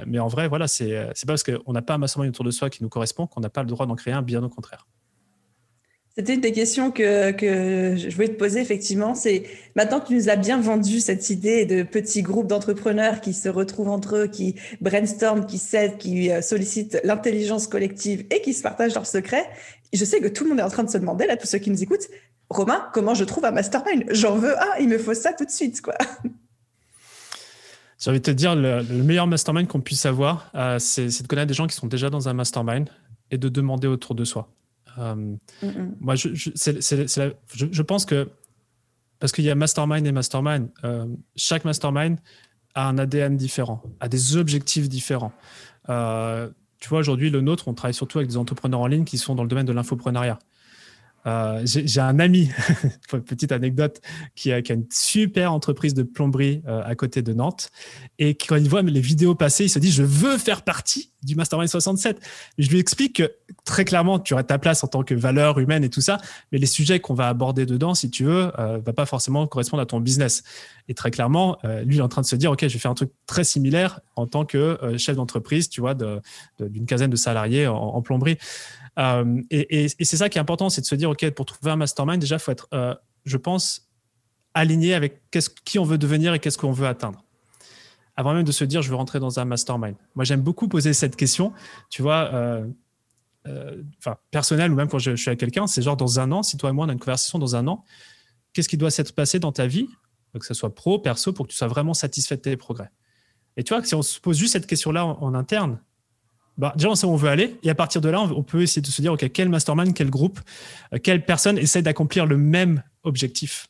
mais 0.07 0.19
en 0.19 0.29
vrai, 0.29 0.47
voilà, 0.47 0.69
c'est 0.69 0.87
pas 0.87 1.33
parce 1.33 1.43
qu'on 1.43 1.73
n'a 1.73 1.81
pas 1.81 1.95
un 1.95 1.97
mastermind 1.97 2.29
autour 2.29 2.45
de 2.45 2.51
soi 2.51 2.69
qui 2.69 2.81
nous 2.81 2.87
correspond 2.87 3.27
qu'on 3.27 3.41
n'a 3.41 3.49
pas 3.49 3.61
le 3.61 3.67
droit 3.67 3.85
d'en 3.85 3.95
créer 3.95 4.13
un, 4.13 4.21
bien 4.21 4.41
au 4.41 4.47
contraire. 4.47 4.87
C'était 6.15 6.35
une 6.35 6.41
des 6.41 6.51
questions 6.51 6.91
que, 6.91 7.33
je 7.41 8.13
voulais 8.13 8.27
te 8.27 8.37
poser, 8.37 8.61
effectivement. 8.61 9.15
C'est 9.15 9.43
maintenant 9.75 9.99
que 9.99 10.07
tu 10.07 10.13
nous 10.13 10.29
as 10.29 10.35
bien 10.35 10.61
vendu 10.61 10.99
cette 10.99 11.31
idée 11.31 11.65
de 11.65 11.81
petits 11.81 12.21
groupes 12.21 12.45
d'entrepreneurs 12.45 13.19
qui 13.19 13.33
se 13.33 13.49
retrouvent 13.49 13.89
entre 13.89 14.17
eux, 14.17 14.27
qui 14.27 14.55
brainstorment, 14.79 15.47
qui 15.47 15.57
s'aident, 15.57 15.97
qui 15.97 16.29
euh, 16.29 16.43
sollicitent 16.43 16.99
l'intelligence 17.03 17.65
collective 17.65 18.25
et 18.29 18.41
qui 18.41 18.53
se 18.53 18.61
partagent 18.61 18.93
leurs 18.93 19.07
secrets. 19.07 19.49
Je 19.91 20.05
sais 20.05 20.19
que 20.19 20.27
tout 20.27 20.43
le 20.43 20.51
monde 20.51 20.59
est 20.59 20.63
en 20.63 20.69
train 20.69 20.83
de 20.83 20.89
se 20.89 20.99
demander, 20.99 21.25
là, 21.25 21.35
tous 21.35 21.47
ceux 21.47 21.57
qui 21.57 21.71
nous 21.71 21.81
écoutent, 21.81 22.07
Romain, 22.49 22.87
comment 22.93 23.15
je 23.15 23.23
trouve 23.23 23.45
un 23.45 23.51
mastermind? 23.51 24.05
J'en 24.11 24.35
veux 24.35 24.55
un, 24.59 24.75
il 24.79 24.89
me 24.89 24.99
faut 24.99 25.15
ça 25.15 25.33
tout 25.33 25.45
de 25.45 25.51
suite, 25.51 25.81
quoi. 25.81 25.95
J'ai 27.97 28.09
envie 28.11 28.19
de 28.19 28.23
te 28.23 28.31
dire, 28.31 28.55
le, 28.55 28.83
meilleur 28.83 29.25
mastermind 29.25 29.67
qu'on 29.67 29.81
puisse 29.81 30.05
avoir, 30.05 30.51
euh, 30.53 30.77
c'est 30.77 31.07
de 31.07 31.27
connaître 31.27 31.47
des 31.47 31.53
gens 31.53 31.65
qui 31.65 31.75
sont 31.75 31.87
déjà 31.87 32.09
dans 32.11 32.29
un 32.29 32.33
mastermind 32.33 32.89
et 33.31 33.37
de 33.39 33.49
demander 33.49 33.87
autour 33.87 34.13
de 34.13 34.25
soi. 34.25 34.49
Moi, 34.97 36.15
je, 36.15 36.29
je, 36.33 37.81
pense 37.81 38.05
que 38.05 38.29
parce 39.19 39.31
qu'il 39.31 39.45
y 39.45 39.49
a 39.49 39.55
mastermind 39.55 40.05
et 40.05 40.11
mastermind, 40.11 40.69
euh, 40.83 41.07
chaque 41.35 41.65
mastermind 41.65 42.19
a 42.75 42.87
un 42.87 42.97
ADN 42.97 43.37
différent, 43.37 43.81
a 43.99 44.09
des 44.09 44.35
objectifs 44.37 44.89
différents. 44.89 45.31
Euh, 45.89 46.49
tu 46.79 46.89
vois, 46.89 46.99
aujourd'hui, 46.99 47.29
le 47.29 47.41
nôtre, 47.41 47.67
on 47.67 47.73
travaille 47.73 47.93
surtout 47.93 48.17
avec 48.17 48.29
des 48.29 48.37
entrepreneurs 48.37 48.81
en 48.81 48.87
ligne 48.87 49.05
qui 49.05 49.17
sont 49.17 49.35
dans 49.35 49.43
le 49.43 49.49
domaine 49.49 49.65
de 49.65 49.71
l'infoprenariat. 49.71 50.39
Euh, 51.25 51.61
j'ai 51.63 52.01
un 52.01 52.19
ami, 52.19 52.49
petite 53.25 53.51
anecdote, 53.51 54.01
qui 54.35 54.51
a, 54.51 54.59
une 54.69 54.85
super 54.91 55.53
entreprise 55.53 55.93
de 55.93 56.03
plomberie 56.03 56.61
euh, 56.67 56.81
à 56.83 56.95
côté 56.95 57.21
de 57.21 57.33
Nantes. 57.33 57.69
Et 58.19 58.35
quand 58.35 58.55
il 58.55 58.69
voit 58.69 58.81
les 58.81 58.99
vidéos 58.99 59.35
passer, 59.35 59.65
il 59.65 59.69
se 59.69 59.79
dit 59.79 59.91
Je 59.91 60.03
veux 60.03 60.37
faire 60.37 60.63
partie 60.63 61.11
du 61.23 61.35
Mastermind 61.35 61.69
67. 61.69 62.19
je 62.57 62.69
lui 62.69 62.79
explique 62.79 63.17
que 63.17 63.31
très 63.63 63.85
clairement, 63.85 64.19
tu 64.19 64.33
aurais 64.33 64.43
ta 64.43 64.57
place 64.57 64.83
en 64.83 64.87
tant 64.87 65.03
que 65.03 65.13
valeur 65.13 65.57
humaine 65.59 65.85
et 65.85 65.89
tout 65.89 66.01
ça, 66.01 66.17
mais 66.51 66.57
les 66.57 66.65
sujets 66.65 66.99
qu'on 66.99 67.13
va 67.13 67.29
aborder 67.29 67.65
dedans, 67.65 67.95
si 67.95 68.09
tu 68.09 68.25
veux, 68.25 68.51
euh, 68.59 68.79
va 68.85 68.93
pas 68.93 69.05
forcément 69.05 69.47
correspondre 69.47 69.81
à 69.81 69.85
ton 69.85 70.01
business. 70.01 70.43
Et 70.89 70.93
très 70.93 71.11
clairement, 71.11 71.57
lui, 71.85 71.95
il 71.95 71.99
est 71.99 72.01
en 72.01 72.09
train 72.09 72.21
de 72.21 72.27
se 72.27 72.35
dire 72.35 72.51
Ok, 72.51 72.59
je 72.61 72.73
vais 72.73 72.79
faire 72.79 72.91
un 72.91 72.95
truc 72.95 73.11
très 73.25 73.45
similaire 73.45 74.01
en 74.17 74.27
tant 74.27 74.43
que 74.43 74.77
chef 74.97 75.15
d'entreprise, 75.15 75.69
tu 75.69 75.79
vois, 75.79 75.95
d'une 76.59 76.85
quinzaine 76.85 77.09
de 77.09 77.15
salariés 77.15 77.67
en 77.67 78.01
plomberie. 78.01 78.37
Euh, 78.99 79.41
et, 79.49 79.87
c'est 79.87 80.17
ça 80.17 80.29
qui 80.29 80.37
est 80.37 80.41
important, 80.41 80.69
c'est 80.69 80.81
de 80.81 80.85
se 80.85 80.95
dire, 80.95 81.09
OK, 81.09 81.29
pour 81.31 81.45
trouver 81.45 81.71
un 81.71 81.75
mastermind, 81.75 82.19
déjà, 82.19 82.35
il 82.35 82.39
faut 82.39 82.51
être, 82.51 82.67
euh, 82.73 82.95
je 83.25 83.37
pense, 83.37 83.89
aligné 84.53 84.93
avec 84.93 85.21
qui 85.65 85.79
on 85.79 85.83
veut 85.83 85.97
devenir 85.97 86.33
et 86.33 86.39
qu'est-ce 86.39 86.57
qu'on 86.57 86.71
veut 86.71 86.87
atteindre. 86.87 87.23
Avant 88.15 88.33
même 88.33 88.43
de 88.43 88.51
se 88.51 88.63
dire, 88.63 88.83
je 88.83 88.89
veux 88.89 88.95
rentrer 88.95 89.19
dans 89.19 89.39
un 89.39 89.45
mastermind. 89.45 89.95
Moi, 90.15 90.23
j'aime 90.25 90.41
beaucoup 90.41 90.67
poser 90.67 90.93
cette 90.93 91.15
question, 91.15 91.53
tu 91.89 92.03
vois, 92.03 92.29
euh, 93.47 93.83
enfin, 93.97 94.17
personnel 94.29 94.71
ou 94.71 94.75
même 94.75 94.87
quand 94.87 94.99
je, 94.99 95.15
suis 95.15 95.29
avec 95.29 95.39
quelqu'un, 95.39 95.65
c'est 95.65 95.81
genre 95.81 95.97
dans 95.97 96.19
un 96.19 96.31
an, 96.31 96.43
si 96.43 96.57
toi 96.57 96.69
et 96.69 96.73
moi 96.73 96.85
on 96.85 96.89
a 96.89 96.93
une 96.93 96.99
conversation 96.99 97.39
dans 97.39 97.55
un 97.55 97.67
an, 97.67 97.83
qu'est-ce 98.53 98.69
qui 98.69 98.77
doit 98.77 98.91
s'être 98.91 99.13
passé 99.13 99.39
dans 99.39 99.51
ta 99.51 99.65
vie, 99.65 99.89
que 100.39 100.45
ce 100.45 100.53
soit 100.53 100.73
pro, 100.73 100.99
perso, 100.99 101.33
pour 101.33 101.47
que 101.47 101.51
tu 101.51 101.57
sois 101.57 101.67
vraiment 101.67 101.93
satisfait 101.93 102.37
de 102.37 102.41
tes 102.41 102.57
progrès? 102.57 102.91
Et 103.57 103.63
tu 103.63 103.73
vois, 103.73 103.83
si 103.83 103.95
on 103.95 104.01
se 104.01 104.19
pose 104.19 104.37
juste 104.37 104.53
cette 104.53 104.67
question-là 104.67 105.05
en 105.05 105.33
interne, 105.33 105.79
bah, 106.57 106.73
déjà, 106.75 106.89
on 106.89 106.95
sait 106.95 107.07
où 107.07 107.09
on 107.09 107.15
veut 107.15 107.29
aller. 107.29 107.57
Et 107.63 107.69
à 107.69 107.75
partir 107.75 108.01
de 108.01 108.09
là, 108.09 108.21
on 108.21 108.43
peut 108.43 108.61
essayer 108.61 108.81
de 108.81 108.87
se 108.87 109.01
dire, 109.01 109.13
OK, 109.13 109.27
quel 109.31 109.49
mastermind, 109.49 109.93
quel 109.93 110.09
groupe, 110.09 110.39
euh, 110.93 110.99
quelle 111.01 111.25
personne 111.25 111.57
essaie 111.57 111.81
d'accomplir 111.81 112.25
le 112.25 112.37
même 112.37 112.83
objectif? 113.03 113.67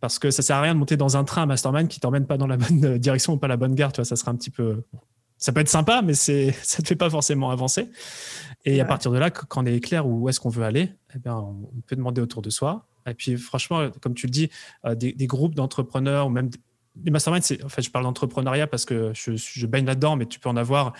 Parce 0.00 0.18
que 0.18 0.30
ça 0.30 0.42
sert 0.42 0.56
à 0.56 0.60
rien 0.60 0.74
de 0.74 0.78
monter 0.78 0.96
dans 0.96 1.16
un 1.16 1.24
train 1.24 1.46
mastermind 1.46 1.88
qui 1.88 2.00
t'emmène 2.00 2.26
pas 2.26 2.36
dans 2.36 2.46
la 2.46 2.58
bonne 2.58 2.84
euh, 2.84 2.98
direction 2.98 3.34
ou 3.34 3.36
pas 3.38 3.48
la 3.48 3.56
bonne 3.56 3.74
gare. 3.74 3.92
Tu 3.92 4.00
vois, 4.00 4.04
ça 4.04 4.16
sera 4.16 4.30
un 4.30 4.36
petit 4.36 4.50
peu. 4.50 4.82
Ça 5.38 5.52
peut 5.52 5.60
être 5.60 5.68
sympa, 5.68 6.02
mais 6.02 6.14
c'est, 6.14 6.52
ça 6.62 6.78
ne 6.78 6.82
te 6.82 6.88
fait 6.88 6.96
pas 6.96 7.08
forcément 7.08 7.50
avancer. 7.50 7.88
Et 8.66 8.80
à 8.80 8.84
partir 8.84 9.10
de 9.10 9.18
là, 9.18 9.30
quand 9.30 9.62
on 9.62 9.66
est 9.66 9.80
clair 9.80 10.06
où 10.06 10.28
est-ce 10.28 10.40
qu'on 10.40 10.48
veut 10.48 10.64
aller, 10.64 10.90
eh 11.14 11.18
bien, 11.18 11.36
on 11.36 11.80
peut 11.86 11.96
demander 11.96 12.20
autour 12.20 12.42
de 12.42 12.50
soi. 12.50 12.86
Et 13.06 13.12
puis, 13.12 13.36
franchement, 13.36 13.90
comme 14.00 14.14
tu 14.14 14.26
le 14.26 14.30
dis, 14.30 14.50
euh, 14.84 14.94
des, 14.94 15.12
des 15.12 15.26
groupes 15.26 15.54
d'entrepreneurs 15.54 16.26
ou 16.26 16.30
même 16.30 16.50
les 17.02 17.10
masterminds, 17.10 17.40
en 17.64 17.68
fait, 17.68 17.82
je 17.82 17.90
parle 17.90 18.04
d'entrepreneuriat 18.04 18.66
parce 18.66 18.84
que 18.84 19.12
je, 19.14 19.66
baigne 19.66 19.86
là-dedans, 19.86 20.16
mais 20.16 20.26
tu 20.26 20.38
peux 20.38 20.48
en 20.48 20.56
avoir 20.56 20.92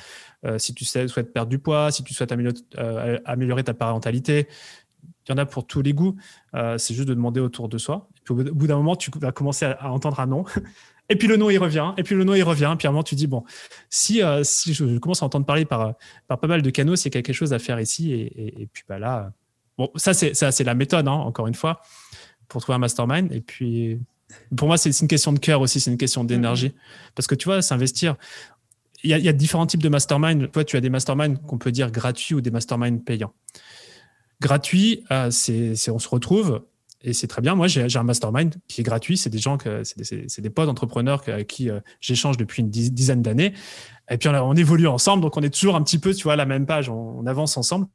euh, 0.45 0.59
si 0.59 0.75
tu 0.75 0.85
souhaites 0.85 1.33
perdre 1.33 1.49
du 1.49 1.59
poids, 1.59 1.91
si 1.91 2.03
tu 2.03 2.15
souhaites 2.15 2.33
améliorer, 2.33 2.57
euh, 2.79 3.19
améliorer 3.25 3.65
ta 3.65 3.75
parentalité. 3.75 4.49
Il 5.27 5.31
y 5.31 5.35
en 5.35 5.39
a 5.39 5.47
pour 5.47 5.67
tous 5.67 5.83
les 5.83 5.95
goûts. 5.95 6.17
Euh, 6.55 6.77
c'est 6.79 6.95
juste 6.95 7.09
de 7.09 7.15
demander 7.15 7.41
autour 7.41 7.69
de 7.69 7.79
soi. 7.79 8.09
Et 8.17 8.21
puis, 8.25 8.35
au 8.35 8.55
bout 8.55 8.67
d'un 8.67 8.77
moment, 8.77 8.97
tu 8.97 9.11
vas 9.17 9.33
commencer 9.33 9.65
à, 9.67 9.91
entendre 9.91 10.21
un 10.21 10.27
non. 10.27 10.45
Et 11.11 11.17
puis 11.17 11.29
le 11.29 11.37
nom, 11.37 11.51
il 11.51 11.59
revient. 11.59 11.93
Et 11.99 12.03
puis 12.03 12.15
le 12.15 12.25
nom, 12.25 12.35
il 12.35 12.43
revient. 12.43 12.75
Puis 12.79 12.87
à 12.87 12.89
un 12.89 12.93
moment, 12.93 13.03
tu 13.03 13.15
dis, 13.15 13.27
bon, 13.27 13.45
si, 13.91 14.21
je 14.21 14.99
commence 14.99 15.23
à 15.23 15.27
entendre 15.27 15.45
parler 15.45 15.67
par, 15.67 15.95
pas 16.29 16.47
mal 16.47 16.63
de 16.63 16.71
canaux, 16.71 16.97
c'est 16.97 17.11
quelque 17.11 17.35
chose 17.35 17.53
à 17.53 17.59
faire 17.59 17.79
ici. 17.79 18.13
Et, 18.13 18.69
puis 18.73 18.85
bah, 18.89 18.99
là, 18.99 19.31
bon, 19.77 19.91
ça, 19.97 20.15
c'est, 20.15 20.33
ça, 20.33 20.51
c'est 20.51 20.65
la 20.65 20.75
méthode, 20.75 21.07
hein, 21.07 21.13
encore 21.13 21.47
une 21.47 21.55
fois, 21.55 21.83
pour 22.49 22.63
trouver 22.63 22.77
un 22.77 22.79
mastermind. 22.79 23.31
Et 23.33 23.43
puis, 23.43 24.01
pour 24.57 24.69
moi, 24.69 24.77
c'est 24.77 24.91
une 25.01 25.09
question 25.09 25.33
de 25.33 25.39
cœur 25.39 25.61
aussi, 25.61 25.81
c'est 25.81 25.91
une 25.91 25.99
question 25.99 26.25
d'énergie. 26.25 26.69
Mm-hmm. 26.69 27.13
Parce 27.15 27.27
que 27.27 27.35
tu 27.35 27.47
vois, 27.47 27.63
s'investir. 27.63 28.17
Il 29.03 29.11
y, 29.11 29.29
a, 29.29 29.33
différents 29.35 29.67
types 29.67 29.83
de 29.83 29.91
mastermind. 29.91 30.51
Toi, 30.51 30.65
tu 30.65 30.79
as 30.79 30.81
des 30.81 30.89
masterminds 30.89 31.37
qu'on 31.37 31.59
peut 31.59 31.73
dire 31.73 31.91
gratuits 31.91 32.35
ou 32.35 32.41
des 32.41 32.51
masterminds 32.51 33.05
payants. 33.05 33.35
Gratuit, 34.41 35.05
euh, 35.11 35.31
c'est 35.31 35.91
on 35.91 35.99
se 35.99 36.09
retrouve 36.09 36.63
et 37.03 37.13
c'est 37.13 37.27
très 37.27 37.43
bien. 37.43 37.55
Moi, 37.55 37.69
j'ai 37.69 37.87
un 37.97 38.03
mastermind 38.03 38.55
qui 38.67 38.81
est 38.81 38.85
gratuit. 38.85 39.19
C'est 39.19 39.29
des 39.29 39.39
gens, 39.39 39.59
c'est 39.83 39.99
des, 39.99 40.27
des, 40.43 40.51
potes 40.51 40.71
entrepreneurs 40.71 41.23
avec 41.27 41.49
qui 41.49 41.69
euh, 41.69 41.81
j'échange 42.01 42.39
depuis 42.39 42.63
une 42.63 42.71
dizaine 42.71 43.21
d'années. 43.21 43.53
Et 44.11 44.19
puis 44.19 44.29
on, 44.29 44.55
évolue 44.55 44.87
ensemble, 44.87 45.23
donc 45.23 45.37
on 45.37 45.43
est 45.43 45.53
toujours 45.53 45.77
un 45.77 45.83
petit 45.83 45.99
peu, 45.99 46.13
tu 46.13 46.25
vois, 46.25 46.35
à 46.35 46.37
la 46.37 46.45
même 46.45 46.67
page, 46.67 46.91
on, 46.91 47.25
avance 47.27 47.57
ensemble. 47.57 47.87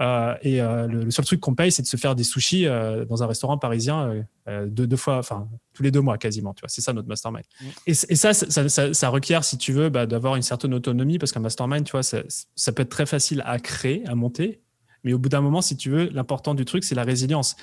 Euh, 0.00 0.34
et 0.42 0.60
euh, 0.60 0.88
le, 0.88 1.10
seul 1.12 1.24
truc 1.24 1.40
qu'on 1.40 1.54
paye, 1.54 1.70
c'est 1.70 1.82
de 1.82 1.86
se 1.86 1.96
faire 1.96 2.16
des 2.16 2.24
sushis 2.24 2.66
euh, 2.66 3.04
dans 3.04 3.22
un 3.22 3.26
restaurant 3.26 3.56
parisien 3.56 4.24
deux, 4.48 4.86
deux, 4.86 4.96
fois, 4.96 5.18
enfin 5.18 5.48
tous 5.72 5.84
les 5.84 5.92
deux 5.92 6.00
mois 6.00 6.18
quasiment, 6.18 6.54
tu 6.54 6.60
vois. 6.60 6.68
C'est 6.68 6.80
ça 6.80 6.92
notre 6.92 7.08
mastermind. 7.08 7.44
Mmh. 7.60 7.66
Et, 7.86 7.94
ça, 7.94 8.34
ça, 8.34 9.08
requiert, 9.08 9.44
si 9.44 9.56
tu 9.56 9.72
veux, 9.72 9.90
bah, 9.90 10.06
d'avoir 10.06 10.34
une 10.34 10.42
certaine 10.42 10.74
autonomie, 10.74 11.18
parce 11.18 11.30
qu'un 11.30 11.40
mastermind, 11.40 11.84
tu 11.84 11.92
vois, 11.92 12.02
ça, 12.02 12.18
ça 12.56 12.72
peut 12.72 12.82
être 12.82 12.90
très 12.90 13.06
facile 13.06 13.42
à 13.46 13.58
créer, 13.60 14.04
à 14.06 14.14
monter. 14.14 14.60
Mais 15.04 15.12
au 15.12 15.18
bout 15.18 15.28
d'un 15.28 15.40
moment, 15.40 15.62
si 15.62 15.76
tu 15.76 15.90
veux, 15.90 16.08
l'important 16.10 16.54
du 16.54 16.64
truc, 16.64 16.82
c'est 16.82 16.94
la 16.94 17.04
résilience 17.04 17.56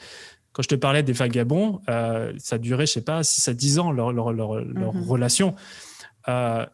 quand 0.54 0.64
je 0.64 0.68
te 0.68 0.76
parlais 0.76 1.04
des 1.04 1.14
vagabonds, 1.14 1.82
euh, 1.90 2.34
ça 2.38 2.58
durait, 2.58 2.86
je 2.86 2.94
sais 2.94 3.02
pas, 3.02 3.24
6 3.24 3.48
à 3.48 3.54
10 3.54 3.80
ans, 3.80 3.92
leur, 3.92 4.12
leur, 4.12 4.32
leur, 4.34 4.54
mmh. 4.54 5.04
relation. 5.08 5.56
Euh, 6.28 6.66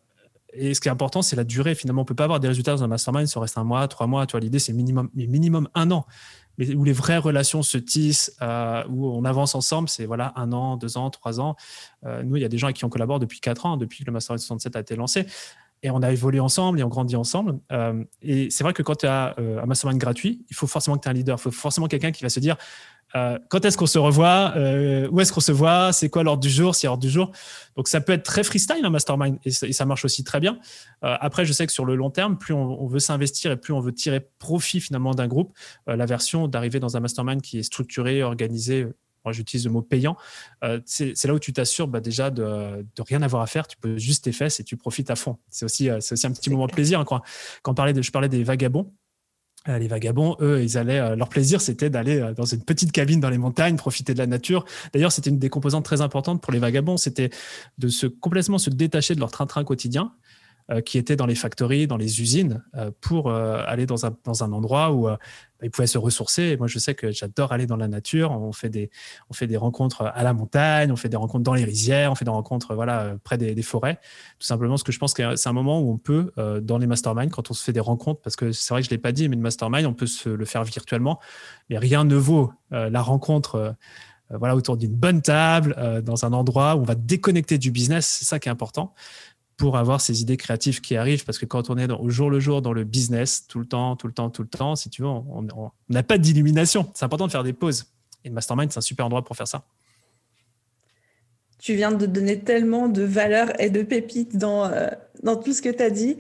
et 0.54 0.74
ce 0.74 0.82
qui 0.82 0.88
est 0.88 0.92
important, 0.92 1.22
c'est 1.22 1.36
la 1.36 1.44
durée. 1.44 1.76
Finalement, 1.76 2.04
on 2.04 2.06
peut 2.06 2.16
pas 2.16 2.24
avoir 2.24 2.40
des 2.40 2.48
résultats 2.48 2.72
dans 2.72 2.84
un 2.84 2.88
mastermind, 2.88 3.28
ça 3.28 3.40
reste 3.40 3.58
un 3.58 3.64
mois, 3.64 3.88
trois 3.88 4.08
mois. 4.08 4.26
Tu 4.26 4.32
vois, 4.32 4.40
l'idée, 4.40 4.60
c'est 4.60 4.74
minimum, 4.74 5.10
minimum 5.14 5.68
un 5.76 5.92
an. 5.92 6.06
Mais 6.58 6.74
où 6.74 6.84
les 6.84 6.94
vraies 6.94 7.18
relations 7.18 7.62
se 7.62 7.78
tissent, 7.78 8.36
euh, 8.42 8.84
où 8.90 9.08
on 9.08 9.26
avance 9.26 9.54
ensemble, 9.54 9.90
c'est 9.90 10.06
voilà 10.06 10.34
un 10.36 10.52
an, 10.54 10.78
deux 10.78 10.98
ans, 10.98 11.10
trois 11.10 11.40
ans. 11.40 11.56
Euh, 12.06 12.24
nous, 12.24 12.36
il 12.38 12.42
y 12.42 12.46
a 12.46 12.50
des 12.50 12.58
gens 12.58 12.68
avec 12.68 12.78
qui 12.78 12.86
on 12.86 12.90
collabore 12.90 13.20
depuis 13.20 13.40
quatre 13.40 13.66
ans, 13.66 13.78
depuis 13.78 14.00
que 14.00 14.06
le 14.06 14.12
Mastermind 14.14 14.40
67 14.40 14.76
a 14.76 14.80
été 14.80 14.96
lancé. 14.96 15.28
Et 15.84 15.92
on 15.92 16.02
a 16.02 16.12
évolué 16.12 16.40
ensemble 16.40 16.80
et 16.80 16.84
on 16.84 16.88
grandit 16.88 17.16
ensemble. 17.16 17.60
Euh, 17.72 18.04
et 18.24 18.50
c'est 18.50 18.64
vrai 18.64 18.74
que 18.74 18.82
quand 18.82 18.96
tu 18.96 19.06
as 19.06 19.36
un 19.38 19.66
mastermind 19.68 20.00
gratuit, 20.00 20.44
il 20.50 20.56
faut 20.56 20.66
forcément 20.66 20.98
que 20.98 21.04
tu 21.04 21.08
aies 21.08 21.12
un 21.12 21.14
leader. 21.14 21.38
Il 21.38 21.42
faut 21.42 21.52
forcément 21.52 21.88
quelqu'un 21.88 22.12
qui 22.12 22.24
va 22.24 22.30
se 22.30 22.40
dire 22.40 22.58
euh, 23.16 23.40
quand 23.50 23.64
est-ce 23.66 23.78
qu'on 23.78 23.88
se 23.88 24.00
revoit? 24.00 24.54
Euh, 24.56 25.08
Où 25.12 25.22
est-ce 25.22 25.32
qu'on 25.32 25.42
se 25.42 25.52
voit? 25.52 25.94
C'est 25.94 26.10
quoi 26.10 26.24
l'ordre 26.24 26.42
du 26.42 26.50
jour? 26.50 26.76
C'est 26.76 26.88
l'ordre 26.88 27.02
du 27.02 27.10
jour. 27.10 27.32
Donc 27.76 27.88
ça 27.88 28.02
peut 28.02 28.14
être 28.14 28.24
très 28.24 28.44
freestyle 28.44 28.84
un 28.84 28.90
mastermind 28.90 29.38
et 29.46 29.52
ça, 29.52 29.86
marche 29.86 30.06
aussi 30.06 30.24
très 30.24 30.40
bien. 30.40 30.60
Euh, 31.04 31.16
après, 31.20 31.46
je 31.46 31.54
sais 31.54 31.66
que 31.66 31.74
sur 31.74 31.86
le 31.86 31.96
long 31.96 32.10
terme, 32.10 32.38
plus 32.38 32.54
on, 32.54 32.88
veut 32.88 33.00
s'investir 33.00 33.52
et 33.52 33.58
plus 33.58 33.74
on 33.74 33.80
veut 33.80 33.94
tirer 33.94 34.20
profit 34.40 34.80
finalement 34.80 35.14
d'un 35.14 35.28
groupe, 35.28 35.56
la 35.88 36.06
version 36.06 36.48
d'arriver 36.48 36.80
dans 36.80 36.98
un 36.98 37.00
mastermind 37.00 37.42
qui 37.42 37.60
est 37.60 37.64
structuré, 37.64 38.24
organisé, 38.24 38.88
moi 39.26 39.34
j'utilise 39.34 39.66
le 39.66 39.72
mot 39.72 39.82
payant, 39.82 40.16
c'est 40.86 41.24
là 41.26 41.34
où 41.34 41.40
tu 41.40 41.52
t'assures 41.52 41.88
bah, 41.88 42.00
déjà 42.00 42.30
de, 42.30 42.86
de, 42.96 43.02
rien 43.02 43.22
avoir 43.22 43.42
à 43.42 43.48
faire, 43.48 43.68
tu 43.68 43.78
peux 43.78 43.98
juste 43.98 44.24
tes 44.24 44.32
fesses 44.32 44.60
et 44.60 44.64
tu 44.64 44.78
profites 44.78 45.12
à 45.12 45.16
fond. 45.16 45.38
C'est 45.50 45.66
aussi, 45.66 45.90
un 45.90 46.00
petit 46.00 46.50
moment 46.50 46.68
de 46.68 46.72
plaisir. 46.72 47.00
Hein, 47.00 47.06
quand, 47.06 47.22
quand 47.62 47.74
parlait 47.74 47.94
de, 47.94 48.02
je 48.02 48.12
parlais 48.12 48.30
des 48.30 48.44
vagabonds, 48.44 48.92
les 49.68 49.88
vagabonds, 49.88 50.36
eux, 50.40 50.64
ils 50.64 50.78
allaient, 50.78 51.16
leur 51.16 51.30
plaisir, 51.30 51.62
c'était 51.62 51.90
d'aller 51.90 52.34
dans 52.36 52.46
une 52.46 52.64
petite 52.64 52.92
cabine 52.92 53.20
dans 53.20 53.30
les 53.30 53.38
montagnes, 53.38 53.76
profiter 53.76 54.14
de 54.14 54.20
la 54.20 54.28
nature. 54.28 54.66
D'ailleurs, 54.94 55.12
c'était 55.12 55.30
une 55.30 55.40
des 55.40 55.50
composantes 55.50 55.86
très 55.86 56.02
importantes 56.02 56.42
pour 56.42 56.54
les 56.54 56.60
vagabonds, 56.60 56.98
c'était 56.98 57.30
de 57.78 57.88
se 57.88 58.08
complètement 58.08 58.58
se 58.58 58.70
détacher 58.70 59.16
de 59.16 59.20
leur 59.20 59.32
train-train 59.32 59.64
quotidien 59.64 60.14
euh, 60.70 60.82
qui 60.82 60.98
étaient 60.98 61.16
dans 61.16 61.26
les 61.26 61.36
factories, 61.36 61.88
dans 61.88 61.96
les 61.96 62.20
usines, 62.20 62.62
euh, 62.76 62.92
pour 63.00 63.30
euh, 63.30 63.64
aller 63.68 63.86
dans 63.86 64.06
un, 64.06 64.14
dans 64.26 64.44
un 64.44 64.52
endroit 64.52 64.92
où 64.92 65.08
ils 65.64 65.72
pouvaient 65.72 65.88
se 65.88 65.98
ressourcer. 65.98 66.56
moi, 66.58 66.68
je 66.68 66.80
sais 66.80 66.96
que 66.96 67.12
j'adore 67.12 67.52
aller 67.52 67.66
dans 67.66 67.78
la 67.78 67.88
nature. 67.88 68.32
On 68.32 68.52
fait, 68.52 68.70
des, 68.70 68.90
rencontres 69.58 70.04
à 70.04 70.24
la 70.24 70.34
montagne, 70.34 70.92
on 70.92 70.96
fait 70.96 71.10
des 71.10 71.18
rencontres 71.18 71.44
dans 71.44 71.54
les 71.54 71.64
rizières, 71.64 72.12
on 72.12 72.16
fait 72.16 72.26
des 72.26 72.32
rencontres 72.32 72.76
voilà, 72.76 73.16
près 73.24 73.38
des, 73.38 73.62
forêts. 73.62 74.00
Tout 74.40 74.46
simplement, 74.46 74.78
ce 74.78 74.84
que 74.84 74.92
je 74.92 75.00
pense 75.00 75.14
que 75.14 75.36
c'est 75.36 75.50
un 75.50 75.54
moment 75.54 75.80
où 75.82 75.92
on 75.92 75.98
peut, 75.98 76.32
dans 76.62 76.78
les 76.78 76.88
masterminds, 76.88 77.30
quand 77.30 77.50
on 77.50 77.54
se 77.54 77.64
fait 77.64 77.74
des 77.74 77.80
rencontres, 77.80 78.22
parce 78.22 78.36
que 78.36 78.52
c'est 78.52 78.74
vrai 78.74 78.82
que 78.82 78.86
je 78.86 78.92
ne 78.92 78.96
l'ai 78.96 79.02
pas 79.02 79.12
dit, 79.12 79.28
mais 79.30 79.36
le 79.36 79.42
mastermind, 79.42 79.86
on 79.86 79.94
peut 79.94 80.08
se 80.08 80.30
le 80.30 80.46
faire 80.46 80.64
virtuellement, 80.64 81.20
mais 81.70 81.78
rien 81.78 82.04
ne 82.04 82.16
vaut 82.16 82.52
la 82.72 83.02
rencontre 83.02 83.76
voilà, 84.30 84.56
autour 84.56 84.78
d'une 84.78 84.94
bonne 84.94 85.22
table, 85.22 86.02
dans 86.04 86.26
un 86.26 86.34
endroit 86.34 86.76
où 86.76 86.82
on 86.82 86.86
va 86.86 86.96
déconnecter 86.96 87.58
du 87.58 87.72
business. 87.72 88.06
C'est 88.06 88.26
ça 88.26 88.40
qui 88.40 88.50
est 88.50 88.52
important 88.52 88.94
pour 89.58 89.76
avoir 89.76 90.00
ces 90.00 90.22
idées 90.22 90.38
créatives 90.38 90.82
qui 90.82 90.96
arrivent. 90.96 91.26
Parce 91.26 91.40
que 91.40 91.46
quand 91.46 91.70
on 91.70 91.78
est 91.78 91.92
au 91.92 92.10
jour 92.10 92.30
le 92.30 92.40
jour 92.40 92.62
dans 92.62 92.74
le 92.74 92.84
business, 92.84 93.46
tout 93.48 93.60
le 93.60 93.66
temps, 93.66 93.96
tout 93.96 94.08
le 94.08 94.14
temps, 94.14 94.30
tout 94.30 94.44
le 94.44 94.48
temps, 94.48 94.76
si 94.76 94.90
tu 94.90 95.02
veux, 95.02 95.08
on 95.08 95.72
n'a 95.90 96.04
pas 96.04 96.18
d'illumination. 96.18 96.90
C'est 96.94 97.06
important 97.06 97.26
de 97.26 97.32
faire 97.32 97.44
des 97.44 97.54
pauses. 97.54 97.86
Et 98.24 98.30
le 98.30 98.36
mastermind, 98.36 98.72
c'est 98.72 98.78
un 98.78 98.82
super 98.82 99.08
endroit 99.08 99.24
pour 99.24 99.36
faire 99.36 99.48
ça. 99.48 99.66
Tu 101.58 101.74
viens 101.74 101.92
de 101.92 102.06
donner 102.06 102.40
tellement 102.40 102.88
de 102.88 103.02
valeur 103.02 103.60
et 103.60 103.72
de 103.72 103.82
pépites 103.82 104.38
dans, 104.38 104.66
euh, 104.66 104.88
dans 105.24 105.36
tout 105.36 105.54
ce 105.54 105.62
que 105.62 105.70
tu 105.70 105.82
as 105.82 105.90
dit. 105.90 106.18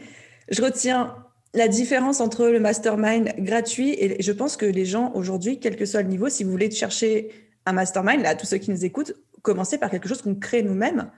Je 0.50 0.64
retiens 0.64 1.16
la 1.54 1.68
différence 1.68 2.22
entre 2.22 2.48
le 2.48 2.60
mastermind 2.60 3.34
gratuit 3.38 3.92
et 4.00 4.22
je 4.22 4.32
pense 4.32 4.58
que 4.58 4.66
les 4.66 4.86
gens 4.86 5.12
aujourd'hui, 5.14 5.60
quel 5.60 5.76
que 5.76 5.86
soit 5.86 6.02
le 6.02 6.10
niveau, 6.10 6.30
si 6.30 6.44
vous 6.44 6.52
voulez 6.52 6.72
chercher 6.72 7.30
un 7.68 7.74
mastermind, 7.74 8.22
là, 8.22 8.36
tous 8.36 8.48
ceux 8.48 8.58
qui 8.58 8.72
nous 8.72 8.84
écoutent, 8.84 9.14
commencez 9.44 9.78
par 9.78 9.92
quelque 9.92 10.10
chose 10.10 10.22
qu'on 10.22 10.36
crée 10.36 10.64
nous-mêmes 10.64 11.12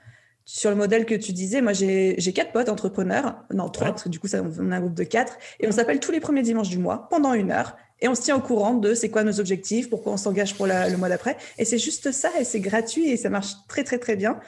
sur 0.52 0.72
le 0.72 0.76
modèle 0.76 1.06
que 1.06 1.14
tu 1.14 1.32
disais, 1.32 1.62
moi 1.62 1.74
j'ai 1.74 2.34
quatre 2.34 2.52
potes 2.52 2.70
entrepreneurs, 2.70 3.46
non 3.54 3.70
trois, 3.70 3.90
parce 3.90 4.02
que 4.02 4.10
du 4.10 4.18
coup 4.18 4.28
ça, 4.28 4.42
on 4.42 4.72
a 4.72 4.78
un 4.78 4.80
groupe 4.80 4.96
de 4.96 5.04
quatre, 5.04 5.38
et 5.60 5.68
on 5.68 5.72
s'appelle 5.72 6.00
tous 6.00 6.12
les 6.12 6.20
premiers 6.20 6.42
dimanches 6.42 6.70
du 6.70 6.80
mois 6.80 7.08
pendant 7.12 7.34
une 7.36 7.52
heure, 7.52 7.78
et 8.02 8.08
on 8.08 8.16
se 8.16 8.24
tient 8.24 8.36
au 8.36 8.40
courant 8.40 8.74
de 8.74 8.96
c'est 8.96 9.10
quoi 9.10 9.24
nos 9.24 9.40
objectifs, 9.40 9.92
pourquoi 9.92 10.12
on 10.14 10.18
s'engage 10.18 10.56
pour 10.56 10.66
le 10.66 10.98
mois 10.98 11.08
d'après, 11.08 11.38
et 11.60 11.66
c'est 11.66 11.78
juste 11.78 12.12
ça, 12.12 12.32
et 12.40 12.46
c'est 12.46 12.62
gratuit, 12.62 13.12
et 13.12 13.16
ça 13.16 13.30
marche 13.30 13.54
très 13.68 13.84
très 13.84 14.00
très 14.00 14.16
bien. 14.16 14.40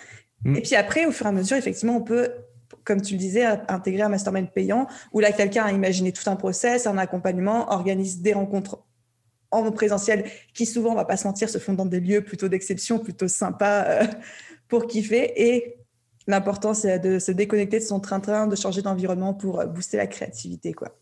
Mm. 0.43 0.55
Et 0.55 0.61
puis 0.61 0.73
après, 0.73 1.05
au 1.05 1.11
fur 1.11 1.27
et 1.27 1.29
à 1.29 1.31
mesure, 1.31 1.55
effectivement, 1.55 1.97
on 1.97 2.01
peut, 2.01 2.31
comme 2.83 3.03
tu 3.03 3.13
le 3.13 3.19
disais, 3.19 3.45
intégrer 3.67 4.01
un 4.01 4.09
mastermind 4.09 4.49
payant, 4.51 4.87
où 5.13 5.19
là 5.19 5.31
quelqu'un 5.31 5.65
a 5.65 5.71
imaginé 5.71 6.11
tout 6.11 6.27
un 6.31 6.35
process, 6.35 6.87
un 6.87 6.97
accompagnement, 6.97 7.71
organise 7.71 8.21
des 8.21 8.33
rencontres 8.33 8.83
en 9.51 9.71
présentiel, 9.71 10.25
qui 10.55 10.65
souvent, 10.65 10.93
on 10.93 10.95
va 10.95 11.05
pas 11.05 11.17
se 11.17 11.27
mentir, 11.27 11.47
se 11.47 11.59
font 11.59 11.73
dans 11.73 11.85
des 11.85 11.99
lieux 11.99 12.21
plutôt 12.21 12.47
d'exception, 12.47 12.97
plutôt 12.97 13.27
sympas 13.27 13.83
euh, 13.83 14.07
pour 14.67 14.87
kiffer, 14.87 15.31
et 15.35 15.77
L'important, 16.31 16.73
c'est 16.73 16.97
de 16.97 17.19
se 17.19 17.33
déconnecter 17.33 17.79
de 17.79 17.83
son 17.83 17.99
train-train, 17.99 18.47
de 18.47 18.55
changer 18.55 18.81
d'environnement 18.81 19.33
pour 19.33 19.59
euh, 19.59 19.65
booster 19.65 19.97
la 19.97 20.07
créativité. 20.07 20.71
quoi. 20.71 20.97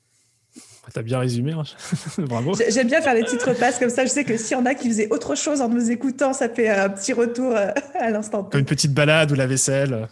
T'as 0.91 1.03
bien 1.03 1.19
résumé, 1.19 1.51
hein. 1.51 1.61
bravo. 2.17 2.55
J'aime 2.69 2.87
bien 2.87 2.99
faire 2.99 3.13
les 3.13 3.21
petites 3.23 3.45
passes 3.59 3.77
comme 3.77 3.91
ça. 3.91 4.05
Je 4.05 4.09
sais 4.09 4.23
que 4.23 4.37
s'il 4.37 4.57
y 4.57 4.59
en 4.59 4.65
a 4.65 4.73
qui 4.73 4.87
faisaient 4.87 5.07
autre 5.11 5.35
chose 5.35 5.61
en 5.61 5.69
nous 5.69 5.91
écoutant, 5.91 6.33
ça 6.33 6.49
fait 6.49 6.67
un 6.67 6.89
petit 6.89 7.13
retour 7.13 7.55
euh, 7.55 7.67
à 7.93 8.09
l'instant. 8.09 8.43
Comme 8.45 8.61
une 8.61 8.65
petite 8.65 8.91
balade 8.91 9.31
ou 9.31 9.35
la 9.35 9.45
vaisselle. 9.45 10.07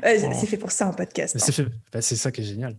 c'est 0.00 0.46
fait 0.46 0.56
pour 0.56 0.70
ça 0.70 0.86
un 0.86 0.92
podcast. 0.92 1.36
Hein. 1.36 1.64
Bah, 1.92 2.00
c'est 2.00 2.14
ça 2.14 2.30
qui 2.30 2.42
est 2.42 2.44
génial. 2.44 2.76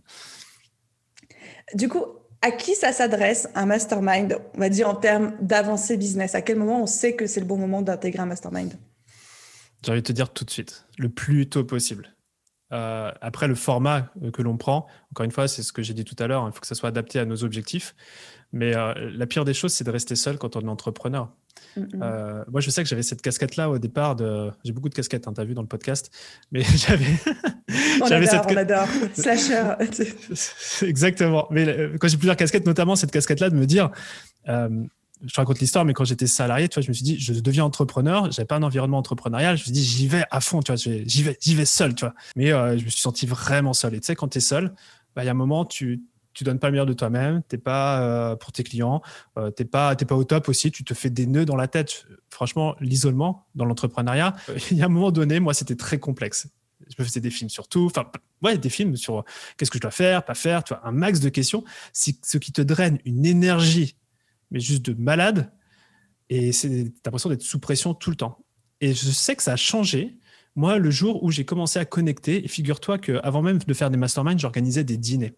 Du 1.74 1.90
coup, 1.90 2.06
à 2.40 2.50
qui 2.50 2.74
ça 2.74 2.92
s'adresse 2.92 3.46
un 3.54 3.66
mastermind, 3.66 4.38
on 4.56 4.60
va 4.60 4.70
dire 4.70 4.88
en 4.88 4.94
termes 4.94 5.34
d'avancée 5.42 5.98
business? 5.98 6.34
À 6.34 6.40
quel 6.40 6.56
moment 6.56 6.82
on 6.82 6.86
sait 6.86 7.14
que 7.14 7.26
c'est 7.26 7.40
le 7.40 7.46
bon 7.46 7.58
moment 7.58 7.82
d'intégrer 7.82 8.22
un 8.22 8.26
mastermind? 8.26 8.72
J'ai 9.84 9.92
envie 9.92 10.02
de 10.02 10.06
te 10.06 10.12
dire 10.12 10.32
tout 10.32 10.44
de 10.44 10.50
suite, 10.50 10.86
le 10.98 11.08
plus 11.08 11.48
tôt 11.48 11.64
possible. 11.64 12.14
Euh, 12.72 13.10
après, 13.20 13.48
le 13.48 13.54
format 13.54 14.10
euh, 14.22 14.30
que 14.30 14.40
l'on 14.40 14.56
prend, 14.56 14.86
encore 15.10 15.24
une 15.24 15.30
fois, 15.30 15.46
c'est 15.46 15.62
ce 15.62 15.72
que 15.72 15.82
j'ai 15.82 15.92
dit 15.92 16.04
tout 16.04 16.16
à 16.18 16.26
l'heure, 16.26 16.46
il 16.48 16.54
faut 16.54 16.60
que 16.60 16.66
ça 16.66 16.74
soit 16.74 16.88
adapté 16.88 17.18
à 17.18 17.24
nos 17.24 17.44
objectifs. 17.44 17.94
Mais 18.52 18.74
euh, 18.74 18.94
la 19.14 19.26
pire 19.26 19.44
des 19.44 19.54
choses, 19.54 19.72
c'est 19.72 19.84
de 19.84 19.90
rester 19.90 20.16
seul 20.16 20.38
quand 20.38 20.56
on 20.56 20.60
est 20.60 20.68
entrepreneur. 20.68 21.30
moi, 21.76 22.60
je 22.60 22.70
sais 22.70 22.82
que 22.82 22.88
j'avais 22.88 23.02
cette 23.02 23.22
casquette-là 23.22 23.68
au 23.68 23.78
départ. 23.78 24.16
De... 24.16 24.50
J'ai 24.64 24.72
beaucoup 24.72 24.88
de 24.88 24.94
casquettes, 24.94 25.28
hein, 25.28 25.32
tu 25.34 25.40
as 25.40 25.44
vu 25.44 25.54
dans 25.54 25.62
le 25.62 25.68
podcast. 25.68 26.10
Mais 26.50 26.62
j'avais. 26.76 27.04
on 28.00 28.06
adore, 28.06 28.28
cette... 28.28 28.42
on 28.46 28.56
adore. 28.56 28.88
Slasher. 29.14 29.74
Exactement. 30.86 31.46
Mais 31.50 31.90
quand 31.98 32.08
j'ai 32.08 32.16
plusieurs 32.16 32.36
casquettes, 32.36 32.66
notamment 32.66 32.96
cette 32.96 33.10
casquette-là 33.10 33.50
de 33.50 33.56
me 33.56 33.66
dire 33.66 33.90
je 35.24 35.32
te 35.32 35.40
raconte 35.40 35.60
l'histoire, 35.60 35.84
mais 35.84 35.92
quand 35.92 36.04
j'étais 36.04 36.26
salarié, 36.26 36.68
tu 36.68 36.74
vois, 36.74 36.82
je 36.82 36.88
me 36.88 36.94
suis 36.94 37.04
dit, 37.04 37.18
je 37.18 37.32
deviens 37.34 37.64
entrepreneur. 37.64 38.30
J'avais 38.30 38.46
pas 38.46 38.56
un 38.56 38.62
environnement 38.62 38.98
entrepreneurial. 38.98 39.56
Je 39.56 39.62
me 39.62 39.64
suis 39.64 39.72
dit, 39.72 39.84
j'y 39.84 40.08
vais 40.08 40.24
à 40.30 40.40
fond, 40.40 40.60
tu 40.62 40.72
vois, 40.72 40.76
j'y 40.76 41.22
vais, 41.22 41.38
j'y 41.40 41.54
vais 41.54 41.64
seul, 41.64 41.94
tu 41.94 42.04
vois. 42.04 42.14
Mais 42.36 42.52
euh, 42.52 42.76
je 42.78 42.84
me 42.84 42.90
suis 42.90 43.00
senti 43.00 43.26
vraiment 43.26 43.72
seul. 43.72 43.94
Et 43.94 44.00
tu 44.00 44.06
sais, 44.06 44.16
quand 44.16 44.28
tu 44.28 44.38
es 44.38 44.40
seul, 44.40 44.74
bah, 45.14 45.22
il 45.22 45.26
y 45.26 45.28
a 45.28 45.32
un 45.32 45.34
moment, 45.34 45.64
tu, 45.64 46.02
tu 46.34 46.44
donnes 46.44 46.58
pas 46.58 46.68
le 46.68 46.72
meilleur 46.72 46.86
de 46.86 46.92
toi-même, 46.92 47.42
t'es 47.48 47.58
pas 47.58 48.00
euh, 48.02 48.36
pour 48.36 48.52
tes 48.52 48.64
clients, 48.64 49.02
euh, 49.38 49.50
t'es 49.50 49.64
pas, 49.64 49.94
t'es 49.94 50.04
pas 50.04 50.16
au 50.16 50.24
top 50.24 50.48
aussi, 50.48 50.72
tu 50.72 50.82
te 50.82 50.94
fais 50.94 51.10
des 51.10 51.26
nœuds 51.26 51.44
dans 51.44 51.56
la 51.56 51.68
tête. 51.68 52.06
Franchement, 52.30 52.74
l'isolement 52.80 53.46
dans 53.54 53.64
l'entrepreneuriat, 53.64 54.34
il 54.70 54.78
y 54.78 54.82
a 54.82 54.86
un 54.86 54.88
moment 54.88 55.12
donné, 55.12 55.38
moi, 55.38 55.54
c'était 55.54 55.76
très 55.76 55.98
complexe. 55.98 56.48
Je 56.88 57.00
me 57.00 57.06
faisais 57.06 57.20
des 57.20 57.30
films 57.30 57.48
sur 57.48 57.68
tout, 57.68 57.86
enfin, 57.86 58.10
ouais, 58.42 58.58
des 58.58 58.68
films 58.68 58.96
sur 58.96 59.24
qu'est-ce 59.56 59.70
que 59.70 59.78
je 59.78 59.82
dois 59.82 59.92
faire, 59.92 60.24
pas 60.24 60.34
faire, 60.34 60.64
tu 60.64 60.74
vois, 60.74 60.84
un 60.84 60.90
max 60.90 61.20
de 61.20 61.28
questions. 61.28 61.62
Ce 61.92 62.38
qui 62.38 62.52
te 62.52 62.60
draine 62.60 62.98
une 63.04 63.24
énergie 63.24 63.94
mais 64.52 64.60
juste 64.60 64.82
de 64.82 64.94
malade. 64.94 65.50
Et 66.30 66.52
c'est 66.52 66.92
l'impression 67.04 67.28
d'être 67.28 67.42
sous 67.42 67.58
pression 67.58 67.94
tout 67.94 68.10
le 68.10 68.16
temps. 68.16 68.38
Et 68.80 68.94
je 68.94 69.10
sais 69.10 69.34
que 69.34 69.42
ça 69.42 69.52
a 69.52 69.56
changé. 69.56 70.18
Moi, 70.54 70.78
le 70.78 70.90
jour 70.90 71.22
où 71.24 71.30
j'ai 71.30 71.44
commencé 71.44 71.78
à 71.78 71.84
connecter, 71.84 72.44
et 72.44 72.48
figure-toi 72.48 72.98
qu'avant 72.98 73.42
même 73.42 73.58
de 73.58 73.74
faire 73.74 73.90
des 73.90 73.96
masterminds, 73.96 74.38
j'organisais 74.38 74.84
des 74.84 74.96
dîners. 74.96 75.34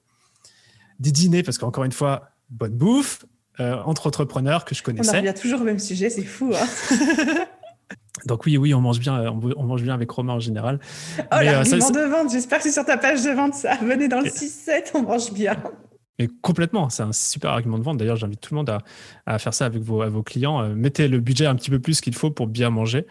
Des 0.99 1.13
dîners, 1.13 1.43
parce 1.43 1.59
qu'encore 1.59 1.85
une 1.85 1.93
fois, 1.93 2.31
bonne 2.51 2.77
bouffe, 2.77 3.25
euh, 3.61 3.81
entre 3.85 4.09
entrepreneurs 4.09 4.65
que 4.65 4.75
je 4.75 4.83
connaissais. 4.83 5.17
On 5.17 5.21
revient 5.21 5.35
toujours 5.35 5.61
au 5.61 5.65
même 5.65 5.79
sujet, 5.79 6.11
c'est 6.11 6.25
fou. 6.25 6.53
Hein 6.55 7.47
Donc 8.27 8.47
oui, 8.47 8.57
oui, 8.57 8.75
on 8.75 8.81
mange 8.81 8.99
bien, 8.99 9.31
on, 9.31 9.65
mange 9.65 9.83
bien 9.83 9.95
avec 9.95 10.11
Romain 10.11 10.35
en 10.35 10.41
général. 10.41 10.81
Oh, 11.19 11.25
l'argument 11.31 11.89
euh, 11.89 11.91
de 11.91 12.11
vente, 12.11 12.33
j'espère 12.33 12.59
que 12.59 12.65
c'est 12.65 12.73
sur 12.73 12.85
ta 12.85 12.97
page 12.97 13.23
de 13.23 13.31
vente, 13.31 13.55
ça. 13.55 13.77
Venez 13.83 14.09
dans 14.09 14.21
le 14.21 14.29
6-7, 14.29 14.91
on 14.95 15.03
mange 15.03 15.33
bien. 15.33 15.57
Et 16.19 16.29
complètement, 16.43 16.89
c'est 16.91 17.03
un 17.03 17.13
super 17.13 17.51
argument 17.51 17.79
de 17.79 17.83
vente. 17.83 17.99
D'ailleurs, 17.99 18.17
j'invite 18.17 18.41
tout 18.41 18.55
le 18.55 18.59
monde 18.59 18.79
à, 19.27 19.39
faire 19.39 19.53
ça 19.53 19.67
avec 19.67 19.83
vos, 19.83 20.23
clients. 20.23 20.63
Euh, 20.63 20.75
mettez 20.75 21.09
le 21.09 21.19
budget 21.21 21.47
un 21.47 21.57
petit 21.57 21.71
peu 21.71 21.81
plus 21.81 22.01
qu'il 22.01 22.15
faut 22.15 22.31
pour 22.31 22.47
bien 22.47 22.71
manger. 22.71 23.07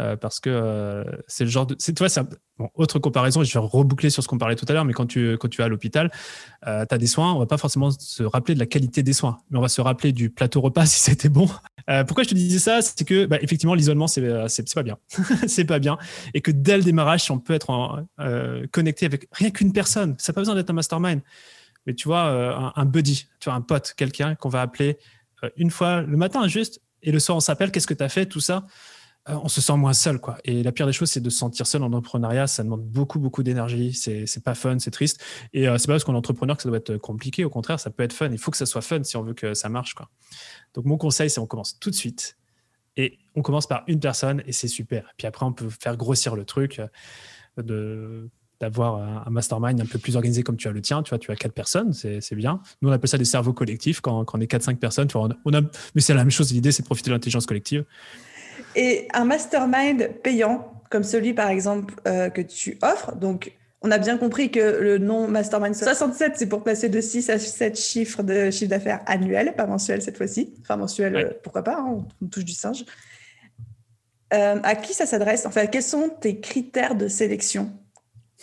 Euh, 0.00 0.16
parce 0.16 0.40
que 0.40 0.48
euh, 0.50 1.04
c'est 1.26 1.44
le 1.44 1.50
genre 1.50 1.66
de. 1.66 1.74
Tu 1.74 1.92
vois, 1.98 2.08
c'est 2.08 2.20
autre 2.74 2.98
comparaison, 2.98 3.42
je 3.42 3.52
vais 3.52 3.64
reboucler 3.64 4.08
sur 4.08 4.22
ce 4.22 4.28
qu'on 4.28 4.38
parlait 4.38 4.56
tout 4.56 4.64
à 4.68 4.72
l'heure, 4.72 4.84
mais 4.84 4.92
quand 4.92 5.06
tu, 5.06 5.32
es 5.32 5.62
à 5.62 5.68
l'hôpital, 5.68 6.10
tu 6.62 6.68
as 6.68 6.98
des 6.98 7.06
soins, 7.06 7.32
on 7.32 7.38
va 7.40 7.46
pas 7.46 7.58
forcément 7.58 7.90
se 7.90 8.22
rappeler 8.22 8.54
de 8.54 8.60
la 8.60 8.66
qualité 8.66 9.02
des 9.02 9.12
soins, 9.12 9.38
mais 9.50 9.58
on 9.58 9.62
va 9.62 9.68
se 9.68 9.80
rappeler 9.80 10.12
du 10.12 10.30
plateau 10.30 10.60
repas 10.60 10.86
si 10.86 11.00
c'était 11.00 11.28
bon. 11.28 11.48
pourquoi 12.06 12.22
je 12.22 12.28
te 12.28 12.34
disais 12.34 12.58
ça? 12.58 12.80
C'est 12.80 13.04
que, 13.04 13.26
bah, 13.26 13.38
effectivement, 13.42 13.74
l'isolement, 13.74 14.06
c'est 14.06 14.22
pas 14.74 14.82
bien. 14.82 14.96
c'est 15.46 15.64
pas 15.64 15.78
bien. 15.78 15.98
Et 16.34 16.40
que 16.40 16.52
dès 16.52 16.76
le 16.76 16.84
démarrage, 16.84 17.30
on 17.30 17.38
peut 17.38 17.54
être 17.54 18.04
connecté 18.70 19.06
avec 19.06 19.26
rien 19.32 19.50
qu'une 19.50 19.72
personne, 19.72 20.14
ça 20.18 20.32
n'a 20.32 20.34
pas 20.34 20.40
besoin 20.40 20.54
d'être 20.54 20.70
un 20.70 20.74
mastermind 20.74 21.20
mais 21.86 21.94
tu 21.94 22.08
vois, 22.08 22.26
euh, 22.26 22.70
un, 22.74 22.84
buddy, 22.84 23.26
tu 23.40 23.48
vois, 23.48 23.54
un 23.54 23.60
pote, 23.60 23.94
quelqu'un 23.96 24.34
qu'on 24.34 24.48
va 24.48 24.62
appeler 24.62 24.98
euh, 25.44 25.50
une 25.56 25.70
fois 25.70 26.02
le 26.02 26.16
matin 26.16 26.46
juste, 26.48 26.80
et 27.02 27.12
le 27.12 27.18
soir 27.18 27.36
on 27.36 27.40
s'appelle, 27.40 27.72
qu'est-ce 27.72 27.86
que 27.86 27.94
tu 27.94 28.04
as 28.04 28.08
fait, 28.08 28.26
tout 28.26 28.40
ça, 28.40 28.66
euh, 29.28 29.38
on 29.42 29.48
se 29.48 29.60
sent 29.60 29.76
moins 29.76 29.92
seul. 29.92 30.20
quoi. 30.20 30.38
Et 30.44 30.62
la 30.62 30.72
pire 30.72 30.86
des 30.86 30.92
choses, 30.92 31.10
c'est 31.10 31.20
de 31.20 31.30
se 31.30 31.38
sentir 31.38 31.66
seul 31.66 31.82
en 31.82 31.92
entrepreneuriat, 31.92 32.46
ça 32.46 32.62
demande 32.62 32.84
beaucoup, 32.84 33.18
beaucoup 33.18 33.42
d'énergie, 33.42 33.92
c'est 33.92 34.44
pas 34.44 34.54
fun, 34.54 34.78
c'est 34.78 34.90
triste. 34.90 35.22
Et 35.52 35.64
c'est 35.64 35.86
pas 35.86 35.94
parce 35.94 36.04
qu'on 36.04 36.14
est 36.14 36.18
entrepreneur 36.18 36.56
que 36.56 36.62
ça 36.62 36.68
doit 36.68 36.78
être 36.78 36.96
compliqué, 36.96 37.44
au 37.44 37.50
contraire, 37.50 37.80
ça 37.80 37.90
peut 37.90 38.02
être 38.02 38.12
fun, 38.12 38.30
il 38.30 38.38
faut 38.38 38.50
que 38.50 38.56
ça 38.56 38.66
soit 38.66 38.82
fun 38.82 39.02
si 39.04 39.16
on 39.16 39.22
veut 39.22 39.34
que 39.34 39.54
ça 39.54 39.68
marche. 39.68 39.94
quoi. 39.94 40.08
Donc 40.74 40.84
mon 40.84 40.96
conseil, 40.96 41.30
c'est 41.30 41.40
on 41.40 41.46
commence 41.46 41.78
tout 41.78 41.90
de 41.90 41.94
suite. 41.94 42.36
Et 42.96 43.18
on 43.34 43.42
commence 43.42 43.66
par 43.66 43.84
une 43.86 44.00
personne 44.00 44.42
et 44.46 44.52
c'est 44.52 44.68
super. 44.68 45.10
Puis 45.16 45.26
après, 45.26 45.46
on 45.46 45.52
peut 45.52 45.70
faire 45.70 45.96
grossir 45.96 46.36
le 46.36 46.44
truc 46.44 46.80
d'avoir 48.62 49.26
un 49.26 49.30
mastermind 49.30 49.80
un 49.80 49.86
peu 49.86 49.98
plus 49.98 50.14
organisé 50.14 50.44
comme 50.44 50.56
tu 50.56 50.68
as 50.68 50.70
le 50.70 50.80
tien. 50.80 51.02
Tu 51.02 51.10
vois, 51.10 51.18
tu 51.18 51.32
as 51.32 51.36
quatre 51.36 51.52
personnes, 51.52 51.92
c'est 51.92 52.34
bien. 52.36 52.60
Nous, 52.80 52.88
on 52.88 52.92
appelle 52.92 53.08
ça 53.08 53.18
des 53.18 53.24
cerveaux 53.24 53.52
collectifs 53.52 54.00
quand, 54.00 54.24
quand 54.24 54.38
on 54.38 54.40
est 54.40 54.46
quatre, 54.46 54.62
cinq 54.62 54.78
personnes. 54.78 55.08
Tu 55.08 55.18
vois, 55.18 55.28
on 55.44 55.52
a, 55.52 55.60
mais 55.94 56.00
c'est 56.00 56.14
la 56.14 56.20
même 56.20 56.30
chose. 56.30 56.52
L'idée, 56.52 56.70
c'est 56.70 56.82
de 56.82 56.86
profiter 56.86 57.10
de 57.10 57.14
l'intelligence 57.14 57.44
collective. 57.44 57.84
Et 58.76 59.08
un 59.14 59.24
mastermind 59.24 60.10
payant, 60.22 60.80
comme 60.90 61.02
celui 61.02 61.34
par 61.34 61.48
exemple 61.48 61.94
euh, 62.06 62.30
que 62.30 62.40
tu 62.40 62.78
offres, 62.82 63.16
donc 63.16 63.52
on 63.80 63.90
a 63.90 63.98
bien 63.98 64.16
compris 64.16 64.52
que 64.52 64.60
le 64.60 64.98
nom 64.98 65.26
Mastermind 65.26 65.74
67, 65.74 66.34
c'est 66.36 66.46
pour 66.46 66.62
passer 66.62 66.88
de 66.88 67.00
6 67.00 67.30
à 67.30 67.38
7 67.40 67.76
chiffres 67.76 68.22
de 68.22 68.52
chiffre 68.52 68.70
d'affaires 68.70 69.00
annuel, 69.06 69.54
pas 69.56 69.66
mensuel 69.66 70.02
cette 70.02 70.16
fois-ci. 70.16 70.54
Enfin, 70.60 70.76
mensuel, 70.76 71.16
euh, 71.16 71.30
pourquoi 71.42 71.64
pas, 71.64 71.78
hein, 71.80 72.04
on 72.22 72.26
touche 72.28 72.44
du 72.44 72.52
singe. 72.52 72.84
à 74.30 74.76
qui 74.76 74.94
ça 74.94 75.04
s'adresse? 75.04 75.46
Enfin, 75.46 75.66
quels 75.66 75.82
sont 75.82 76.10
tes 76.20 76.38
critères 76.38 76.94
de 76.94 77.08
sélection? 77.08 77.72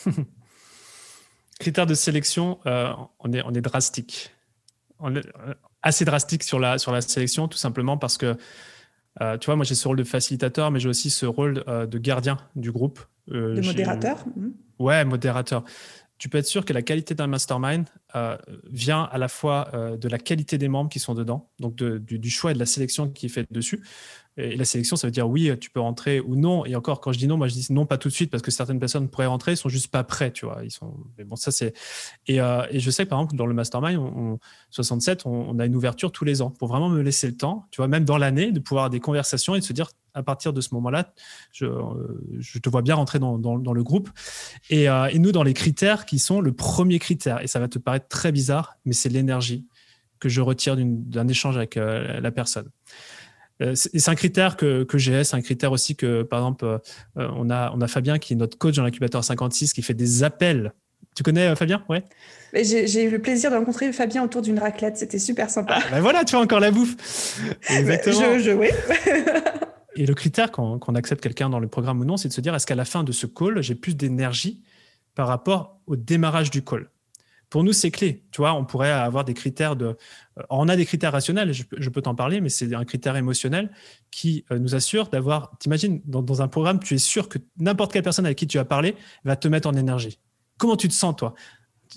Critères 1.59 1.85
de 1.85 1.93
sélection, 1.93 2.59
on, 2.65 3.33
est, 3.33 3.41
on 3.43 3.53
est 3.53 3.62
drastique. 3.62 4.31
On 4.99 5.15
est 5.15 5.25
assez 5.81 6.05
drastique 6.05 6.43
sur 6.43 6.59
la, 6.59 6.77
sur 6.77 6.91
la 6.91 7.01
sélection, 7.01 7.47
tout 7.47 7.57
simplement 7.57 7.97
parce 7.97 8.17
que 8.17 8.38
euh, 9.21 9.38
tu 9.38 9.47
vois, 9.47 9.55
moi 9.55 9.65
j'ai 9.65 9.75
ce 9.75 9.88
rôle 9.88 9.97
de 9.97 10.03
facilitateur, 10.03 10.71
mais 10.71 10.79
j'ai 10.79 10.89
aussi 10.89 11.09
ce 11.09 11.25
rôle 11.25 11.63
euh, 11.67 11.85
de 11.85 11.97
gardien 11.97 12.38
du 12.55 12.71
groupe. 12.71 12.99
Euh, 13.31 13.55
de 13.55 13.62
modérateur 13.62 14.25
mmh. 14.35 14.47
Ouais, 14.79 15.03
modérateur. 15.03 15.63
Tu 16.19 16.29
peux 16.29 16.38
être 16.38 16.45
sûr 16.45 16.65
que 16.65 16.73
la 16.73 16.82
qualité 16.82 17.15
d'un 17.15 17.27
mastermind 17.27 17.86
vient 18.69 19.03
à 19.03 19.17
la 19.17 19.27
fois 19.27 19.71
de 19.73 20.08
la 20.08 20.17
qualité 20.17 20.58
des 20.58 20.67
membres 20.67 20.89
qui 20.89 20.99
sont 20.99 21.13
dedans, 21.13 21.49
donc 21.60 21.75
du, 21.75 22.29
choix 22.29 22.51
et 22.51 22.53
de 22.53 22.60
la 22.60 22.65
sélection 22.65 23.10
qui 23.10 23.27
est 23.27 23.29
faite 23.29 23.47
dessus, 23.51 23.82
et 24.39 24.55
la 24.55 24.65
sélection, 24.65 24.95
ça 24.95 25.08
veut 25.08 25.12
dire 25.12 25.27
oui, 25.27 25.51
tu 25.60 25.69
peux 25.69 25.79
rentrer 25.79 26.19
ou 26.21 26.36
non. 26.36 26.65
Et 26.65 26.75
encore, 26.75 27.01
quand 27.01 27.12
je 27.12 27.19
dis 27.19 27.27
non, 27.27 27.36
moi 27.36 27.47
je 27.47 27.53
dis 27.53 27.67
non 27.71 27.86
pas 27.86 27.97
tout 27.97 28.08
de 28.08 28.13
suite 28.13 28.32
parce 28.32 28.41
que 28.41 28.51
certaines 28.51 28.79
personnes 28.79 29.10
pourraient 29.10 29.25
rentrer, 29.25 29.53
ils 29.53 29.58
sont 29.58 29.69
juste 29.69 29.89
pas 29.89 30.03
prêts, 30.03 30.32
tu 30.32 30.45
vois. 30.45 30.63
Ils 30.63 30.71
sont. 30.71 30.93
Bon, 31.25 31.36
ça 31.36 31.51
c'est. 31.51 31.73
Et, 32.27 32.39
euh, 32.39 32.65
et, 32.71 32.79
je 32.79 32.89
sais 32.89 33.03
que 33.03 33.10
par 33.10 33.19
exemple 33.19 33.36
dans 33.36 33.45
le 33.45 33.53
mastermind, 33.53 33.97
on, 33.97 34.39
67, 34.71 35.25
on, 35.25 35.60
a 35.60 35.65
une 35.65 35.75
ouverture 35.75 36.12
tous 36.12 36.23
les 36.25 36.41
ans 36.41 36.51
pour 36.51 36.69
vraiment 36.69 36.89
me 36.89 37.01
laisser 37.01 37.27
le 37.27 37.36
temps, 37.36 37.65
tu 37.71 37.77
vois, 37.77 37.88
même 37.88 38.05
dans 38.05 38.17
l'année, 38.17 38.51
de 38.51 38.60
pouvoir 38.60 38.84
avoir 38.84 38.89
des 38.91 39.01
conversations 39.01 39.55
et 39.55 39.60
de 39.60 39.65
se 39.65 39.73
dire 39.73 39.89
à 40.19 40.23
partir 40.23 40.53
de 40.53 40.62
ce 40.62 40.73
moment-là, 40.75 41.13
je, 41.51 41.65
euh, 41.65 42.21
je, 42.39 42.60
te 42.60 42.69
vois 42.69 42.82
bien 42.82 42.95
rentrer 42.95 43.19
dans, 43.19 43.38
dans, 43.38 43.73
le 43.73 43.84
groupe. 43.84 44.10
Et, 44.69 44.89
euh, 44.89 45.08
et 45.08 45.19
nous, 45.19 45.32
dans 45.32 45.43
les 45.43 45.53
critères 45.53 46.05
qui 46.05 46.19
sont 46.19 46.41
le 46.41 46.51
premier 46.51 46.99
critère, 46.99 47.41
et 47.41 47.47
ça 47.47 47.60
va 47.60 47.67
te 47.67 47.79
paraître 47.79 48.08
très 48.08 48.32
bizarre, 48.32 48.77
mais 48.86 48.93
c'est 48.93 49.10
l'énergie 49.10 49.65
que 50.19 50.29
je 50.29 50.41
retire 50.41 50.75
d'un 50.77 51.27
échange 51.27 51.55
avec 51.55 51.75
la 51.75 52.32
personne. 52.32 52.69
Euh, 53.62 53.73
c'est 53.75 54.08
un 54.08 54.15
critère 54.15 54.55
que, 54.55 54.84
que 54.84 54.97
j'ai, 54.97 55.23
c'est 55.23 55.36
un 55.36 55.41
critère 55.41 55.71
aussi 55.71 55.95
que, 55.95 56.23
par 56.23 56.39
exemple, 56.39 56.65
euh, 56.65 56.79
on, 57.15 57.49
a, 57.49 57.71
on 57.75 57.82
a 57.82 57.88
Fabien 57.88 58.17
qui 58.17 58.34
est 58.34 58.36
notre 58.36 58.58
coach 58.58 58.75
dans 58.75 58.84
l'incubateur 58.84 59.23
56 59.23 59.73
qui 59.73 59.82
fait 59.82 59.93
des 59.93 60.23
appels. 60.23 60.73
Tu 61.15 61.23
connais 61.23 61.47
euh, 61.47 61.55
Fabien? 61.55 61.84
Ouais. 61.89 62.03
J'ai 62.53 63.03
eu 63.03 63.10
le 63.10 63.19
plaisir 63.19 63.51
de 63.51 63.58
rencontrer 63.58 63.91
Fabien 63.91 64.23
autour 64.23 64.41
d'une 64.41 64.60
raclette, 64.60 64.97
c'était 64.97 65.19
super 65.19 65.49
sympa. 65.49 65.77
Ah, 65.77 65.84
ben 65.91 65.99
voilà, 65.99 66.23
tu 66.23 66.36
vois 66.36 66.43
encore 66.43 66.62
la 66.62 66.71
bouffe. 66.71 66.95
Exactement. 67.69 68.38
je, 68.38 68.39
je, 68.39 68.51
oui. 68.51 68.69
Et 69.95 70.06
le 70.06 70.13
critère 70.13 70.52
qu'on 70.52 70.95
accepte 70.95 71.21
quelqu'un 71.21 71.49
dans 71.49 71.60
le 71.60 71.67
programme 71.67 71.99
ou 71.99 72.06
non, 72.06 72.17
c'est 72.17 72.28
de 72.28 72.34
se 72.34 72.41
dire 72.41 72.54
est-ce 72.54 72.67
qu'à 72.67 72.75
la 72.75 72.86
fin 72.86 73.04
de 73.04 73.12
ce 73.12 73.25
call, 73.25 73.62
j'ai 73.62 73.75
plus 73.75 73.95
d'énergie 73.95 74.62
par 75.15 75.28
rapport 75.28 75.80
au 75.88 75.95
démarrage 75.95 76.52
du 76.52 76.63
call? 76.63 76.89
Pour 77.49 77.63
nous, 77.63 77.73
c'est 77.73 77.89
clé. 77.89 78.23
Tu 78.32 78.41
vois, 78.41 78.54
on 78.54 78.63
pourrait 78.63 78.91
avoir 78.91 79.25
des 79.25 79.34
critères 79.34 79.75
de. 79.75 79.97
Euh, 80.38 80.43
on 80.52 80.69
a 80.69 80.75
des 80.75 80.86
critères 80.86 81.12
rationnels, 81.12 81.52
je, 81.52 81.89
peux 81.89 82.02
t'en 82.02 82.13
parler, 82.13 82.41
mais 82.41 82.49
c'est 82.49 82.73
un 82.75 82.86
critère 82.86 83.15
émotionnel 83.15 83.71
qui 84.12 84.45
euh, 84.52 84.60
nous 84.60 84.75
assure 84.75 85.08
d'avoir. 85.08 85.58
T'imagines, 85.58 85.99
dans, 86.06 86.21
dans 86.21 86.43
un 86.43 86.47
programme, 86.47 86.80
tu 86.80 86.93
es 86.93 86.99
sûr 86.99 87.28
que 87.28 87.39
n'importe 87.58 87.91
quelle 87.91 88.04
personne 88.04 88.25
avec 88.25 88.38
qui 88.38 88.45
tu 88.45 88.60
as 88.60 88.65
parlé 88.65 88.95
va 89.23 89.36
te 89.36 89.47
mettre 89.47 89.67
en 89.67 89.75
énergie. 89.75 90.19
Comment 90.58 90.75
tu 90.75 90.88
te 90.88 90.93
sens, 90.93 91.15
toi? 91.15 91.34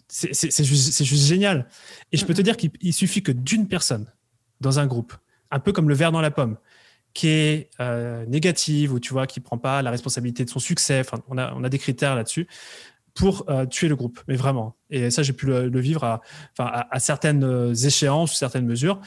C'est 0.09 0.33
juste, 0.64 1.05
juste, 1.05 1.26
génial. 1.26 1.68
Et 2.12 2.16
je 2.16 2.24
peux 2.24 2.33
te 2.33 2.40
dire 2.40 2.57
qu'il 2.57 2.94
suffit 2.94 3.22
que 3.22 3.33
d'une 3.33 3.68
personne 3.68 4.07
dans 4.62 4.78
un 4.78 4.87
groupe, 4.87 5.12
un 5.50 5.59
peu 5.59 5.72
comme 5.72 5.90
le 5.90 5.94
verre 5.94 6.12
dans 6.12 6.22
la 6.22 6.31
pomme, 6.31 6.57
qui 7.14 7.29
est 7.29 7.70
euh, 7.81 8.25
négative 8.27 8.92
ou 8.92 9.01
tu 9.01 9.12
vois 9.12 9.27
qui 9.27 9.40
prend 9.40 9.59
pas 9.59 9.83
la 9.83 9.90
responsabilité 9.90 10.44
de 10.44 10.51
son 10.51 10.59
succès. 10.59 11.01
Enfin, 11.01 11.22
on 11.29 11.38
a, 11.38 11.53
on 11.55 11.64
a 11.64 11.68
des 11.68 11.79
critères 11.79 12.14
là-dessus 12.14 12.46
pour 13.14 13.44
euh, 13.51 13.66
tuer 13.66 13.88
le 13.88 13.96
groupe, 13.96 14.20
mais 14.27 14.37
vraiment. 14.37 14.77
Et 14.88 15.11
ça, 15.11 15.22
j'ai 15.22 15.35
pu 15.35 15.46
le, 15.46 15.81
vivre 15.81 16.05
à, 16.05 16.22
à, 16.59 16.98
certaines 16.98 17.44
euh, 17.44 17.75
échéances, 17.75 18.37
certaines 18.37 18.64
mesures. 18.64 19.01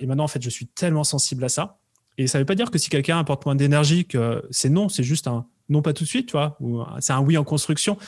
Et 0.00 0.06
maintenant, 0.06 0.24
en 0.24 0.28
fait, 0.28 0.42
je 0.42 0.50
suis 0.50 0.66
tellement 0.66 1.04
sensible 1.04 1.44
à 1.44 1.48
ça. 1.48 1.78
Et 2.18 2.26
ça 2.26 2.38
ne 2.38 2.42
veut 2.42 2.46
pas 2.46 2.56
dire 2.56 2.70
que 2.70 2.78
si 2.78 2.90
quelqu'un 2.90 3.18
apporte 3.18 3.46
moins 3.46 3.54
d'énergie, 3.54 4.06
que 4.06 4.44
c'est 4.50 4.70
non, 4.70 4.88
c'est 4.88 5.04
juste 5.04 5.28
un, 5.28 5.46
non 5.68 5.82
pas 5.82 5.92
tout 5.92 6.04
de 6.04 6.08
suite, 6.08 6.26
tu 6.26 6.32
vois, 6.32 6.56
ou 6.60 6.82
c'est 7.00 7.12
un 7.12 7.20
oui 7.20 7.36
en 7.36 7.44
construction. 7.44 7.98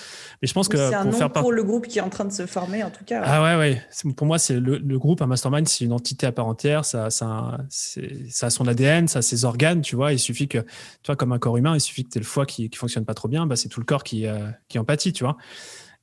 Mais 0.40 0.48
je 0.48 0.54
pense 0.54 0.68
que 0.68 0.76
c'est 0.76 0.94
un 0.94 1.04
pour 1.04 1.20
non 1.20 1.28
pour 1.28 1.52
le 1.52 1.62
groupe 1.62 1.86
qui 1.86 1.98
est 1.98 2.02
en 2.02 2.08
train 2.08 2.24
de 2.24 2.32
se 2.32 2.46
former, 2.46 2.82
en 2.82 2.90
tout 2.90 3.04
cas. 3.04 3.22
Ah 3.24 3.42
ouais, 3.42 3.56
ouais. 3.56 4.12
Pour 4.16 4.26
moi, 4.26 4.38
c'est 4.38 4.58
le, 4.58 4.98
groupe, 4.98 5.20
un 5.22 5.26
mastermind, 5.26 5.68
c'est 5.68 5.84
une 5.84 5.92
entité 5.92 6.26
à 6.26 6.32
part 6.32 6.46
entière. 6.46 6.84
Ça, 6.84 7.10
ça, 7.10 7.58
ça 7.68 8.46
a 8.46 8.50
son 8.50 8.66
ADN, 8.66 9.08
ça 9.08 9.18
a 9.18 9.22
ses 9.22 9.44
organes, 9.44 9.82
tu 9.82 9.96
vois. 9.96 10.12
Il 10.12 10.18
suffit 10.18 10.48
que, 10.48 10.58
tu 10.58 11.06
vois, 11.06 11.16
comme 11.16 11.32
un 11.32 11.38
corps 11.38 11.56
humain, 11.56 11.74
il 11.74 11.80
suffit 11.80 12.04
que 12.04 12.10
tu 12.10 12.18
aies 12.18 12.22
le 12.22 12.26
foie 12.26 12.46
qui, 12.46 12.70
qui 12.70 12.78
fonctionne 12.78 13.04
pas 13.04 13.14
trop 13.14 13.28
bien, 13.28 13.46
bah, 13.46 13.56
c'est 13.56 13.68
tout 13.68 13.80
le 13.80 13.86
corps 13.86 14.04
qui, 14.04 14.26
euh, 14.26 14.50
qui 14.68 14.78
empathie, 14.78 15.12
tu 15.12 15.24
vois. 15.24 15.36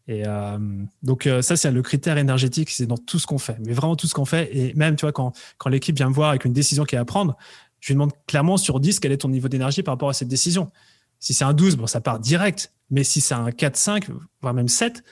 Et 0.08 0.24
euh, 0.26 0.58
donc 1.04 1.28
euh, 1.28 1.42
ça, 1.42 1.58
c'est 1.58 1.70
le 1.70 1.82
critère 1.82 2.18
énergétique, 2.18 2.70
c'est 2.70 2.86
dans 2.86 2.98
tout 2.98 3.20
ce 3.20 3.28
qu'on 3.28 3.38
fait, 3.38 3.58
mais 3.66 3.74
vraiment 3.74 3.96
tout 3.96 4.08
ce 4.08 4.14
qu'on 4.14 4.26
fait. 4.26 4.56
Et 4.56 4.74
même, 4.74 4.96
tu 4.96 5.06
vois, 5.06 5.12
quand, 5.12 5.34
quand 5.58 5.70
l'équipe 5.70 5.96
vient 5.96 6.10
me 6.10 6.14
voir 6.14 6.30
avec 6.30 6.46
une 6.46 6.54
décision 6.54 6.86
qui 6.86 6.96
est 6.96 7.00
à 7.00 7.06
prendre, 7.06 7.36
je 7.80 7.88
lui 7.88 7.96
demande 7.96 8.12
clairement 8.26 8.58
sur 8.58 8.80
10 8.80 9.00
quel 9.00 9.12
est 9.12 9.18
ton 9.18 9.30
niveau 9.30 9.50
d'énergie 9.50 9.84
par 9.84 9.94
rapport 9.94 10.10
à 10.10 10.14
cette 10.14 10.30
décision. 10.30 10.72
Si 11.20 11.34
c'est 11.34 11.44
un 11.44 11.54
12, 11.54 11.76
bon, 11.78 11.88
ça 11.88 12.02
part 12.02 12.20
direct. 12.20 12.74
Mais 12.90 13.04
si 13.04 13.22
c'est 13.22 13.34
un 13.34 13.52
4, 13.52 13.76
5, 13.76 14.10
voire 14.42 14.54
même 14.54 14.68
7, 14.68 15.04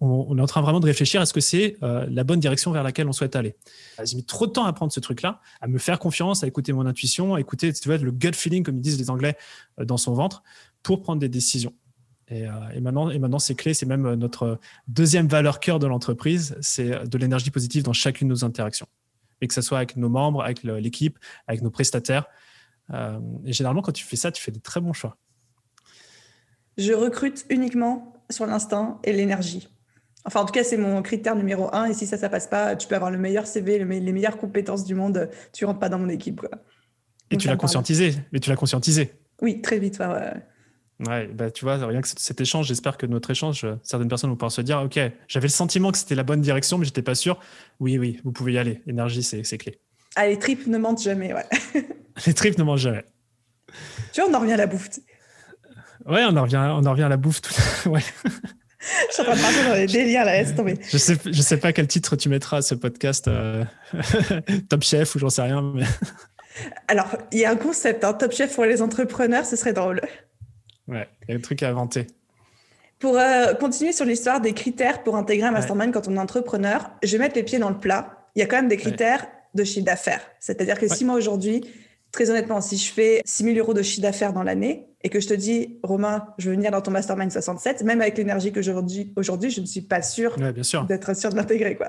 on, 0.00 0.38
est 0.38 0.40
en 0.40 0.46
train 0.46 0.62
vraiment 0.62 0.80
de 0.80 0.86
réfléchir 0.86 1.20
à 1.20 1.26
ce 1.26 1.32
que 1.34 1.40
c'est 1.40 1.76
euh, 1.82 2.06
la 2.10 2.24
bonne 2.24 2.40
direction 2.40 2.72
vers 2.72 2.82
laquelle 2.82 3.06
on 3.06 3.12
souhaite 3.12 3.36
aller. 3.36 3.54
J'ai 4.02 4.16
mis 4.16 4.24
trop 4.24 4.46
de 4.46 4.52
temps 4.52 4.64
à 4.64 4.72
prendre 4.72 4.92
ce 4.92 5.00
truc-là, 5.00 5.40
à 5.60 5.68
me 5.68 5.78
faire 5.78 5.98
confiance, 5.98 6.42
à 6.42 6.46
écouter 6.46 6.72
mon 6.72 6.86
intuition, 6.86 7.34
à 7.34 7.40
écouter 7.40 7.72
tu 7.72 7.86
vois, 7.86 7.98
le 7.98 8.10
gut 8.10 8.32
feeling, 8.32 8.62
comme 8.62 8.76
ils 8.76 8.82
disent 8.82 8.98
les 8.98 9.10
Anglais, 9.10 9.36
euh, 9.78 9.84
dans 9.84 9.98
son 9.98 10.14
ventre, 10.14 10.42
pour 10.82 11.02
prendre 11.02 11.20
des 11.20 11.28
décisions. 11.28 11.74
Et, 12.28 12.46
euh, 12.46 12.52
et 12.74 12.80
maintenant, 12.80 13.10
et 13.10 13.18
maintenant 13.18 13.38
c'est 13.38 13.54
clé, 13.54 13.74
c'est 13.74 13.86
même 13.86 14.14
notre 14.14 14.58
deuxième 14.88 15.28
valeur 15.28 15.60
cœur 15.60 15.78
de 15.78 15.86
l'entreprise, 15.86 16.56
c'est 16.62 17.06
de 17.06 17.18
l'énergie 17.18 17.50
positive 17.50 17.82
dans 17.82 17.92
chacune 17.92 18.28
de 18.28 18.32
nos 18.32 18.44
interactions. 18.44 18.86
Et 19.42 19.48
que 19.48 19.54
ce 19.54 19.62
soit 19.62 19.78
avec 19.78 19.96
nos 19.96 20.08
membres, 20.08 20.42
avec 20.42 20.62
l'équipe, 20.62 21.18
avec 21.46 21.62
nos 21.62 21.70
prestataires. 21.70 22.26
et 22.92 23.52
généralement, 23.52 23.80
quand 23.80 23.92
tu 23.92 24.04
fais 24.04 24.16
ça, 24.16 24.30
tu 24.30 24.42
fais 24.42 24.52
des 24.52 24.60
très 24.60 24.80
bons 24.80 24.92
choix. 24.92 25.16
Je 26.78 26.92
recrute 26.92 27.44
uniquement 27.50 28.14
sur 28.30 28.46
l'instinct 28.46 28.98
et 29.04 29.12
l'énergie. 29.12 29.68
Enfin, 30.24 30.40
en 30.40 30.44
tout 30.44 30.52
cas, 30.52 30.64
c'est 30.64 30.76
mon 30.76 31.02
critère 31.02 31.34
numéro 31.34 31.74
un. 31.74 31.86
Et 31.86 31.94
si 31.94 32.06
ça, 32.06 32.16
ça 32.16 32.28
passe 32.28 32.46
pas, 32.46 32.76
tu 32.76 32.86
peux 32.86 32.94
avoir 32.94 33.10
le 33.10 33.18
meilleur 33.18 33.46
CV, 33.46 33.78
les 33.78 34.12
meilleures 34.12 34.36
compétences 34.36 34.84
du 34.84 34.94
monde, 34.94 35.30
tu 35.52 35.64
rentres 35.64 35.78
pas 35.78 35.88
dans 35.88 35.98
mon 35.98 36.08
équipe. 36.08 36.46
Et 37.30 37.36
tu 37.36 37.48
l'as 37.48 37.56
conscientisé. 37.56 38.14
Mais 38.32 38.40
tu 38.40 38.50
l'as 38.50 38.56
conscientisé. 38.56 39.12
Oui, 39.40 39.62
très 39.62 39.78
vite. 39.78 39.98
Ouais, 39.98 41.08
ouais. 41.08 41.26
bah, 41.28 41.50
tu 41.50 41.64
vois, 41.64 41.76
rien 41.76 42.02
que 42.02 42.08
cet 42.08 42.40
échange, 42.40 42.66
j'espère 42.66 42.98
que 42.98 43.06
notre 43.06 43.30
échange, 43.30 43.66
certaines 43.82 44.08
personnes 44.08 44.30
vont 44.30 44.36
pouvoir 44.36 44.52
se 44.52 44.60
dire, 44.60 44.82
OK, 44.82 44.98
j'avais 45.28 45.46
le 45.46 45.52
sentiment 45.52 45.90
que 45.90 45.98
c'était 45.98 46.14
la 46.14 46.24
bonne 46.24 46.42
direction, 46.42 46.76
mais 46.76 46.84
j'étais 46.84 47.02
pas 47.02 47.14
sûr. 47.14 47.40
Oui, 47.78 47.96
oui, 47.98 48.20
vous 48.24 48.32
pouvez 48.32 48.54
y 48.54 48.58
aller. 48.58 48.82
Énergie, 48.86 49.22
c'est 49.22 49.58
clé. 49.58 49.80
Ah, 50.16 50.26
les 50.26 50.38
tripes 50.38 50.66
ne 50.66 50.76
mentent 50.76 51.02
jamais, 51.02 51.32
ouais. 51.32 51.46
les 52.26 52.34
tripes 52.34 52.58
ne 52.58 52.64
mentent 52.64 52.78
jamais. 52.78 53.04
Tu 54.12 54.20
vois, 54.20 54.28
on 54.28 54.34
en 54.34 54.40
revient 54.40 54.52
à 54.52 54.56
la 54.58 54.66
bouffe. 54.66 54.90
Ouais, 56.10 56.24
on 56.28 56.36
en 56.36 56.42
revient, 56.42 56.56
on 56.56 56.84
en 56.84 56.90
revient 56.90 57.04
à 57.04 57.08
la 57.08 57.16
bouffe. 57.16 57.40
Tout... 57.40 57.54
ouais. 57.88 58.00
Je 58.80 59.12
suis 59.12 59.22
en 59.22 59.24
train 59.26 59.36
de 59.36 59.40
partir 59.40 59.68
dans 59.68 59.74
les 59.74 59.86
délires 59.86 60.24
là, 60.24 60.32
laisse 60.32 60.54
tomber. 60.54 60.78
Je 60.88 60.96
sais, 60.96 61.16
je 61.24 61.42
sais 61.42 61.58
pas 61.58 61.72
quel 61.72 61.86
titre 61.86 62.16
tu 62.16 62.28
mettras 62.28 62.58
à 62.58 62.62
ce 62.62 62.74
podcast, 62.74 63.28
euh, 63.28 63.64
Top 64.68 64.82
Chef 64.82 65.14
ou 65.14 65.18
j'en 65.18 65.28
sais 65.28 65.42
rien. 65.42 65.72
Mais... 65.74 65.84
Alors, 66.88 67.08
il 67.30 67.38
y 67.38 67.44
a 67.44 67.50
un 67.50 67.56
concept, 67.56 68.04
hein, 68.04 68.14
Top 68.14 68.32
Chef 68.32 68.54
pour 68.54 68.64
les 68.64 68.82
entrepreneurs, 68.82 69.44
ce 69.44 69.54
serait 69.54 69.74
drôle. 69.74 70.00
Ouais, 70.88 71.08
il 71.22 71.32
y 71.32 71.34
a 71.34 71.36
un 71.38 71.40
truc 71.40 71.62
à 71.62 71.68
inventer. 71.68 72.06
Pour 72.98 73.16
euh, 73.16 73.54
continuer 73.54 73.92
sur 73.92 74.04
l'histoire 74.04 74.40
des 74.40 74.52
critères 74.52 75.02
pour 75.02 75.16
intégrer 75.16 75.46
un 75.46 75.52
mastermind 75.52 75.92
quand 75.92 76.08
on 76.08 76.16
est 76.16 76.20
entrepreneur, 76.20 76.90
je 77.02 77.12
vais 77.12 77.18
mettre 77.18 77.36
les 77.36 77.44
pieds 77.44 77.58
dans 77.58 77.70
le 77.70 77.78
plat. 77.78 78.28
Il 78.34 78.40
y 78.40 78.42
a 78.42 78.46
quand 78.46 78.56
même 78.56 78.68
des 78.68 78.76
critères 78.76 79.26
de 79.54 79.64
chiffre 79.64 79.86
d'affaires. 79.86 80.22
C'est-à-dire 80.38 80.78
que 80.78 80.88
si 80.88 81.04
moi 81.04 81.14
aujourd'hui, 81.14 81.64
très 82.12 82.30
honnêtement, 82.30 82.60
si 82.60 82.76
je 82.76 82.92
fais 82.92 83.22
6 83.24 83.44
000 83.44 83.56
euros 83.58 83.74
de 83.74 83.82
chiffre 83.82 84.02
d'affaires 84.02 84.32
dans 84.32 84.42
l'année 84.42 84.89
et 85.02 85.08
que 85.08 85.20
je 85.20 85.28
te 85.28 85.34
dis, 85.34 85.78
Romain, 85.82 86.26
je 86.38 86.50
veux 86.50 86.56
venir 86.56 86.70
dans 86.70 86.82
ton 86.82 86.90
mastermind 86.90 87.32
67, 87.32 87.82
même 87.84 88.00
avec 88.00 88.18
l'énergie 88.18 88.52
que 88.52 88.60
j'ai 88.60 88.72
aujourd'hui, 88.72 89.50
je 89.50 89.60
ne 89.60 89.66
suis 89.66 89.80
pas 89.80 90.02
sûr 90.02 90.36
d'être 90.36 91.16
sûr 91.16 91.30
de 91.30 91.36
l'intégrer. 91.36 91.76
Quoi. 91.76 91.88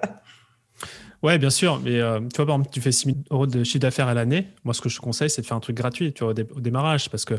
Ouais, 1.24 1.38
bien 1.38 1.52
sûr. 1.52 1.80
Mais 1.84 2.00
euh, 2.00 2.20
tu 2.20 2.38
vois, 2.38 2.48
par 2.48 2.56
exemple, 2.56 2.70
tu 2.72 2.82
fais 2.82 2.92
6 2.92 3.06
000 3.06 3.18
euros 3.30 3.46
de 3.46 3.64
chiffre 3.64 3.80
d'affaires 3.80 4.08
à 4.08 4.16
l'année. 4.16 4.48
Moi, 4.64 4.74
ce 4.74 4.82
que 4.82 4.90
je 4.90 4.96
te 4.96 5.02
conseille, 5.02 5.30
c'est 5.30 5.42
de 5.42 5.46
faire 5.46 5.58
un 5.58 5.62
truc 5.62 5.78
gratuit 5.78 6.14
tu 6.14 6.24
vois, 6.24 6.34
au, 6.34 6.60
démarrage 6.60 7.10
parce 7.12 7.26
que 7.26 7.36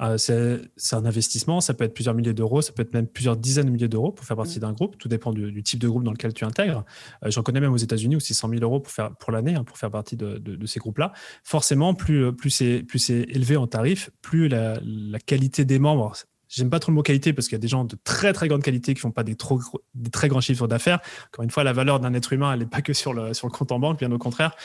euh, 0.00 0.16
c'est 0.16 0.96
un 0.96 1.04
investissement. 1.04 1.60
Ça 1.60 1.74
peut 1.74 1.84
être 1.84 1.92
plusieurs 1.92 2.14
milliers 2.14 2.32
d'euros, 2.32 2.62
ça 2.62 2.72
peut 2.72 2.82
être 2.82 2.94
même 2.94 3.06
plusieurs 3.06 3.36
dizaines 3.36 3.66
de 3.66 3.70
milliers 3.70 3.88
d'euros 3.88 4.12
pour 4.12 4.24
faire 4.24 4.36
partie 4.36 4.58
mmh. 4.58 4.62
d'un 4.62 4.72
groupe. 4.72 4.96
Tout 4.96 5.08
dépend 5.08 5.32
du, 5.32 5.62
type 5.62 5.80
de 5.80 5.88
groupe 5.88 6.04
dans 6.04 6.12
lequel 6.12 6.32
tu 6.32 6.44
intègres. 6.44 6.84
Euh, 7.22 7.30
j'en 7.30 7.42
connais 7.42 7.60
même 7.60 7.72
aux 7.72 7.76
États-Unis 7.76 8.16
où 8.16 8.20
c'est 8.20 8.34
100 8.34 8.48
000 8.48 8.62
euros 8.62 8.80
pour, 8.80 8.92
faire, 8.92 9.14
pour 9.16 9.30
l'année, 9.30 9.54
hein, 9.54 9.64
pour 9.64 9.76
faire 9.76 9.90
partie 9.90 10.16
de, 10.16 10.38
de, 10.38 10.66
ces 10.66 10.80
groupes-là. 10.80 11.12
Forcément, 11.44 11.94
plus, 11.94 12.32
plus 12.32 12.50
c'est 12.50 12.84
élevé 13.28 13.56
en 13.56 13.66
tarif, 13.66 14.10
plus 14.22 14.48
la, 14.48 14.78
la 14.82 15.18
qualité 15.18 15.64
des 15.64 15.78
membres 15.78 16.14
J'aime 16.48 16.70
pas 16.70 16.80
trop 16.80 16.90
le 16.90 16.96
mot 16.96 17.02
qualité 17.02 17.32
parce 17.32 17.46
qu'il 17.46 17.56
y 17.56 17.60
a 17.60 17.60
des 17.60 17.68
gens 17.68 17.84
de 17.84 17.96
très 18.04 18.32
très 18.32 18.48
grande 18.48 18.62
qualité 18.62 18.94
qui 18.94 19.00
font 19.00 19.10
pas 19.10 19.22
des, 19.22 19.36
trop, 19.36 19.60
des 19.94 20.10
très 20.10 20.28
grands 20.28 20.40
chiffres 20.40 20.66
d'affaires. 20.66 21.00
Encore 21.26 21.44
une 21.44 21.50
fois, 21.50 21.62
la 21.62 21.74
valeur 21.74 22.00
d'un 22.00 22.14
être 22.14 22.32
humain, 22.32 22.52
elle 22.52 22.60
n'est 22.60 22.66
pas 22.66 22.80
que 22.80 22.94
sur 22.94 23.12
le, 23.12 23.34
sur 23.34 23.46
le 23.46 23.52
compte 23.52 23.70
en 23.70 23.78
banque, 23.78 23.98
bien 23.98 24.10
au 24.10 24.18
contraire. 24.18 24.56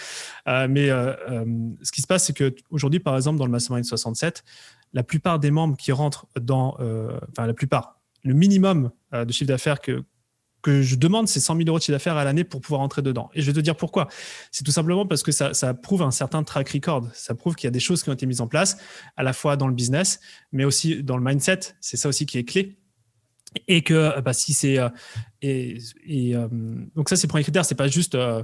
Euh, 0.47 0.67
mais 0.69 0.89
euh, 0.89 1.13
euh, 1.29 1.45
ce 1.81 1.91
qui 1.91 2.01
se 2.01 2.07
passe, 2.07 2.25
c'est 2.25 2.33
qu'aujourd'hui, 2.37 2.99
par 2.99 3.15
exemple, 3.15 3.37
dans 3.37 3.45
le 3.45 3.51
Mastermind 3.51 3.85
67, 3.85 4.43
la 4.93 5.03
plupart 5.03 5.39
des 5.39 5.51
membres 5.51 5.75
qui 5.75 5.91
rentrent 5.91 6.27
dans, 6.39 6.77
enfin 7.31 7.47
la 7.47 7.53
plupart, 7.53 7.99
le 8.23 8.33
minimum 8.33 8.91
de 9.11 9.31
chiffre 9.31 9.47
d'affaires 9.47 9.81
que 9.81 10.03
que 10.63 10.81
je 10.81 10.95
demande, 10.95 11.27
c'est 11.27 11.41
100 11.41 11.57
000 11.57 11.67
euros 11.67 11.77
de 11.77 11.83
chiffre 11.83 11.91
d'affaires 11.91 12.17
à 12.17 12.23
l'année 12.23 12.43
pour 12.43 12.61
pouvoir 12.61 12.81
entrer 12.81 13.01
dedans. 13.01 13.29
Et 13.33 13.41
je 13.41 13.45
vais 13.45 13.53
te 13.53 13.59
dire 13.59 13.75
pourquoi. 13.75 14.07
C'est 14.49 14.63
tout 14.63 14.71
simplement 14.71 15.05
parce 15.05 15.21
que 15.21 15.31
ça, 15.31 15.53
ça 15.53 15.73
prouve 15.73 16.01
un 16.01 16.09
certain 16.09 16.41
track 16.43 16.69
record. 16.69 17.07
Ça 17.13 17.35
prouve 17.35 17.55
qu'il 17.55 17.67
y 17.67 17.67
a 17.67 17.71
des 17.71 17.81
choses 17.81 18.01
qui 18.01 18.09
ont 18.09 18.13
été 18.13 18.25
mises 18.25 18.41
en 18.41 18.47
place, 18.47 18.77
à 19.17 19.23
la 19.23 19.33
fois 19.33 19.57
dans 19.57 19.67
le 19.67 19.75
business, 19.75 20.21
mais 20.51 20.63
aussi 20.63 21.03
dans 21.03 21.17
le 21.17 21.23
mindset. 21.23 21.59
C'est 21.81 21.97
ça 21.97 22.09
aussi 22.09 22.25
qui 22.25 22.37
est 22.37 22.45
clé. 22.45 22.79
Et 23.67 23.83
que 23.83 24.19
bah, 24.21 24.33
si 24.33 24.53
c'est. 24.53 24.79
Euh, 24.79 24.89
et, 25.41 25.77
et 26.05 26.35
euh, 26.35 26.47
donc, 26.95 27.09
ça, 27.09 27.17
c'est 27.17 27.27
le 27.27 27.29
premier 27.29 27.43
critère. 27.43 27.65
C'est 27.65 27.75
pas 27.75 27.87
juste. 27.87 28.15
Euh, 28.15 28.41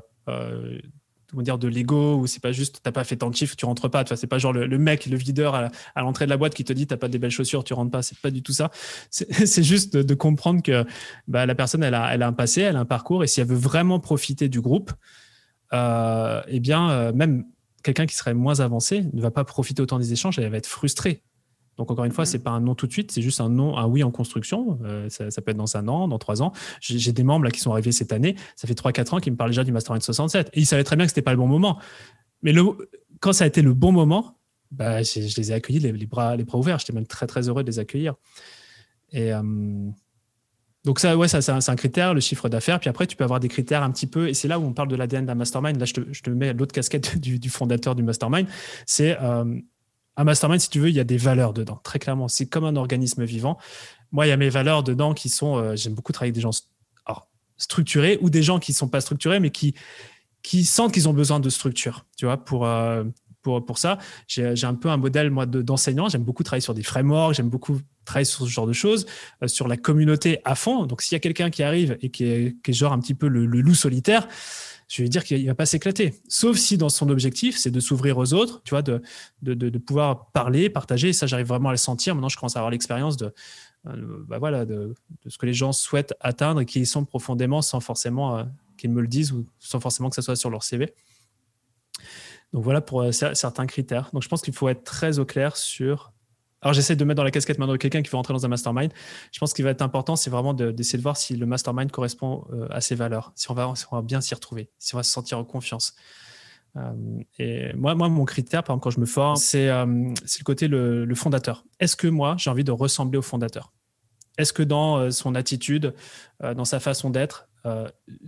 comment 1.30 1.42
dire, 1.44 1.58
de 1.58 1.68
l'ego 1.68 2.18
ou 2.18 2.28
c'est 2.28 2.42
pas 2.42 2.52
juste 2.52 2.80
t'as 2.84 2.92
pas 2.92 3.04
fait 3.04 3.18
tant 3.18 3.30
de 3.30 3.36
chiffres, 3.36 3.56
tu 3.56 3.66
rentres 3.66 3.90
pas. 3.90 4.04
Vois, 4.04 4.18
c'est 4.18 4.28
pas 4.28 4.38
genre 4.38 4.54
le, 4.54 4.78
mec, 4.78 5.06
le 5.06 5.18
videur 5.18 5.56
à, 5.56 5.70
l'entrée 5.98 6.26
de 6.26 6.30
la 6.30 6.38
boîte 6.38 6.54
qui 6.54 6.64
te 6.64 6.74
dit 6.74 6.88
t'as 6.88 6.98
pas 6.98 7.08
des 7.08 7.20
belles 7.20 7.32
chaussures, 7.32 7.64
tu 7.64 7.74
rentres 7.74 7.92
pas. 7.92 8.02
C'est 8.02 8.18
pas 8.18 8.32
du 8.32 8.42
tout 8.42 8.54
ça. 8.54 8.72
C'est 9.10 9.64
juste 9.64 9.96
de, 9.96 10.14
comprendre 10.14 10.62
que 10.62 10.86
bah, 11.28 11.46
la 11.46 11.56
personne, 11.56 11.84
elle 11.84 11.94
a, 11.94 12.14
elle 12.14 12.24
a 12.24 12.28
un 12.28 12.34
passé, 12.34 12.62
elle 12.62 12.76
a 12.76 12.80
un 12.80 12.86
parcours 12.86 13.24
et 13.24 13.28
si 13.28 13.40
elle 13.42 13.48
veut 13.48 13.56
vraiment 13.56 14.00
profiter 14.00 14.50
du 14.50 14.60
groupe, 14.60 14.92
euh, 15.74 16.42
eh 16.48 16.60
bien, 16.60 16.90
euh, 16.90 17.14
même 17.14 17.46
quelqu'un 17.84 18.06
qui 18.06 18.16
serait 18.16 18.34
moins 18.34 18.60
avancé 18.60 19.06
ne 19.14 19.22
va 19.22 19.32
pas 19.32 19.44
profiter 19.44 19.82
autant 19.82 20.00
des 20.00 20.12
échanges, 20.12 20.40
elle 20.40 20.50
va 20.50 20.58
être 20.58 20.68
frustrée. 20.68 21.24
Donc 21.80 21.90
encore 21.90 22.04
une 22.04 22.12
fois, 22.12 22.26
mm. 22.26 22.28
c'est 22.28 22.44
pas 22.44 22.52
un 22.52 22.60
non 22.60 22.76
tout 22.76 22.88
de 22.88 22.92
suite, 22.92 23.12
c'est 23.12 23.22
juste 23.22 23.40
un 23.40 23.50
non, 23.50 23.78
un 23.78 23.88
oui 23.88 24.04
en 24.04 24.12
construction. 24.12 24.78
Euh, 24.84 25.10
ça, 25.10 25.42
peut 25.42 25.52
être 25.52 25.58
dans 25.58 25.78
un 25.78 25.88
an, 25.88 26.10
dans 26.10 26.20
trois 26.20 26.44
ans. 26.44 26.52
J'ai 26.82 27.14
des 27.14 27.24
membres 27.24 27.46
là 27.46 27.52
qui 27.52 27.62
sont 27.62 27.72
arrivés 27.72 27.94
cette 27.94 28.12
année. 28.12 28.36
Ça 28.58 28.68
fait 28.68 28.76
trois 28.76 28.92
quatre 28.92 29.14
ans 29.14 29.20
qu'ils 29.20 29.32
me 29.32 29.38
parlent 29.38 29.50
déjà 29.50 29.64
du 29.64 29.72
Mastermind 29.72 30.04
67 30.04 30.50
et 30.54 30.60
ils 30.60 30.66
savaient 30.66 30.84
très 30.84 30.98
bien 30.98 31.06
que 31.06 31.10
c'était 31.10 31.22
pas 31.22 31.32
le 31.32 31.38
bon 31.38 31.48
moment. 31.48 31.80
Mais 32.44 32.52
le, 32.52 32.64
quand 33.22 33.32
ça 33.32 33.46
a 33.46 33.48
été 33.48 33.62
le 33.62 33.74
bon 33.74 33.94
moment, 33.94 34.38
bah, 34.72 35.02
je, 35.02 35.20
les 35.38 35.52
ai 35.52 35.56
accueillis 35.56 35.80
les, 35.80 36.06
bras 36.06 36.36
les 36.36 36.44
bras 36.44 36.60
ouverts. 36.60 36.80
J'étais 36.80 36.94
même 36.94 37.08
très 37.08 37.28
très 37.28 37.48
heureux 37.48 37.64
de 37.64 37.70
les 37.70 37.80
accueillir. 37.80 38.16
Et 39.14 39.34
euh, 39.34 39.42
donc 40.84 41.00
ça, 41.00 41.16
ouais, 41.16 41.30
ça 41.30 41.42
c'est 41.42 41.70
un, 41.72 41.76
critère, 41.76 42.14
le 42.14 42.20
chiffre 42.20 42.50
d'affaires. 42.50 42.80
Puis 42.82 42.90
après, 42.90 43.08
tu 43.08 43.16
peux 43.16 43.24
avoir 43.24 43.40
des 43.40 43.48
critères 43.48 43.84
un 43.84 43.92
petit 43.92 44.08
peu, 44.08 44.28
et 44.28 44.34
c'est 44.34 44.50
là 44.50 44.60
où 44.60 44.64
on 44.64 44.74
parle 44.74 44.90
de 44.90 44.98
l'ADN 44.98 45.26
d'un 45.26 45.36
mastermind. 45.36 45.80
Là, 45.80 45.86
je 45.86 45.94
te, 45.94 46.02
je 46.12 46.22
te 46.22 46.30
mets 46.30 46.54
l'autre 46.54 46.74
casquette 46.74 47.18
du, 47.20 47.50
fondateur 47.50 47.96
du 47.96 48.04
mastermind. 48.04 48.48
C'est 48.86 49.18
euh, 49.22 49.60
un 50.20 50.26
mastermind, 50.26 50.60
si 50.60 50.70
tu 50.70 50.82
veux, 50.82 50.90
il 50.90 50.96
y 50.96 51.00
a 51.00 51.06
des 51.06 51.16
valeurs 51.16 51.54
dedans, 51.54 51.80
très 51.82 51.98
clairement. 51.98 52.28
C'est 52.28 52.46
comme 52.46 52.66
un 52.66 52.76
organisme 52.76 53.24
vivant. 53.24 53.58
Moi, 54.12 54.28
il 54.28 54.30
y 54.30 54.34
a 54.34 54.38
mes 54.38 54.50
valeurs 54.50 54.84
dedans 54.84 55.14
qui 55.14 55.30
sont, 55.30 55.58
euh, 55.58 55.78
j'aime 55.78 55.94
beaucoup 55.94 56.12
travailler 56.12 56.32
avec 56.32 56.36
des 56.36 56.42
gens 56.42 56.52
structurés 57.56 58.18
ou 58.22 58.30
des 58.30 58.44
gens 58.44 58.60
qui 58.60 58.72
ne 58.72 58.76
sont 58.76 58.90
pas 58.90 59.00
structurés, 59.00 59.40
mais 59.40 59.50
qui, 59.50 59.76
qui 60.44 60.66
sentent 60.66 60.94
qu'ils 60.94 61.08
ont 61.08 61.14
besoin 61.14 61.40
de 61.40 61.50
structure, 61.50 62.06
tu 62.18 62.26
vois, 62.26 62.36
pour, 62.36 62.66
euh, 62.66 63.06
pour, 63.42 63.66
pour 63.66 63.78
ça. 63.78 63.98
J'ai 64.28 64.66
un 64.66 64.76
peu 64.76 64.90
un 64.90 64.98
modèle, 64.98 65.30
moi, 65.32 65.46
d'enseignant. 65.46 66.10
j'aime 66.10 66.24
beaucoup 66.24 66.44
travailler 66.44 66.62
sur 66.62 66.74
des 66.74 66.84
frameworks, 66.84 67.36
j'aime 67.36 67.50
beaucoup 67.50 67.80
travailler 68.04 68.26
sur 68.26 68.46
ce 68.46 68.50
genre 68.50 68.68
de 68.68 68.74
choses, 68.74 69.06
euh, 69.42 69.48
sur 69.48 69.70
la 69.70 69.78
communauté 69.78 70.40
à 70.44 70.56
fond. 70.56 70.86
Donc, 70.86 71.02
s'il 71.02 71.16
y 71.16 71.18
a 71.18 71.20
quelqu'un 71.20 71.50
qui 71.50 71.64
arrive 71.64 71.98
et 72.02 72.10
qui 72.10 72.26
est, 72.26 72.58
qui 72.62 72.72
est 72.72 72.74
genre 72.74 72.92
un 72.92 73.00
petit 73.00 73.14
peu 73.14 73.30
le, 73.30 73.46
le 73.46 73.62
loup 73.62 73.76
solitaire, 73.76 74.28
je 74.90 75.04
vais 75.04 75.10
dire 75.10 75.24
qu'il 75.24 75.46
va 75.46 75.54
pas 75.54 75.68
s'éclater. 75.68 76.16
Sauf 76.28 76.58
si 76.58 76.78
dans 76.78 76.90
son 76.90 77.10
objectif, 77.10 77.58
c'est 77.58 77.70
de 77.70 77.80
s'ouvrir 77.80 78.18
aux 78.18 78.34
autres, 78.34 78.62
tu 78.64 78.72
vois, 78.72 78.82
de, 78.82 79.02
de, 79.44 79.54
de, 79.54 79.78
pouvoir 79.78 80.32
parler, 80.32 80.70
partager. 80.70 81.10
Et 81.10 81.14
ça, 81.14 81.28
j'arrive 81.28 81.48
vraiment 81.48 81.70
à 81.70 81.74
le 81.74 81.78
sentir. 81.78 82.16
Maintenant, 82.16 82.28
je 82.28 82.38
commence 82.38 82.56
à 82.56 82.60
avoir 82.60 82.72
l'expérience 82.72 83.16
de, 83.16 83.32
euh, 83.88 84.24
bah 84.28 84.40
voilà, 84.40 84.66
de, 84.66 84.96
ce 85.28 85.38
que 85.38 85.46
les 85.46 85.54
gens 85.54 85.72
souhaitent 85.74 86.16
atteindre 86.20 86.62
et 86.62 86.66
qui 86.66 86.80
y 86.82 86.86
sont 86.88 87.06
profondément 87.06 87.62
sans 87.62 87.80
forcément 87.80 88.38
euh, 88.38 88.44
qu'ils 88.78 88.90
me 88.90 89.02
le 89.02 89.08
disent 89.08 89.32
ou 89.32 89.46
sans 89.60 89.80
forcément 89.80 90.10
que 90.10 90.16
ça 90.16 90.24
soit 90.24 90.36
sur 90.36 90.50
leur 90.50 90.64
CV. 90.64 90.92
Donc 92.52 92.64
voilà 92.64 92.82
pour 92.82 93.04
euh, 93.04 93.12
certains 93.12 93.68
critères. 93.68 94.10
Donc 94.12 94.24
je 94.24 94.28
pense 94.28 94.42
qu'il 94.42 94.56
faut 94.56 94.70
être 94.70 94.84
très 94.84 95.20
au 95.20 95.26
clair 95.26 95.56
sur 95.56 96.12
alors 96.62 96.74
j'essaie 96.74 96.96
de 96.96 97.06
mettre 97.06 97.18
dans 97.18 97.24
la 97.24 97.32
casquette 97.32 97.58
maintenant 97.58 97.78
quelqu'un 97.78 98.02
qui 98.02 98.10
veut 98.10 98.18
rentrer 98.18 98.34
dans 98.34 98.46
un 98.46 98.50
mastermind. 98.50 98.92
Je 99.32 99.40
pense 99.40 99.54
qu'il 99.54 99.64
va 99.64 99.72
être 99.72 99.82
important, 99.82 100.16
c'est 100.16 100.30
vraiment 100.30 100.54
d'essayer 100.54 100.98
de, 100.98 101.04
voir 101.04 101.16
si 101.16 101.36
le 101.36 101.46
mastermind 101.46 101.90
correspond 101.92 102.46
euh, 102.52 102.68
à 102.70 102.82
ses 102.82 102.96
valeurs, 102.96 103.32
si 103.36 103.50
on 103.50 103.54
va, 103.54 103.74
va 103.92 104.02
bien 104.02 104.20
s'y 104.22 104.36
retrouver, 104.36 104.70
si 104.78 104.96
on 104.96 104.98
va 104.98 105.04
se 105.04 105.12
sentir 105.12 105.38
en 105.38 105.46
confiance. 105.46 105.96
Euh, 106.76 106.92
et 107.40 107.74
moi, 107.74 107.96
moi, 107.96 108.10
mon 108.10 108.26
critère, 108.26 108.64
par 108.64 108.74
exemple, 108.74 108.84
quand 108.84 108.90
je 108.92 109.00
me 109.00 109.06
forme, 109.06 109.38
c'est 109.38 109.70
euh, 109.70 109.86
le 109.86 110.44
côté 110.44 110.68
le, 110.68 111.16
fondateur. 111.16 111.64
Est-ce 111.80 111.96
que 111.96 112.08
moi, 112.08 112.36
j'ai 112.38 112.50
envie 112.50 112.66
de 112.66 112.72
ressembler 112.72 113.18
au 113.18 113.24
fondateur? 113.24 113.72
Est-ce 114.38 114.54
que 114.54 114.64
dans 114.64 115.12
son 115.12 115.36
attitude, 115.36 115.94
dans 116.40 116.64
sa 116.64 116.80
façon 116.80 117.10
d'être, 117.10 117.50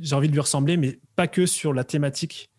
j'ai 0.01 0.13
envie 0.13 0.27
de 0.27 0.33
lui 0.33 0.41
ressembler, 0.41 0.75
mais 0.75 0.99
pas 1.15 1.27
que 1.27 1.45
sur 1.45 1.73
la 1.73 1.85
thématique 1.85 2.51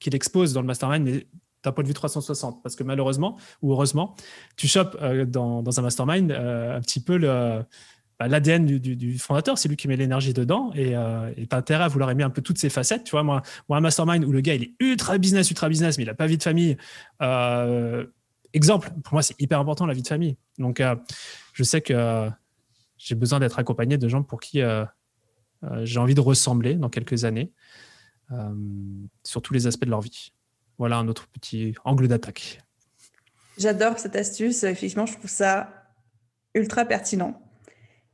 qu'il 0.00 0.16
expose 0.16 0.52
dans 0.52 0.60
le 0.60 0.66
mastermind, 0.66 1.04
mais 1.04 1.28
point 1.72 1.82
de 1.82 1.88
vue 1.88 1.94
360. 1.94 2.62
Parce 2.62 2.76
que 2.76 2.84
malheureusement, 2.84 3.36
ou 3.62 3.72
heureusement, 3.72 4.14
tu 4.56 4.68
chopes 4.68 4.96
euh, 5.00 5.24
dans, 5.24 5.78
un 5.78 5.82
mastermind 5.82 6.30
euh, 6.30 6.76
un 6.76 6.80
petit 6.80 7.00
peu 7.00 7.16
le, 7.16 7.62
bah, 8.18 8.28
l'ADN 8.28 8.66
du, 8.66 9.18
fondateur, 9.18 9.58
c'est 9.58 9.68
lui 9.68 9.76
qui 9.76 9.88
met 9.88 9.96
l'énergie 9.96 10.32
dedans 10.32 10.70
et 10.74 10.96
euh, 10.96 11.32
tu 11.36 11.46
as 11.50 11.56
intérêt 11.56 11.84
à 11.84 11.88
vouloir 11.88 12.10
aimer 12.10 12.22
un 12.22 12.30
peu 12.30 12.42
toutes 12.42 12.58
ces 12.58 12.70
facettes. 12.70 13.04
Tu 13.04 13.12
vois, 13.12 13.22
moi, 13.22 13.42
moi, 13.68 13.78
un 13.78 13.80
mastermind 13.80 14.24
où 14.24 14.32
le 14.32 14.40
gars, 14.40 14.54
il 14.54 14.62
est 14.62 14.74
ultra 14.80 15.18
business, 15.18 15.50
ultra 15.50 15.68
business, 15.68 15.98
mais 15.98 16.04
il 16.04 16.08
n'a 16.08 16.14
pas 16.14 16.26
vie 16.26 16.38
de 16.38 16.42
famille. 16.42 16.76
exemple, 18.52 18.90
pour 19.04 19.14
moi, 19.14 19.22
c'est 19.22 19.40
hyper 19.40 19.60
important 19.60 19.86
la 19.86 19.94
vie 19.94 20.02
de 20.02 20.08
famille. 20.08 20.36
Donc, 20.58 20.82
je 21.52 21.62
sais 21.62 21.80
que 21.80 22.30
j'ai 22.96 23.14
besoin 23.14 23.38
d'être 23.40 23.58
accompagné 23.58 23.98
de 23.98 24.08
gens 24.08 24.22
pour 24.22 24.40
qui 24.40 24.62
j'ai 25.82 25.98
envie 25.98 26.14
de 26.14 26.20
ressembler 26.20 26.74
dans 26.74 26.88
quelques 26.88 27.24
années 27.24 27.52
sur 29.24 29.42
tous 29.42 29.52
les 29.52 29.66
aspects 29.66 29.84
de 29.84 29.90
leur 29.90 30.00
vie. 30.00 30.32
Voilà 30.78 30.98
un 30.98 31.08
autre 31.08 31.26
petit 31.28 31.74
angle 31.84 32.08
d'attaque. 32.08 32.60
J'adore 33.58 33.98
cette 33.98 34.16
astuce. 34.16 34.64
Effectivement, 34.64 35.06
je 35.06 35.16
trouve 35.16 35.30
ça 35.30 35.86
ultra 36.54 36.84
pertinent. 36.84 37.40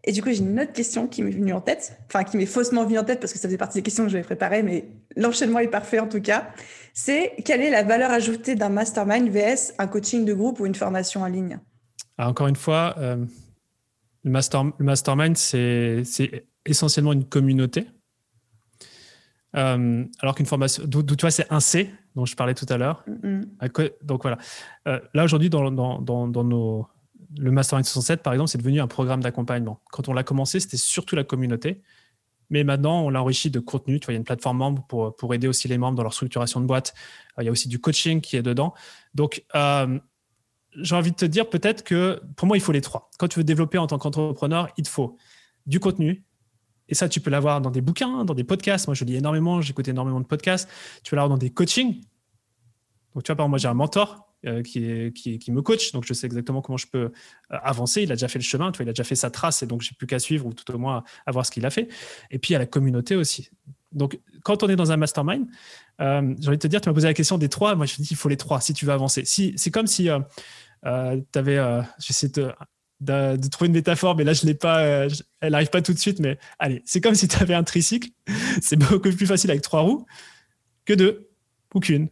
Et 0.05 0.13
du 0.13 0.23
coup, 0.23 0.31
j'ai 0.31 0.39
une 0.39 0.59
autre 0.59 0.73
question 0.73 1.07
qui 1.07 1.23
m'est 1.23 1.31
venue 1.31 1.53
en 1.53 1.61
tête, 1.61 1.97
enfin 2.07 2.25
qui 2.25 2.37
m'est 2.37 2.47
faussement 2.47 2.85
venue 2.85 2.99
en 2.99 3.05
tête 3.05 3.21
parce 3.21 3.33
que 3.33 3.39
ça 3.39 3.47
faisait 3.47 3.59
partie 3.59 3.79
des 3.79 3.83
questions 3.83 4.03
que 4.03 4.11
j'avais 4.11 4.25
préparées, 4.25 4.65
mais 4.65 4.89
l'enchaînement 5.17 5.61
est 5.61 5.69
parfait 5.69 6.01
en 6.01 6.09
tout 6.09 6.21
cas. 6.21 6.51
C'est 6.93 7.35
quelle 7.45 7.61
est 7.61 7.71
la 7.71 7.85
valeur 7.85 8.11
ajoutée 8.11 8.57
d'un 8.57 8.69
mastermind 8.69 9.29
vs 9.29 9.75
un 9.79 9.87
coaching 9.87 10.25
de 10.25 10.35
groupe 10.35 10.59
ou 10.59 10.67
une 10.67 10.75
formation 10.75 11.23
en 11.23 11.27
ligne? 11.27 11.61
Encore 12.19 12.49
une 12.49 12.57
fois, 12.57 12.95
euh, 12.99 13.25
le, 14.25 14.31
master, 14.31 14.65
le 14.65 14.85
mastermind, 14.85 15.37
c'est 15.37 16.03
essentiellement 16.67 17.13
une 17.13 17.25
communauté. 17.25 17.87
Euh, 19.55 20.05
alors 20.21 20.35
qu'une 20.35 20.47
formation, 20.47 20.83
d'où 20.85 21.03
tu 21.05 21.21
vois, 21.21 21.31
c'est 21.31 21.51
un 21.51 21.61
C 21.61 21.91
dont 22.15 22.25
je 22.25 22.37
parlais 22.37 22.55
tout 22.55 22.67
à 22.69 22.77
l'heure. 22.77 23.05
Donc 24.03 24.23
voilà. 24.23 24.39
Euh, 24.89 25.01
là 25.15 25.25
aujourd'hui, 25.25 25.51
dans, 25.51 25.71
dans, 25.71 26.01
dans, 26.01 26.45
nos, 26.45 26.87
le 27.39 27.51
Mastermind 27.51 27.85
67, 27.85 28.23
par 28.23 28.33
exemple, 28.33 28.51
c'est 28.51 28.59
devenu 28.59 28.81
un 28.81 28.87
programme 28.87 29.21
d'accompagnement. 29.21 29.81
Quand 29.91 30.09
on 30.09 30.13
l'a 30.13 30.25
commencé, 30.25 30.61
c'était 30.61 30.77
surtout 30.77 31.17
la 31.17 31.25
communauté. 31.25 31.83
Mais 32.51 32.65
maintenant, 32.65 33.03
on 33.03 33.09
l'a 33.09 33.23
enrichi 33.23 33.51
de 33.51 33.61
contenu. 33.61 33.99
Tu 33.99 34.07
vois, 34.07 34.13
il 34.13 34.17
y 34.17 34.19
a 34.19 34.21
une 34.21 34.25
plateforme 34.25 34.59
membre 34.59 34.85
pour, 34.87 35.17
pour 35.17 35.33
aider 35.33 35.49
aussi 35.49 35.69
les 35.69 35.79
membres 35.79 35.97
dans 35.97 36.03
leur 36.03 36.13
structuration 36.13 36.61
de 36.61 36.67
boîte. 36.67 36.93
Euh, 37.39 37.43
il 37.43 37.47
y 37.47 37.49
a 37.49 37.53
aussi 37.53 37.69
du 37.69 37.79
coaching 37.79 38.21
qui 38.21 38.37
est 38.37 38.43
dedans. 38.43 38.75
Donc, 39.15 39.45
j'ai 40.75 40.95
envie 40.95 41.11
de 41.11 41.17
te 41.17 41.25
dire 41.25 41.49
peut-être 41.49 41.83
que 41.85 42.23
pour 42.37 42.47
moi, 42.47 42.57
il 42.57 42.61
faut 42.61 42.73
les 42.73 42.81
trois. 42.81 43.11
Quand 43.19 43.29
tu 43.29 43.39
veux 43.39 43.45
développer 43.45 43.79
en 43.79 43.87
tant 43.87 43.99
qu'entrepreneur, 43.99 44.69
il 44.77 44.85
te 44.85 44.89
faut 44.89 45.17
du 45.67 45.81
contenu, 45.81 46.25
et 46.93 46.95
ça, 46.95 47.09
tu 47.09 47.21
peux 47.21 47.31
l'avoir 47.31 47.63
dans 47.63 47.71
des 47.71 47.81
bouquins, 47.81 48.23
dans 48.27 48.35
des 48.35 48.45
podcasts. 48.45 48.87
Moi, 48.87 48.95
je 48.95 49.07
lis 49.07 49.17
énormément, 49.17 49.63
j'écoute 49.63 49.89
énormément 49.89 50.21
de 50.21 50.27
podcasts. 50.27 50.69
Tu 51.03 51.09
peux 51.09 51.17
l'avoir 51.17 51.31
dans 51.31 51.39
des 51.39 51.49
coachings. 51.49 52.03
Donc, 53.15 53.23
tu 53.25 53.29
vois, 53.29 53.37
par 53.37 53.45
exemple, 53.47 53.49
moi, 53.49 53.59
j'ai 53.59 53.69
un 53.69 53.73
mentor 53.73 54.29
euh, 54.45 54.63
qui, 54.63 55.39
qui, 55.39 55.53
me 55.53 55.63
coach, 55.63 55.93
donc 55.93 56.05
je 56.05 56.13
sais 56.13 56.27
exactement 56.27 56.61
comment 56.61 56.77
je 56.77 56.87
peux 56.87 56.99
euh, 56.99 57.11
avancer. 57.49 58.03
Il 58.03 58.13
a 58.13 58.15
déjà 58.15 58.29
fait 58.29 58.39
le 58.39 58.45
chemin, 58.45 58.73
tu 58.73 58.77
vois, 58.77 58.85
il 58.85 58.91
a 58.91 58.93
déjà 58.93 59.05
fait 59.05 59.15
sa 59.15 59.31
trace, 59.31 59.63
et 59.63 59.67
donc 59.67 59.81
j'ai 59.81 59.95
plus 59.95 60.07
qu'à 60.07 60.19
suivre 60.19 60.45
ou 60.45 60.53
tout 60.53 60.71
au 60.71 60.77
moins 60.77 61.03
à 61.25 61.33
voir 61.33 61.47
ce 61.47 61.51
qu'il 61.51 61.65
a 61.65 61.71
fait. 61.71 61.89
Et 62.31 62.39
puis, 62.39 62.51
il 62.51 62.53
y 62.53 62.57
a 62.57 62.59
la 62.59 62.67
communauté 62.67 63.17
aussi. 63.17 63.49
Donc, 63.93 64.21
quand 64.43 64.63
on 64.63 64.69
est 64.69 64.77
dans 64.77 64.93
un 64.93 64.99
mastermind, 64.99 65.47
euh, 66.03 66.35
j'ai 66.41 66.49
envie 66.49 66.59
de 66.59 66.63
te 66.63 66.67
dire, 66.67 66.83
tu 66.83 66.91
m'as 66.91 66.95
posé 66.95 67.07
la 67.07 67.15
question 67.15 67.39
des 67.39 67.49
trois. 67.49 67.75
Moi, 67.75 67.87
je 67.87 67.97
dis, 67.97 68.09
il 68.11 68.17
faut 68.19 68.29
les 68.29 68.37
trois 68.37 68.61
si 68.61 68.75
tu 68.75 68.85
veux 68.85 68.93
avancer. 68.93 69.25
Si, 69.25 69.55
c'est 69.57 69.71
comme 69.71 69.87
si 69.87 70.11
tu 70.83 70.89
avais, 71.39 71.57
de 71.57 72.53
de, 73.03 73.49
trouver 73.49 73.69
une 73.69 73.75
métaphore, 73.75 74.17
mais 74.17 74.25
là, 74.25 74.33
je 74.33 74.47
l'ai 74.47 74.55
pas, 74.55 74.81
euh, 74.81 75.09
elle 75.41 75.53
n'arrive 75.53 75.71
pas 75.71 75.83
tout 75.83 75.93
de 75.93 75.99
suite. 75.99 76.21
Mais 76.21 76.39
allez, 76.59 76.83
c'est 76.85 77.01
comme 77.01 77.15
si 77.15 77.29
tu 77.29 77.37
avais 77.41 77.55
un 77.55 77.65
tricycle. 77.65 78.11
c'est 78.63 78.77
beaucoup 78.77 79.11
plus 79.11 79.27
facile 79.27 79.51
avec 79.51 79.63
trois 79.63 79.81
roues 79.81 80.07
que 80.85 80.93
deux 80.93 81.31
ou 81.75 81.81
qu'une. 81.81 82.09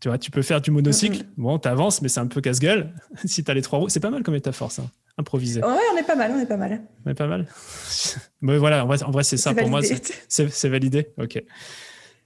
Tu 0.00 0.08
vois, 0.08 0.18
tu 0.18 0.30
peux 0.30 0.42
faire 0.42 0.60
du 0.60 0.70
monocycle. 0.70 1.24
Bon, 1.36 1.58
tu 1.58 1.68
avances, 1.68 2.02
mais 2.02 2.08
c'est 2.08 2.20
un 2.20 2.26
peu 2.26 2.40
casse-gueule. 2.40 2.92
si 3.24 3.44
tu 3.44 3.50
as 3.50 3.54
les 3.54 3.62
trois 3.62 3.78
roues, 3.78 3.88
c'est 3.88 4.00
pas 4.00 4.10
mal 4.10 4.22
comme 4.22 4.34
métaphore, 4.34 4.70
ça. 4.70 4.82
Improvisé. 5.16 5.62
Ouais, 5.62 5.76
on 5.92 5.96
est 5.96 6.02
pas 6.02 6.16
mal, 6.16 6.32
on 6.32 6.40
est 6.40 6.46
pas 6.46 6.56
mal. 6.56 6.82
On 7.06 7.10
est 7.10 7.14
pas 7.14 7.26
mal. 7.26 7.46
mais 8.40 8.58
voilà, 8.58 8.84
en 8.84 9.10
vrai, 9.10 9.24
c'est 9.24 9.36
ça. 9.36 9.54
Pour 9.54 9.68
moi, 9.68 9.80
c'est 10.28 10.68
validé. 10.68 11.08
OK. 11.18 11.42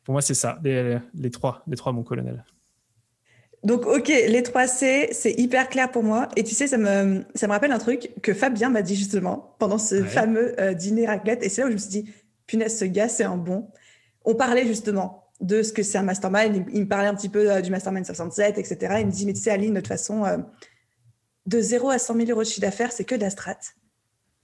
Pour 0.04 0.12
moi, 0.12 0.22
c'est 0.22 0.34
ça. 0.34 0.58
Les, 0.64 0.98
les, 1.14 1.30
trois, 1.30 1.62
les 1.66 1.76
trois, 1.76 1.92
mon 1.92 2.02
colonel. 2.02 2.44
Donc, 3.64 3.86
ok, 3.86 4.08
les 4.08 4.42
3C, 4.42 5.08
c'est 5.12 5.32
hyper 5.32 5.68
clair 5.68 5.90
pour 5.90 6.04
moi. 6.04 6.28
Et 6.36 6.44
tu 6.44 6.54
sais, 6.54 6.68
ça 6.68 6.78
me, 6.78 7.24
ça 7.34 7.46
me 7.48 7.52
rappelle 7.52 7.72
un 7.72 7.78
truc 7.78 8.10
que 8.22 8.32
Fabien 8.32 8.70
m'a 8.70 8.82
dit 8.82 8.94
justement 8.94 9.56
pendant 9.58 9.78
ce 9.78 10.02
fameux 10.02 10.58
euh, 10.60 10.74
dîner 10.74 11.06
raclette. 11.06 11.42
Et 11.42 11.48
c'est 11.48 11.62
là 11.62 11.66
où 11.66 11.70
je 11.70 11.74
me 11.74 11.78
suis 11.78 11.90
dit, 11.90 12.12
punaise, 12.46 12.78
ce 12.78 12.84
gars, 12.84 13.08
c'est 13.08 13.24
un 13.24 13.36
bon. 13.36 13.68
On 14.24 14.34
parlait 14.34 14.66
justement 14.66 15.24
de 15.40 15.62
ce 15.62 15.72
que 15.72 15.82
c'est 15.82 15.98
un 15.98 16.02
mastermind. 16.02 16.66
Il, 16.72 16.82
me 16.82 16.88
parlait 16.88 17.08
un 17.08 17.14
petit 17.14 17.28
peu 17.28 17.50
euh, 17.50 17.60
du 17.60 17.70
mastermind 17.70 18.04
67, 18.04 18.58
etc. 18.58 18.96
Il 19.00 19.06
me 19.06 19.10
dit, 19.10 19.26
mais 19.26 19.32
tu 19.32 19.40
sais, 19.40 19.50
Aline, 19.50 19.74
de 19.74 19.80
toute 19.80 19.88
façon, 19.88 20.24
euh, 20.24 20.38
de 21.46 21.60
0 21.60 21.90
à 21.90 21.98
100 21.98 22.14
000 22.14 22.30
euros 22.30 22.42
de 22.42 22.46
chiffre 22.46 22.60
d'affaires, 22.60 22.92
c'est 22.92 23.04
que 23.04 23.14
de 23.14 23.22
la 23.22 23.30
strat. 23.30 23.58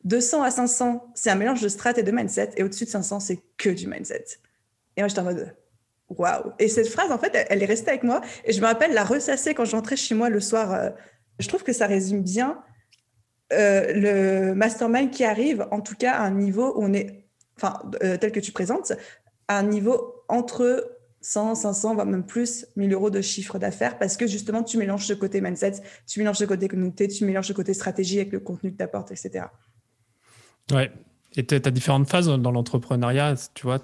200 0.05 0.43
à 0.43 0.51
500, 0.51 1.13
c'est 1.15 1.31
un 1.31 1.35
mélange 1.35 1.63
de 1.63 1.69
strat 1.69 1.93
et 1.97 2.03
de 2.03 2.11
mindset. 2.11 2.51
Et 2.57 2.63
au-dessus 2.63 2.85
de 2.85 2.91
500, 2.91 3.21
c'est 3.21 3.39
que 3.57 3.71
du 3.71 3.87
mindset. 3.87 4.25
Et 4.97 5.01
moi, 5.01 5.09
j'étais 5.09 5.21
en 5.21 5.25
mode, 5.25 5.55
waouh. 6.09 6.53
Et 6.59 6.69
cette 6.69 6.89
phrase, 6.89 7.11
en 7.11 7.19
fait, 7.19 7.47
elle, 7.49 7.63
est 7.63 7.67
restée 7.67 7.91
avec 7.91 8.03
moi. 8.03 8.21
Et 8.45 8.53
je 8.53 8.61
me 8.61 8.67
rappelle 8.67 8.93
la 8.93 9.05
ressasser 9.05 9.55
quand 9.55 9.65
j'entrais 9.65 9.97
chez 9.97 10.15
moi 10.15 10.29
le 10.29 10.41
soir. 10.41 10.73
Euh, 10.73 10.91
je 11.39 11.49
trouve 11.49 11.65
que 11.65 11.73
ça 11.73 11.87
résume 11.87 12.23
bien 12.23 12.63
euh, 13.53 13.93
le 13.93 14.55
mastermind 14.55 15.11
qui 15.11 15.25
arrive, 15.25 15.67
en 15.71 15.81
tout 15.81 15.97
cas, 15.97 16.13
à 16.13 16.23
un 16.23 16.31
niveau 16.31 16.73
où 16.77 16.85
on 16.85 16.93
est, 16.93 17.27
enfin, 17.57 17.79
euh, 18.03 18.17
tel 18.17 18.33
que 18.33 18.41
tu 18.41 18.53
présentes, 18.53 18.93
à 19.49 19.59
un 19.59 19.63
niveau 19.63 20.25
entre 20.29 20.91
100, 21.21 21.55
500, 21.55 21.95
voire 21.95 22.07
même 22.07 22.25
plus, 22.25 22.67
1000 22.77 22.93
euros 22.93 23.11
de 23.11 23.21
chiffre 23.21 23.59
d'affaires 23.59 23.99
parce 23.99 24.17
que 24.17 24.27
justement, 24.27 24.63
tu 24.63 24.79
mélanges 24.79 25.07
ce 25.07 25.15
côté 25.15 25.41
mindset, 25.41 25.75
tu 26.07 26.19
mélanges 26.21 26.37
ce 26.37 26.45
côté 26.45 26.69
communauté, 26.69 27.09
tu 27.09 27.25
mélanges 27.25 27.49
ce 27.49 27.53
côté 27.53 27.75
stratégie 27.75 28.21
avec 28.21 28.33
le 28.33 28.41
contenu 28.41 28.73
que 28.73 28.77
tu 28.77 28.83
apportes, 28.83 29.11
etc. 29.11 29.47
Ouais. 30.71 30.91
Et 31.37 31.45
tu 31.45 31.55
as 31.55 31.71
différentes 31.71 32.09
phases 32.09 32.29
dans 32.29 32.51
l'entrepreneuriat. 32.51 33.35
Tu 33.55 33.67
vois, 33.67 33.81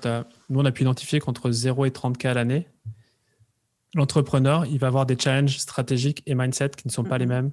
nous, 0.48 0.60
on 0.60 0.64
a 0.64 0.72
pu 0.72 0.82
identifier 0.82 1.18
qu'entre 1.18 1.50
0 1.50 1.86
et 1.86 1.90
30K 1.90 2.28
à 2.28 2.34
l'année, 2.34 2.68
l'entrepreneur, 3.94 4.66
il 4.66 4.78
va 4.78 4.86
avoir 4.86 5.06
des 5.06 5.18
challenges 5.18 5.58
stratégiques 5.58 6.22
et 6.26 6.34
mindset 6.34 6.70
qui 6.70 6.86
ne 6.86 6.92
sont 6.92 7.04
pas 7.04 7.18
les 7.18 7.26
mêmes 7.26 7.50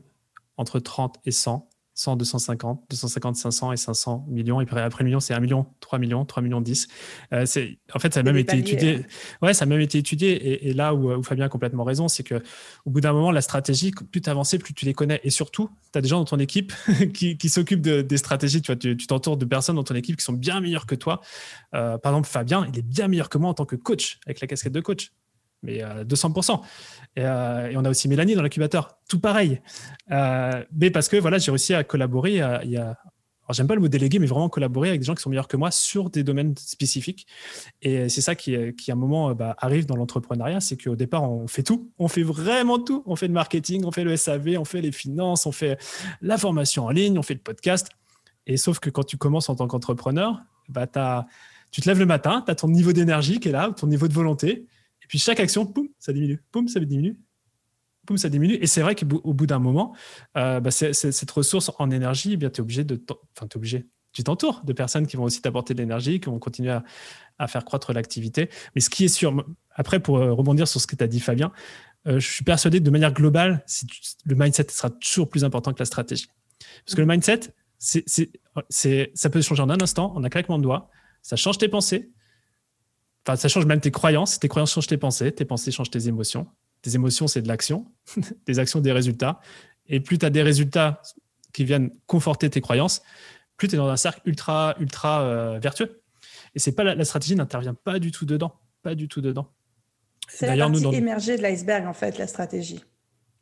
entre 0.57 0.79
30 0.79 1.17
et 1.25 1.31
100. 1.31 1.67
100, 1.97 2.15
250, 2.15 2.83
250, 2.91 3.35
500 3.35 3.71
et 3.71 3.77
500 3.77 4.25
millions. 4.29 4.61
Et 4.61 4.65
après, 4.65 4.81
après 4.81 5.03
million, 5.03 5.19
c'est 5.19 5.33
1 5.33 5.39
million, 5.39 5.65
3 5.79 5.97
millions, 5.97 6.25
3 6.25 6.43
millions 6.43 6.61
10. 6.61 6.87
Euh, 7.33 7.47
c'est, 7.47 7.79
en 7.91 7.97
fait, 7.97 8.13
ça 8.13 8.19
a 8.19 8.23
même 8.23 8.37
été 8.37 8.55
étudié. 8.55 9.03
Ouais, 9.41 9.55
ça 9.55 9.63
a 9.63 9.65
même 9.65 9.81
été 9.81 9.97
étudié. 9.97 10.67
Et, 10.69 10.73
là 10.73 10.93
où, 10.93 11.23
Fabien 11.23 11.45
a 11.45 11.49
complètement 11.49 11.83
raison, 11.83 12.07
c'est 12.07 12.21
que 12.21 12.35
au 12.85 12.91
bout 12.91 13.01
d'un 13.01 13.13
moment, 13.13 13.31
la 13.31 13.41
stratégie, 13.41 13.91
plus 14.11 14.21
tu 14.21 14.29
avances, 14.29 14.55
plus 14.57 14.75
tu 14.75 14.85
les 14.85 14.93
connais. 14.93 15.19
Et 15.23 15.31
surtout, 15.31 15.71
tu 15.91 15.97
as 15.97 16.01
des 16.01 16.07
gens 16.07 16.19
dans 16.19 16.25
ton 16.25 16.37
équipe 16.37 16.71
qui, 17.15 17.35
qui 17.35 17.49
s'occupent 17.49 17.81
de, 17.81 18.03
des 18.03 18.17
stratégies. 18.17 18.61
Tu 18.61 18.71
vois, 18.71 18.75
tu, 18.75 18.95
t'entoures 19.07 19.37
de 19.37 19.45
personnes 19.45 19.77
dans 19.77 19.83
ton 19.83 19.95
équipe 19.95 20.17
qui 20.17 20.23
sont 20.23 20.33
bien 20.33 20.59
meilleures 20.59 20.85
que 20.85 20.95
toi. 20.95 21.21
Euh, 21.73 21.97
par 21.97 22.11
exemple, 22.11 22.29
Fabien, 22.29 22.67
il 22.71 22.77
est 22.77 22.85
bien 22.85 23.07
meilleur 23.07 23.27
que 23.27 23.39
moi 23.39 23.49
en 23.49 23.55
tant 23.55 23.65
que 23.65 23.75
coach, 23.75 24.19
avec 24.27 24.39
la 24.39 24.45
casquette 24.45 24.73
de 24.73 24.81
coach 24.81 25.11
mais 25.63 25.81
200%. 25.81 26.61
Euh, 27.17 27.21
euh, 27.21 27.69
et, 27.69 27.77
on 27.77 27.85
a 27.85 27.89
aussi 27.89 28.07
Mélanie 28.07 28.35
dans 28.35 28.41
l'incubateur, 28.41 28.97
tout 29.09 29.19
pareil. 29.19 29.61
Euh, 30.11 30.63
mais 30.71 30.91
parce 30.91 31.09
que 31.09 31.17
voilà, 31.17 31.37
j'ai 31.37 31.51
réussi 31.51 31.73
à 31.73 31.83
collaborer. 31.83 32.41
Alors 32.41 33.53
j'aime 33.53 33.67
pas 33.67 33.75
le 33.75 33.81
mot 33.81 33.87
délégué, 33.87 34.19
mais 34.19 34.27
vraiment 34.27 34.49
collaborer 34.49 34.89
avec 34.89 34.99
des 34.99 35.05
gens 35.05 35.15
qui 35.15 35.21
sont 35.21 35.29
meilleurs 35.29 35.47
que 35.47 35.55
moi 35.55 35.71
sur 35.71 36.09
des 36.09 36.23
domaines 36.23 36.53
spécifiques. 36.57 37.27
Et 37.81 38.09
c'est 38.09 38.19
ça 38.19 38.35
qui, 38.35 38.57
qui 38.75 38.91
à 38.91 38.93
un 38.93 38.97
moment, 38.97 39.33
bah, 39.33 39.55
arrive 39.59 39.85
dans 39.85 39.95
l'entrepreneuriat, 39.95 40.59
c'est 40.59 40.75
qu'au 40.75 40.97
départ, 40.97 41.23
on 41.23 41.47
fait 41.47 41.63
tout. 41.63 41.89
On 41.97 42.09
fait 42.09 42.23
vraiment 42.23 42.77
tout. 42.77 43.03
On 43.05 43.15
fait 43.15 43.27
le 43.27 43.33
marketing, 43.33 43.85
on 43.85 43.91
fait 43.91 44.03
le 44.03 44.17
SAV, 44.17 44.57
on 44.57 44.65
fait 44.65 44.81
les 44.81 44.91
finances, 44.91 45.45
on 45.45 45.53
fait 45.53 45.79
la 46.21 46.37
formation 46.37 46.85
en 46.85 46.89
ligne, 46.89 47.17
on 47.17 47.23
fait 47.23 47.35
le 47.35 47.39
podcast. 47.39 47.87
Et 48.47 48.57
sauf 48.57 48.79
que 48.79 48.89
quand 48.89 49.03
tu 49.03 49.17
commences 49.17 49.49
en 49.49 49.55
tant 49.55 49.67
qu'entrepreneur, 49.67 50.41
bah, 50.67 50.85
tu 51.71 51.81
te 51.81 51.87
lèves 51.87 51.99
le 51.99 52.05
matin, 52.05 52.43
tu 52.45 52.51
as 52.51 52.55
ton 52.55 52.67
niveau 52.67 52.91
d'énergie 52.91 53.39
qui 53.39 53.49
est 53.49 53.53
là, 53.53 53.71
ton 53.71 53.87
niveau 53.87 54.07
de 54.09 54.13
volonté. 54.13 54.67
Et 55.07 55.09
puis 55.09 55.19
chaque 55.19 55.39
action, 55.39 55.65
poum, 55.65 55.87
ça 55.99 56.11
diminue, 56.11 56.43
poum, 56.51 56.67
ça 56.67 56.81
diminue, 56.81 57.17
poum, 58.05 58.17
ça 58.17 58.27
diminue. 58.27 58.55
Et 58.55 58.67
c'est 58.67 58.81
vrai 58.81 58.93
qu'au 58.93 59.33
bout 59.33 59.45
d'un 59.45 59.59
moment, 59.59 59.95
euh, 60.35 60.59
bah, 60.59 60.69
cette 60.69 61.31
ressource 61.31 61.71
en 61.79 61.89
énergie, 61.91 62.33
eh 62.33 62.37
bien, 62.37 62.49
tu 62.49 62.57
es 62.57 62.61
obligé 62.61 62.83
de. 62.83 63.01
Enfin, 63.09 63.47
tu 63.47 63.55
es 63.55 63.57
obligé. 63.57 63.87
Tu 64.11 64.23
t'entoures 64.23 64.63
de 64.65 64.73
personnes 64.73 65.07
qui 65.07 65.15
vont 65.15 65.23
aussi 65.23 65.41
t'apporter 65.41 65.73
de 65.75 65.79
l'énergie, 65.79 66.19
qui 66.19 66.29
vont 66.29 66.39
continuer 66.39 66.77
à, 67.37 67.47
faire 67.47 67.63
croître 67.63 67.93
l'activité. 67.93 68.49
Mais 68.75 68.81
ce 68.81 68.89
qui 68.89 69.05
est 69.05 69.09
sûr, 69.09 69.45
après, 69.71 70.01
pour 70.01 70.17
euh, 70.17 70.33
rebondir 70.33 70.67
sur 70.67 70.81
ce 70.81 70.87
que 70.87 70.97
tu 70.97 71.03
as 71.03 71.07
dit, 71.07 71.21
Fabien, 71.21 71.53
euh, 72.07 72.19
je 72.19 72.29
suis 72.29 72.43
persuadé 72.43 72.79
que 72.79 72.83
de 72.83 72.89
manière 72.89 73.13
globale, 73.13 73.63
le 74.25 74.35
mindset 74.35 74.67
sera 74.71 74.89
toujours 74.89 75.29
plus 75.29 75.45
important 75.45 75.71
que 75.71 75.79
la 75.79 75.85
stratégie. 75.85 76.27
Parce 76.83 76.95
que 76.95 77.01
le 77.01 77.07
mindset, 77.07 77.53
c'est, 77.77 79.11
ça 79.13 79.29
peut 79.29 79.41
changer 79.41 79.61
en 79.61 79.69
un 79.69 79.81
instant, 79.81 80.15
en 80.15 80.23
un 80.23 80.29
claquement 80.29 80.57
de 80.57 80.63
doigts. 80.63 80.89
Ça 81.21 81.35
change 81.35 81.57
tes 81.57 81.67
pensées, 81.67 82.11
Enfin, 83.28 83.36
ça 83.36 83.49
change 83.49 83.65
même 83.65 83.82
tes 83.82 83.91
croyances. 83.91 84.39
Tes 84.39 84.47
croyances 84.47 84.71
changent 84.71 84.88
tes 84.88 84.97
pensées. 84.97 85.34
Tes 85.34 85.43
pensées 85.43 85.69
changent 85.71 85.89
tes 85.89 86.07
émotions. 86.07 86.47
Tes 86.82 86.95
émotions, 86.95 87.28
c'est 87.28 87.41
de 87.41 87.49
l'action. 87.49 87.91
des 88.45 88.59
actions, 88.59 88.80
des 88.80 88.93
résultats. 88.93 89.41
Et 89.88 89.99
plus 89.99 90.17
tu 90.17 90.25
as 90.25 90.30
des 90.30 90.43
résultats 90.43 91.01
qui 91.51 91.65
viennent 91.65 91.91
conforter 92.05 92.49
tes 92.49 92.61
croyances, 92.61 93.01
plus 93.57 93.67
tu 93.67 93.75
es 93.75 93.78
dans 93.78 93.89
un 93.89 93.97
cercle 93.97 94.21
ultra, 94.25 94.75
ultra 94.80 95.23
euh, 95.23 95.59
vertueux. 95.59 96.03
Et 96.55 96.59
c'est 96.59 96.71
pas 96.71 96.84
la, 96.86 97.03
stratégie 97.03 97.36
n'intervient 97.36 97.73
pas 97.73 97.99
du 97.99 98.11
tout 98.11 98.25
dedans. 98.25 98.53
Pas 98.82 98.95
du 98.95 99.09
tout 99.09 99.19
dedans. 99.19 99.51
C'est 100.30 100.55
la 100.55 100.65
partie 100.65 100.86
émergée 100.95 101.36
de 101.36 101.41
l'iceberg, 101.41 101.86
en 101.86 101.93
fait, 101.93 102.17
la 102.17 102.28
stratégie. 102.28 102.82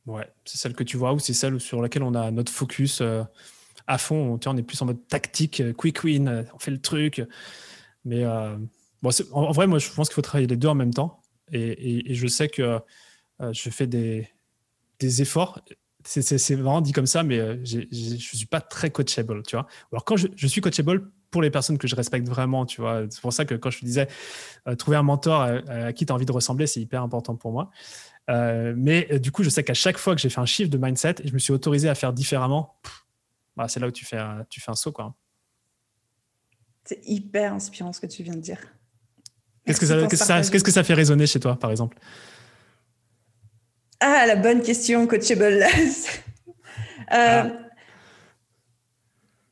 Ouais, 0.08 0.28
c'est 0.46 0.58
celle 0.58 0.74
que 0.74 0.84
tu 0.84 0.98
vois 0.98 1.14
ou 1.14 1.20
c'est 1.20 1.34
celle 1.34 1.60
sur 1.60 1.82
laquelle 1.82 2.04
on 2.04 2.16
a 2.16 2.32
notre 2.32 2.52
focus 2.52 3.02
euh, 3.02 3.24
à 3.86 4.00
fond. 4.00 4.40
On, 4.44 4.50
on 4.50 4.58
est 4.58 4.64
plus 4.64 4.82
en 4.82 4.86
mode 4.86 5.08
tactique, 5.08 5.62
euh, 5.62 5.74
quick 5.74 6.04
win, 6.04 6.48
on 6.54 6.60
fait 6.60 6.72
le 6.72 6.82
truc. 6.82 7.22
Mais 8.04 8.24
en, 9.32 9.51
vrai, 9.51 9.68
moi, 9.68 9.80
je 9.80 9.89
pense 9.89 10.10
qu'il 10.10 10.16
faut 10.16 10.22
travailler 10.22 10.47
les 10.47 10.58
deux 10.58 10.68
en 10.68 10.76
même 10.76 10.93
temps. 10.93 11.22
Et, 11.51 12.14
je 12.14 12.28
sais 12.28 12.49
que 12.49 12.80
euh, 13.41 13.53
je 13.53 13.70
fais 13.70 13.88
des, 13.88 14.28
efforts. 15.22 15.62
C'est 16.03 16.56
vraiment 16.56 16.82
dit 16.82 16.91
comme 16.91 17.08
ça, 17.08 17.24
mais 17.24 17.39
euh, 17.39 17.58
je 17.64 17.80
ne 17.80 18.18
suis 18.18 18.45
pas 18.45 18.62
très 18.62 18.91
coachable, 18.91 19.41
tu 19.43 19.56
vois. 19.56 19.68
Alors, 19.91 20.06
quand 20.06 20.18
je, 20.18 20.47
suis 20.47 20.62
coachable 20.62 21.12
pour 21.32 21.41
les 21.41 21.49
personnes 21.49 21.78
que 21.78 21.88
je 21.88 21.95
respecte 21.95 22.28
vraiment, 22.28 22.66
tu 22.66 22.82
vois. 22.82 23.03
C'est 23.10 23.22
pour 23.22 23.34
ça 23.34 23.45
que 23.45 23.56
quand 23.56 23.72
je 23.72 23.80
te 23.80 23.86
disais, 23.86 24.08
euh, 24.68 24.76
trouver 24.76 24.97
un 24.97 25.03
mentor 25.03 25.41
à, 25.41 25.93
qui 25.93 26.06
tu 26.06 26.12
as 26.12 26.16
envie 26.16 26.26
de 26.26 26.32
ressembler, 26.32 26.68
c'est 26.68 26.80
hyper 26.80 27.01
important 27.01 27.36
pour 27.36 27.51
moi. 27.51 27.72
mais 28.28 29.20
du 29.20 29.32
coup, 29.32 29.43
je 29.43 29.49
sais 29.49 29.64
qu'à 29.64 29.74
chaque 29.74 29.97
fois 29.97 30.16
que 30.16 30.22
j'ai 30.22 30.30
fait 30.30 30.41
un 30.41 30.45
chiffre 30.45 30.70
de 30.70 30.78
mindset 30.78 31.16
et 31.24 31.28
je 31.28 31.34
me 31.34 31.39
suis 31.39 31.53
autorisé 31.53 31.89
à 31.89 31.95
faire 31.95 32.14
différemment, 32.14 32.76
bah, 33.56 33.68
c'est 33.68 33.80
là 33.80 33.88
où 33.88 33.91
tu 33.91 34.06
fais, 34.06 34.20
tu 34.49 34.62
fais 34.62 34.72
un 34.72 34.76
saut, 34.76 34.91
quoi. 34.91 35.16
C'est 36.86 37.01
hyper 37.03 37.53
inspirant 37.53 37.91
ce 37.91 37.99
que 37.99 38.06
tu 38.06 38.22
viens 38.22 38.36
de 38.36 38.41
dire. 38.41 38.60
Qu'est-ce 39.66 39.80
que 39.80 39.86
ça, 40.16 40.41
qu'est-ce 40.41 40.63
que 40.63 40.72
ça 40.72 40.84
fait 40.84 40.93
résonner 40.93 41.26
chez 41.26 41.39
toi, 41.39 41.57
par 41.59 41.72
exemple? 41.72 41.97
Ah, 43.99 44.26
la 44.28 44.36
bonne 44.36 44.61
question, 44.61 45.07
coachable. 45.07 45.63
euh, 45.68 47.05
ah. 47.11 47.47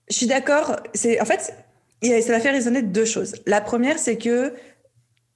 Je 0.09 0.15
suis 0.15 0.27
d'accord. 0.27 0.75
C'est 0.93 1.19
en 1.19 1.25
fait, 1.25 1.55
ça 2.03 2.31
va 2.31 2.39
faire 2.39 2.53
résonner 2.53 2.81
deux 2.81 3.05
choses. 3.05 3.33
La 3.47 3.61
première, 3.61 3.97
c'est 3.97 4.17
que 4.17 4.53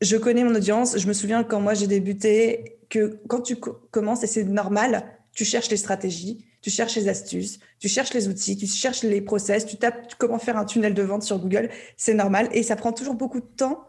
je 0.01 0.17
connais 0.17 0.43
mon 0.43 0.53
audience. 0.53 0.97
Je 0.97 1.07
me 1.07 1.13
souviens 1.13 1.43
quand 1.43 1.59
moi 1.59 1.73
j'ai 1.73 1.88
débuté 1.88 2.78
que 2.89 3.19
quand 3.28 3.41
tu 3.41 3.55
commences 3.55 4.23
et 4.23 4.28
c'est 4.28 4.43
normal, 4.43 5.03
tu 5.34 5.45
cherches 5.45 5.69
les 5.69 5.78
stratégies, 5.78 6.45
tu 6.61 6.69
cherches 6.69 6.95
les 6.95 7.07
astuces, 7.07 7.59
tu 7.80 7.88
cherches 7.88 8.13
les 8.13 8.28
outils, 8.28 8.57
tu 8.57 8.67
cherches 8.67 9.03
les 9.03 9.21
process, 9.21 9.65
tu 9.65 9.78
tapes 9.78 10.15
comment 10.17 10.39
faire 10.39 10.57
un 10.57 10.65
tunnel 10.65 10.93
de 10.93 11.01
vente 11.01 11.23
sur 11.23 11.39
Google, 11.39 11.69
c'est 11.95 12.13
normal 12.13 12.49
et 12.51 12.63
ça 12.63 12.75
prend 12.75 12.91
toujours 12.91 13.15
beaucoup 13.15 13.39
de 13.39 13.45
temps 13.45 13.88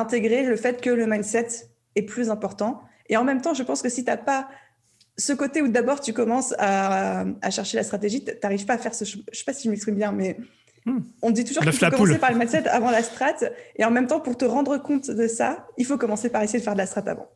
intégrer 0.00 0.42
le 0.42 0.56
fait 0.56 0.80
que 0.80 0.90
le 0.90 1.06
mindset 1.06 1.48
est 1.96 2.02
plus 2.02 2.30
important. 2.30 2.82
Et 3.08 3.16
en 3.16 3.24
même 3.24 3.40
temps, 3.40 3.54
je 3.54 3.62
pense 3.62 3.82
que 3.82 3.88
si 3.88 4.04
tu 4.04 4.10
n'as 4.10 4.16
pas 4.16 4.48
ce 5.18 5.32
côté 5.32 5.60
où 5.60 5.68
d'abord 5.68 6.00
tu 6.00 6.12
commences 6.12 6.54
à, 6.58 7.24
chercher 7.50 7.76
la 7.76 7.82
stratégie, 7.82 8.24
tu 8.24 8.32
n'arrives 8.42 8.64
pas 8.64 8.74
à 8.74 8.78
faire 8.78 8.94
ce. 8.94 9.04
Je 9.04 9.18
ne 9.18 9.22
sais 9.32 9.44
pas 9.44 9.52
si 9.52 9.64
je 9.64 9.70
m'exprime 9.70 9.94
bien, 9.94 10.12
mais 10.12 10.36
hmm. 10.86 11.00
on 11.20 11.30
dit 11.30 11.44
toujours 11.44 11.62
qu'il 11.62 11.72
faut 11.72 11.90
commencer 11.90 12.18
par 12.18 12.32
le 12.32 12.38
mindset 12.38 12.66
avant 12.68 12.90
la 12.90 13.02
strat. 13.02 13.36
Et 13.76 13.84
en 13.84 13.90
même 13.90 14.06
temps, 14.06 14.20
pour 14.20 14.36
te 14.36 14.44
rendre 14.44 14.78
compte 14.78 15.10
de 15.10 15.26
ça, 15.26 15.66
il 15.76 15.84
faut 15.84 15.98
commencer 15.98 16.30
par 16.30 16.42
essayer 16.42 16.58
de 16.58 16.64
faire 16.64 16.74
de 16.74 16.78
la 16.78 16.86
strat 16.86 17.04
avant. 17.06 17.28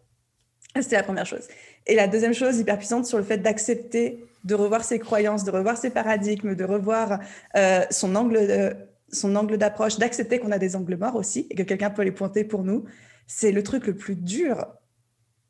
C'était 0.80 0.96
la 0.96 1.02
première 1.02 1.26
chose. 1.26 1.48
Et 1.86 1.94
la 1.94 2.06
deuxième 2.06 2.34
chose 2.34 2.58
hyper 2.58 2.78
puissante 2.78 3.06
sur 3.06 3.18
le 3.18 3.24
fait 3.24 3.38
d'accepter 3.38 4.24
de 4.44 4.54
revoir 4.54 4.84
ses 4.84 4.98
croyances, 4.98 5.44
de 5.44 5.50
revoir 5.50 5.76
ses 5.76 5.90
paradigmes, 5.90 6.54
de 6.54 6.64
revoir 6.64 7.20
euh, 7.56 7.82
son 7.90 8.14
angle 8.14 8.46
de, 8.46 8.76
son 9.10 9.34
angle 9.36 9.58
d'approche, 9.58 9.98
d'accepter 9.98 10.38
qu'on 10.38 10.52
a 10.52 10.58
des 10.58 10.76
angles 10.76 10.96
morts 10.96 11.16
aussi 11.16 11.46
et 11.50 11.54
que 11.54 11.62
quelqu'un 11.62 11.90
peut 11.90 12.02
les 12.02 12.12
pointer 12.12 12.44
pour 12.44 12.64
nous, 12.64 12.84
c'est 13.26 13.52
le 13.52 13.62
truc 13.62 13.86
le 13.86 13.96
plus 13.96 14.16
dur 14.16 14.66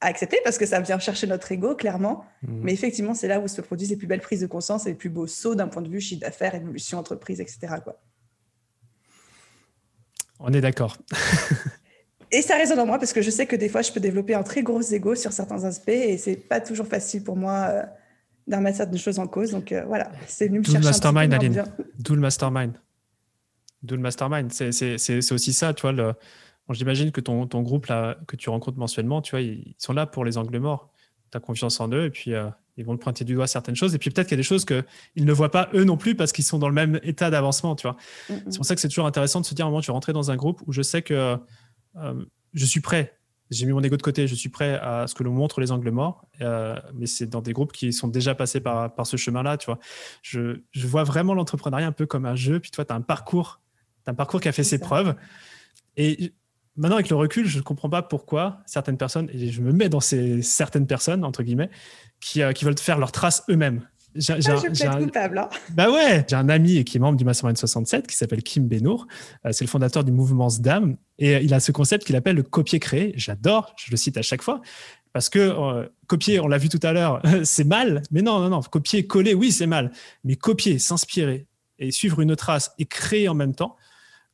à 0.00 0.06
accepter 0.06 0.38
parce 0.44 0.58
que 0.58 0.66
ça 0.66 0.80
vient 0.80 0.98
chercher 0.98 1.26
notre 1.26 1.50
ego, 1.52 1.74
clairement. 1.74 2.24
Mmh. 2.42 2.60
Mais 2.62 2.72
effectivement, 2.72 3.14
c'est 3.14 3.28
là 3.28 3.40
où 3.40 3.48
se 3.48 3.60
produisent 3.60 3.90
les 3.90 3.96
plus 3.96 4.06
belles 4.06 4.20
prises 4.20 4.40
de 4.40 4.46
conscience 4.46 4.86
et 4.86 4.90
les 4.90 4.94
plus 4.94 5.08
beaux 5.08 5.26
sauts 5.26 5.54
d'un 5.54 5.68
point 5.68 5.82
de 5.82 5.88
vue 5.88 6.00
chiffre 6.00 6.20
d'affaires, 6.20 6.54
évolution, 6.54 6.98
entreprise, 6.98 7.40
etc. 7.40 7.76
Quoi. 7.82 7.98
On 10.38 10.52
est 10.52 10.60
d'accord. 10.60 10.98
et 12.30 12.42
ça 12.42 12.56
résonne 12.56 12.78
en 12.78 12.86
moi 12.86 12.98
parce 12.98 13.12
que 13.12 13.22
je 13.22 13.30
sais 13.30 13.46
que 13.46 13.56
des 13.56 13.68
fois, 13.68 13.82
je 13.82 13.90
peux 13.90 14.00
développer 14.00 14.34
un 14.34 14.42
très 14.42 14.62
gros 14.62 14.82
ego 14.82 15.14
sur 15.14 15.32
certains 15.32 15.64
aspects 15.64 15.88
et 15.88 16.18
c'est 16.18 16.36
pas 16.36 16.60
toujours 16.60 16.86
facile 16.86 17.24
pour 17.24 17.36
moi 17.36 17.68
euh, 17.70 17.82
d'en 18.46 18.58
remettre 18.58 18.76
certaines 18.76 18.98
choses 18.98 19.18
en 19.18 19.26
cause. 19.26 19.52
Donc 19.52 19.72
euh, 19.72 19.84
voilà, 19.86 20.12
c'est 20.26 20.48
venu 20.48 20.58
me 20.58 20.64
chercher. 20.64 20.80
Le 20.80 20.84
mastermind, 20.84 21.32
Aline. 21.32 21.64
D'où 21.98 22.14
le 22.14 22.20
mastermind. 22.20 22.74
D'où 23.82 23.96
le 23.96 24.02
mastermind. 24.02 24.52
C'est 24.52 25.32
aussi 25.32 25.52
ça, 25.52 25.74
tu 25.74 25.82
vois. 25.82 25.92
Le... 25.92 26.14
J'imagine 26.70 27.12
que 27.12 27.20
ton, 27.20 27.46
ton, 27.46 27.62
groupe 27.62 27.86
là, 27.86 28.18
que 28.26 28.36
tu 28.36 28.50
rencontres 28.50 28.78
mensuellement, 28.78 29.22
tu 29.22 29.32
vois, 29.32 29.40
ils 29.40 29.74
sont 29.78 29.92
là 29.92 30.06
pour 30.06 30.24
les 30.24 30.36
angles 30.38 30.58
morts. 30.58 30.90
Tu 31.30 31.36
as 31.36 31.40
confiance 31.40 31.80
en 31.80 31.88
eux 31.90 32.04
et 32.04 32.10
puis 32.10 32.34
euh, 32.34 32.48
ils 32.76 32.84
vont 32.84 32.96
te 32.96 33.02
pointer 33.02 33.24
du 33.24 33.34
doigt 33.34 33.46
certaines 33.46 33.76
choses. 33.76 33.94
Et 33.94 33.98
puis 33.98 34.10
peut-être 34.10 34.26
qu'il 34.26 34.36
y 34.36 34.40
a 34.40 34.42
des 34.42 34.42
choses 34.42 34.64
qu'ils 34.64 34.84
ne 35.24 35.32
voient 35.32 35.50
pas 35.50 35.68
eux 35.74 35.84
non 35.84 35.96
plus 35.96 36.14
parce 36.14 36.32
qu'ils 36.32 36.44
sont 36.44 36.58
dans 36.58 36.68
le 36.68 36.74
même 36.74 36.98
état 37.02 37.30
d'avancement, 37.30 37.76
tu 37.76 37.86
vois. 37.86 37.96
C'est 38.28 38.56
pour 38.56 38.64
ça 38.64 38.74
que 38.74 38.80
c'est 38.80 38.88
toujours 38.88 39.06
intéressant 39.06 39.40
de 39.40 39.46
se 39.46 39.54
dire, 39.54 39.64
à 39.64 39.68
un 39.68 39.70
moment, 39.70 39.80
tu 39.80 39.90
rentres 39.90 40.12
dans 40.12 40.30
un 40.30 40.36
groupe 40.36 40.62
où 40.66 40.72
je 40.72 40.82
sais 40.82 41.02
que 41.02 41.36
euh, 41.96 42.24
je 42.52 42.64
suis 42.64 42.80
prêt 42.80 43.16
j'ai 43.50 43.66
mis 43.66 43.72
mon 43.72 43.82
ego 43.82 43.96
de 43.96 44.02
côté, 44.02 44.26
je 44.26 44.34
suis 44.34 44.48
prêt 44.48 44.78
à 44.78 45.06
ce 45.06 45.14
que 45.14 45.22
l'on 45.22 45.32
montre 45.32 45.60
les 45.60 45.70
angles 45.70 45.90
morts, 45.90 46.26
euh, 46.40 46.76
mais 46.94 47.06
c'est 47.06 47.26
dans 47.26 47.40
des 47.40 47.52
groupes 47.52 47.72
qui 47.72 47.92
sont 47.92 48.08
déjà 48.08 48.34
passés 48.34 48.60
par, 48.60 48.94
par 48.94 49.06
ce 49.06 49.16
chemin-là, 49.16 49.56
tu 49.56 49.66
vois. 49.66 49.78
Je, 50.22 50.60
je 50.72 50.86
vois 50.86 51.04
vraiment 51.04 51.34
l'entrepreneuriat 51.34 51.86
un 51.86 51.92
peu 51.92 52.06
comme 52.06 52.26
un 52.26 52.34
jeu, 52.34 52.60
puis 52.60 52.70
toi, 52.70 52.84
tu 52.84 52.92
as 52.92 52.96
un 52.96 53.00
parcours, 53.00 53.60
as 54.06 54.12
un 54.12 54.14
parcours 54.14 54.40
qui 54.40 54.48
a 54.48 54.52
fait 54.52 54.64
ses 54.64 54.78
preuves. 54.78 55.14
Et 55.96 56.32
maintenant, 56.76 56.96
avec 56.96 57.08
le 57.08 57.16
recul, 57.16 57.46
je 57.46 57.58
ne 57.58 57.62
comprends 57.62 57.90
pas 57.90 58.02
pourquoi 58.02 58.58
certaines 58.66 58.98
personnes, 58.98 59.28
et 59.32 59.50
je 59.50 59.60
me 59.60 59.72
mets 59.72 59.88
dans 59.88 60.00
ces 60.00 60.42
certaines 60.42 60.86
personnes, 60.86 61.24
entre 61.24 61.42
guillemets, 61.42 61.70
qui, 62.20 62.42
euh, 62.42 62.52
qui 62.52 62.64
veulent 62.64 62.78
faire 62.78 62.98
leurs 62.98 63.12
traces 63.12 63.44
eux-mêmes. 63.48 63.82
J'ai, 64.14 64.32
ah, 64.32 64.40
je 64.40 64.86
un... 64.86 65.04
coupable. 65.04 65.38
Hein. 65.38 65.48
Bah 65.74 65.90
ouais, 65.90 66.24
j'ai 66.28 66.36
un 66.36 66.48
ami 66.48 66.84
qui 66.84 66.96
est 66.96 67.00
membre 67.00 67.18
du 67.18 67.24
Mastermind 67.24 67.58
67 67.58 68.06
qui 68.06 68.16
s'appelle 68.16 68.42
Kim 68.42 68.66
Benour. 68.66 69.06
Euh, 69.44 69.52
c'est 69.52 69.64
le 69.64 69.68
fondateur 69.68 70.04
du 70.04 70.12
mouvement 70.12 70.48
SDAM 70.48 70.96
et 71.18 71.34
il 71.44 71.52
a 71.52 71.60
ce 71.60 71.70
concept 71.70 72.06
qu'il 72.06 72.16
appelle 72.16 72.36
le 72.36 72.42
copier-créer. 72.42 73.12
J'adore, 73.16 73.74
je 73.76 73.90
le 73.90 73.98
cite 73.98 74.16
à 74.16 74.22
chaque 74.22 74.40
fois 74.40 74.62
parce 75.12 75.28
que 75.28 75.38
euh, 75.38 75.86
copier, 76.06 76.40
on 76.40 76.48
l'a 76.48 76.58
vu 76.58 76.68
tout 76.68 76.80
à 76.82 76.92
l'heure, 76.92 77.22
c'est 77.44 77.64
mal. 77.64 78.02
Mais 78.10 78.22
non, 78.22 78.38
non, 78.40 78.48
non, 78.48 78.60
copier, 78.62 79.06
coller, 79.06 79.34
oui, 79.34 79.52
c'est 79.52 79.66
mal. 79.66 79.92
Mais 80.24 80.36
copier, 80.36 80.78
s'inspirer 80.78 81.46
et 81.78 81.90
suivre 81.90 82.20
une 82.20 82.36
trace 82.36 82.72
et 82.78 82.86
créer 82.86 83.28
en 83.28 83.34
même 83.34 83.54
temps, 83.54 83.76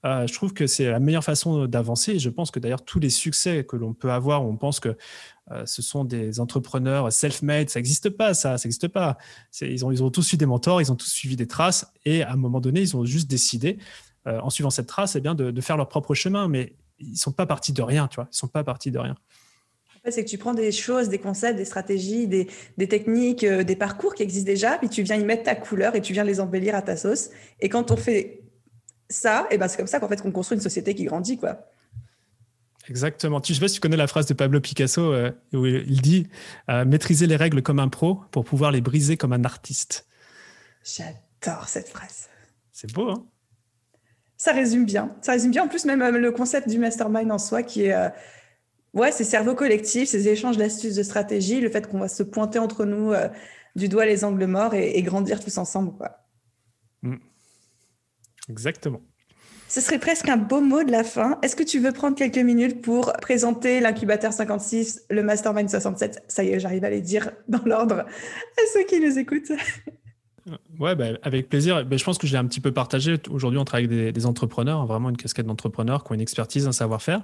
euh, 0.04 0.26
je 0.26 0.32
trouve 0.32 0.52
que 0.52 0.66
c'est 0.66 0.90
la 0.90 0.98
meilleure 0.98 1.24
façon 1.24 1.66
d'avancer. 1.66 2.18
Je 2.18 2.28
pense 2.28 2.50
que 2.50 2.58
d'ailleurs, 2.58 2.84
tous 2.84 2.98
les 2.98 3.10
succès 3.10 3.64
que 3.64 3.76
l'on 3.76 3.94
peut 3.94 4.10
avoir, 4.10 4.44
on 4.44 4.56
pense 4.56 4.80
que 4.80 4.96
euh, 5.50 5.64
ce 5.66 5.82
sont 5.82 6.04
des 6.04 6.40
entrepreneurs 6.40 7.12
self-made, 7.12 7.70
ça 7.70 7.78
n'existe 7.78 8.10
pas, 8.10 8.34
ça, 8.34 8.52
n'existe 8.52 8.88
pas. 8.88 9.16
Ils 9.60 9.84
ont, 9.84 10.10
tous 10.10 10.32
eu 10.32 10.36
des 10.36 10.46
mentors, 10.46 10.80
ils 10.80 10.90
ont 10.90 10.96
tous 10.96 11.10
suivi 11.10 11.36
des 11.36 11.46
traces, 11.46 11.92
et 12.04 12.22
à 12.22 12.32
un 12.32 12.36
moment 12.36 12.60
donné, 12.60 12.80
ils 12.80 12.96
ont 12.96 13.04
juste 13.04 13.28
décidé, 13.30 13.78
euh, 14.26 14.40
en 14.40 14.50
suivant 14.50 14.70
cette 14.70 14.86
trace, 14.86 15.16
eh 15.16 15.20
bien, 15.20 15.34
de, 15.34 15.60
faire 15.60 15.76
leur 15.76 15.88
propre 15.88 16.14
chemin. 16.14 16.48
Mais 16.48 16.74
ils 16.98 17.12
ne 17.12 17.16
sont 17.16 17.32
pas 17.32 17.46
partis 17.46 17.72
de 17.72 17.82
rien, 17.82 18.08
tu 18.08 18.16
vois. 18.16 18.28
Ils 18.32 18.36
sont 18.36 18.48
pas 18.48 18.64
partis 18.64 18.90
de 18.90 18.98
rien. 18.98 19.16
C'est 20.08 20.24
que 20.24 20.30
tu 20.30 20.36
prends 20.36 20.54
des 20.54 20.72
choses, 20.72 21.08
des 21.08 21.18
concepts, 21.18 21.56
des 21.56 21.64
stratégies, 21.64 22.26
des 22.26 22.88
techniques, 22.88 23.46
des 23.46 23.76
parcours 23.76 24.16
qui 24.16 24.24
existent 24.24 24.50
déjà, 24.50 24.76
puis 24.78 24.88
tu 24.88 25.04
viens 25.04 25.14
y 25.14 25.24
mettre 25.24 25.44
ta 25.44 25.54
couleur 25.54 25.94
et 25.94 26.00
tu 26.00 26.12
viens 26.12 26.24
les 26.24 26.40
embellir 26.40 26.74
à 26.74 26.82
ta 26.82 26.96
sauce. 26.96 27.30
Et 27.60 27.68
quand 27.68 27.92
on 27.92 27.96
fait 27.96 28.42
ça, 29.12 29.46
et 29.50 29.58
ben 29.58 29.68
c'est 29.68 29.76
comme 29.76 29.86
ça 29.86 30.00
qu'en 30.00 30.08
fait 30.08 30.20
qu'on 30.20 30.32
construit 30.32 30.56
une 30.56 30.62
société 30.62 30.94
qui 30.94 31.04
grandit, 31.04 31.38
quoi. 31.38 31.58
Exactement. 32.88 33.40
Tu, 33.40 33.52
je 33.52 33.58
sais 33.58 33.64
pas 33.64 33.68
si 33.68 33.74
tu 33.74 33.80
connais 33.80 33.96
la 33.96 34.06
phrase 34.06 34.26
de 34.26 34.34
Pablo 34.34 34.60
Picasso 34.60 35.12
euh, 35.12 35.30
où 35.52 35.66
il 35.66 36.02
dit 36.02 36.28
euh, 36.68 36.84
maîtriser 36.84 37.26
les 37.26 37.36
règles 37.36 37.62
comme 37.62 37.78
un 37.78 37.88
pro 37.88 38.20
pour 38.30 38.44
pouvoir 38.44 38.72
les 38.72 38.80
briser 38.80 39.16
comme 39.16 39.32
un 39.32 39.44
artiste. 39.44 40.06
J'adore 40.84 41.68
cette 41.68 41.88
phrase. 41.88 42.28
C'est 42.72 42.92
beau, 42.92 43.08
hein? 43.10 43.26
Ça 44.36 44.52
résume 44.52 44.84
bien. 44.84 45.14
Ça 45.22 45.32
résume 45.32 45.52
bien. 45.52 45.64
En 45.64 45.68
plus, 45.68 45.84
même 45.84 46.02
euh, 46.02 46.10
le 46.10 46.32
concept 46.32 46.68
du 46.68 46.78
mastermind 46.78 47.30
en 47.30 47.38
soi, 47.38 47.62
qui 47.62 47.84
est 47.84 47.94
ouais, 48.94 49.12
ces 49.12 49.24
cerveaux 49.24 49.54
collectifs, 49.54 50.08
ces 50.08 50.26
échanges 50.28 50.56
d'astuces, 50.56 50.96
de 50.96 51.04
stratégies, 51.04 51.60
le 51.60 51.70
fait 51.70 51.88
qu'on 51.88 52.00
va 52.00 52.08
se 52.08 52.24
pointer 52.24 52.58
entre 52.58 52.84
nous 52.84 53.12
du 53.76 53.88
doigt 53.88 54.04
les 54.04 54.24
angles 54.24 54.46
morts 54.46 54.74
et, 54.74 55.00
grandir 55.02 55.42
tous 55.42 55.56
ensemble, 55.58 55.92
quoi. 55.92 56.18
Mm. 57.02 57.16
Exactement. 58.52 59.00
Ce 59.68 59.80
serait 59.80 59.98
presque 59.98 60.28
un 60.28 60.36
beau 60.36 60.60
mot 60.60 60.84
de 60.84 60.90
la 60.90 61.02
fin. 61.02 61.38
Est-ce 61.40 61.56
que 61.56 61.62
tu 61.62 61.78
veux 61.78 61.92
prendre 61.92 62.14
quelques 62.14 62.36
minutes 62.36 62.82
pour 62.82 63.10
présenter 63.14 63.80
l'incubateur 63.80 64.30
56, 64.30 65.06
le 65.08 65.22
mastermind 65.22 65.70
67 65.70 66.24
Ça 66.28 66.44
y 66.44 66.50
est, 66.50 66.60
j'arrive 66.60 66.84
à 66.84 66.90
les 66.90 67.00
dire 67.00 67.30
dans 67.48 67.62
l'ordre 67.64 68.00
à 68.00 68.62
ceux 68.74 68.84
qui 68.84 69.00
nous 69.00 69.18
écoutent. 69.18 69.52
Ouais, 70.78 70.94
bah, 70.94 71.06
avec 71.22 71.48
plaisir. 71.48 71.86
Bah, 71.86 71.96
je 71.96 72.04
pense 72.04 72.18
que 72.18 72.26
je 72.26 72.32
l'ai 72.32 72.38
un 72.38 72.44
petit 72.44 72.60
peu 72.60 72.72
partagé. 72.72 73.16
Aujourd'hui, 73.30 73.58
on 73.58 73.64
travaille 73.64 73.86
avec 73.86 74.12
des, 74.12 74.26
entrepreneurs, 74.26 74.84
vraiment 74.84 75.08
une 75.08 75.16
casquette 75.16 75.46
d'entrepreneurs 75.46 76.04
qui 76.04 76.12
ont 76.12 76.14
une 76.14 76.20
expertise, 76.20 76.66
un 76.66 76.72
savoir-faire. 76.72 77.22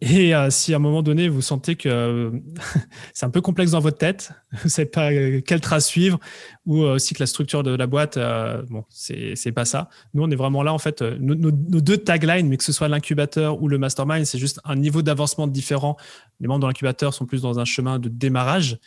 Et 0.00 0.32
euh, 0.32 0.48
si 0.50 0.72
à 0.72 0.76
un 0.76 0.80
moment 0.80 1.02
donné, 1.02 1.28
vous 1.28 1.42
sentez 1.42 1.74
que 1.74 1.88
euh, 1.88 2.30
c'est 3.14 3.26
un 3.26 3.30
peu 3.30 3.40
complexe 3.40 3.72
dans 3.72 3.80
votre 3.80 3.98
tête, 3.98 4.30
vous 4.52 4.64
ne 4.64 4.68
savez 4.68 4.86
pas 4.86 5.10
euh, 5.10 5.40
quelle 5.40 5.60
trace 5.60 5.86
suivre, 5.86 6.20
ou 6.66 6.82
aussi 6.82 7.14
que 7.14 7.20
la 7.20 7.26
structure 7.26 7.64
de 7.64 7.74
la 7.74 7.86
boîte, 7.86 8.18
bon, 8.68 8.84
c'est 8.90 9.52
pas 9.52 9.64
ça. 9.64 9.88
Nous, 10.14 10.22
on 10.22 10.30
est 10.30 10.36
vraiment 10.36 10.62
là, 10.62 10.72
en 10.72 10.78
fait, 10.78 11.02
nos, 11.02 11.34
nos, 11.34 11.50
deux 11.50 11.96
taglines, 11.96 12.48
mais 12.48 12.56
que 12.56 12.64
ce 12.64 12.72
soit 12.72 12.88
l'incubateur 12.88 13.60
ou 13.60 13.68
le 13.68 13.78
mastermind, 13.78 14.24
c'est 14.24 14.38
juste 14.38 14.60
un 14.64 14.76
niveau 14.76 15.02
d'avancement 15.02 15.46
différent. 15.46 15.96
Les 16.40 16.46
membres 16.46 16.60
de 16.60 16.66
l'incubateur 16.66 17.14
sont 17.14 17.26
plus 17.26 17.42
dans 17.42 17.58
un 17.58 17.64
chemin 17.64 17.98
de 17.98 18.08
démarrage 18.08 18.78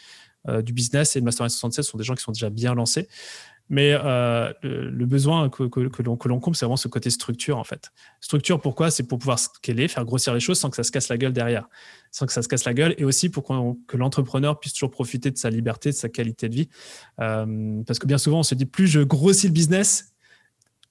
du 0.63 0.73
business 0.73 1.15
et 1.15 1.19
le 1.19 1.25
mastermind 1.25 1.51
67 1.51 1.85
sont 1.85 1.97
des 1.97 2.03
gens 2.03 2.15
qui 2.15 2.23
sont 2.23 2.31
déjà 2.31 2.49
bien 2.49 2.73
lancés. 2.73 3.07
Mais 3.71 3.93
euh, 3.93 4.51
le, 4.63 5.05
besoin 5.05 5.47
que, 5.49 5.63
que, 5.63 5.87
que 5.87 6.03
l'on 6.03 6.17
comble, 6.17 6.57
c'est 6.57 6.65
vraiment 6.65 6.75
ce 6.75 6.89
côté 6.89 7.09
structure, 7.09 7.57
en 7.57 7.63
fait. 7.63 7.93
Structure, 8.19 8.59
pourquoi? 8.59 8.91
C'est 8.91 9.03
pour 9.03 9.17
pouvoir 9.17 9.39
scaler, 9.39 9.87
faire 9.87 10.03
grossir 10.03 10.33
les 10.33 10.41
choses 10.41 10.59
sans 10.59 10.69
que 10.69 10.75
ça 10.75 10.83
se 10.83 10.91
casse 10.91 11.07
la 11.07 11.17
gueule 11.17 11.31
derrière, 11.31 11.69
sans 12.11 12.25
que 12.25 12.33
ça 12.33 12.41
se 12.41 12.49
casse 12.49 12.65
la 12.65 12.73
gueule, 12.73 12.93
et 12.97 13.05
aussi 13.05 13.29
pour 13.29 13.45
que 13.87 13.95
l'entrepreneur 13.95 14.59
puisse 14.59 14.73
toujours 14.73 14.91
profiter 14.91 15.31
de 15.31 15.37
sa 15.37 15.49
liberté, 15.49 15.91
de 15.91 15.95
sa 15.95 16.09
qualité 16.09 16.49
de 16.49 16.55
vie. 16.55 16.69
Euh, 17.21 17.81
parce 17.87 17.97
que 17.97 18.07
bien 18.07 18.17
souvent, 18.17 18.39
on 18.39 18.43
se 18.43 18.55
dit, 18.55 18.65
plus 18.65 18.87
je 18.87 18.99
grossis 18.99 19.47
le 19.47 19.53
business, 19.53 20.13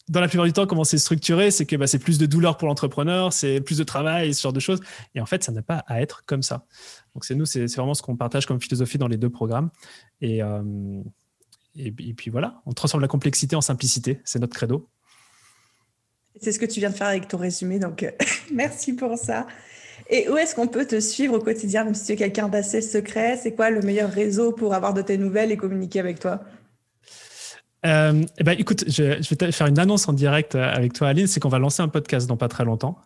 dans 0.08 0.22
la 0.22 0.28
plupart 0.28 0.46
du 0.46 0.54
temps, 0.54 0.66
comment 0.66 0.84
c'est 0.84 0.96
structuré, 0.96 1.50
c'est 1.50 1.66
que 1.66 1.76
bah, 1.76 1.86
c'est 1.86 1.98
plus 1.98 2.16
de 2.16 2.24
douleur 2.24 2.56
pour 2.56 2.66
l'entrepreneur, 2.66 3.34
c'est 3.34 3.60
plus 3.60 3.76
de 3.76 3.84
travail, 3.84 4.32
ce 4.32 4.40
genre 4.40 4.54
de 4.54 4.58
choses. 4.58 4.80
Et 5.14 5.20
en 5.20 5.26
fait, 5.26 5.44
ça 5.44 5.52
n'a 5.52 5.60
pas 5.60 5.84
à 5.86 6.00
être 6.00 6.24
comme 6.24 6.42
ça. 6.42 6.64
Donc, 7.14 7.26
c'est 7.26 7.34
nous, 7.34 7.44
c'est 7.44 7.66
vraiment 7.76 7.92
ce 7.92 8.00
qu'on 8.00 8.16
partage 8.16 8.46
comme 8.46 8.58
philosophie 8.58 8.96
dans 8.96 9.06
les 9.06 9.18
deux 9.18 9.28
programmes. 9.28 9.68
Et, 10.22 10.42
euh, 10.42 10.62
et, 11.76 11.92
puis 11.92 12.30
voilà, 12.30 12.62
on 12.66 12.72
transforme 12.72 13.00
la 13.00 13.08
complexité 13.08 13.56
en 13.56 13.60
simplicité. 13.60 14.20
C'est 14.24 14.38
notre 14.38 14.54
credo. 14.54 14.88
C'est 16.40 16.52
ce 16.52 16.58
que 16.58 16.66
tu 16.66 16.80
viens 16.80 16.90
de 16.90 16.94
faire 16.94 17.08
avec 17.08 17.28
ton 17.28 17.38
résumé, 17.38 17.78
donc 17.78 18.02
euh, 18.02 18.10
merci 18.52 18.94
pour 18.94 19.16
ça. 19.16 19.46
Et 20.08 20.28
où 20.28 20.36
est-ce 20.36 20.54
qu'on 20.54 20.66
peut 20.66 20.86
te 20.86 20.98
suivre 20.98 21.34
au 21.34 21.38
quotidien, 21.38 21.84
même 21.84 21.94
si 21.94 22.06
tu 22.06 22.12
es 22.12 22.16
quelqu'un 22.16 22.48
d'assez 22.48 22.80
secret? 22.80 23.38
C'est 23.40 23.54
quoi 23.54 23.70
le 23.70 23.80
meilleur 23.82 24.10
réseau 24.10 24.52
pour 24.52 24.74
avoir 24.74 24.94
de 24.94 25.02
tes 25.02 25.18
nouvelles 25.18 25.52
et 25.52 25.56
communiquer 25.56 26.00
avec 26.00 26.18
toi? 26.18 26.40
Euh, 27.86 28.24
eh 28.38 28.44
ben, 28.44 28.56
écoute, 28.58 28.84
je, 28.88 29.34
vais 29.34 29.52
faire 29.52 29.66
une 29.66 29.78
annonce 29.78 30.08
en 30.08 30.12
direct 30.12 30.54
euh, 30.54 30.64
avec 30.64 30.92
toi, 30.92 31.08
Aline. 31.08 31.26
C'est 31.26 31.40
qu'on 31.40 31.48
va 31.48 31.58
lancer 31.58 31.82
un 31.82 31.88
podcast 31.88 32.26
dans 32.26 32.36
pas 32.36 32.48
très 32.48 32.64
longtemps 32.64 32.98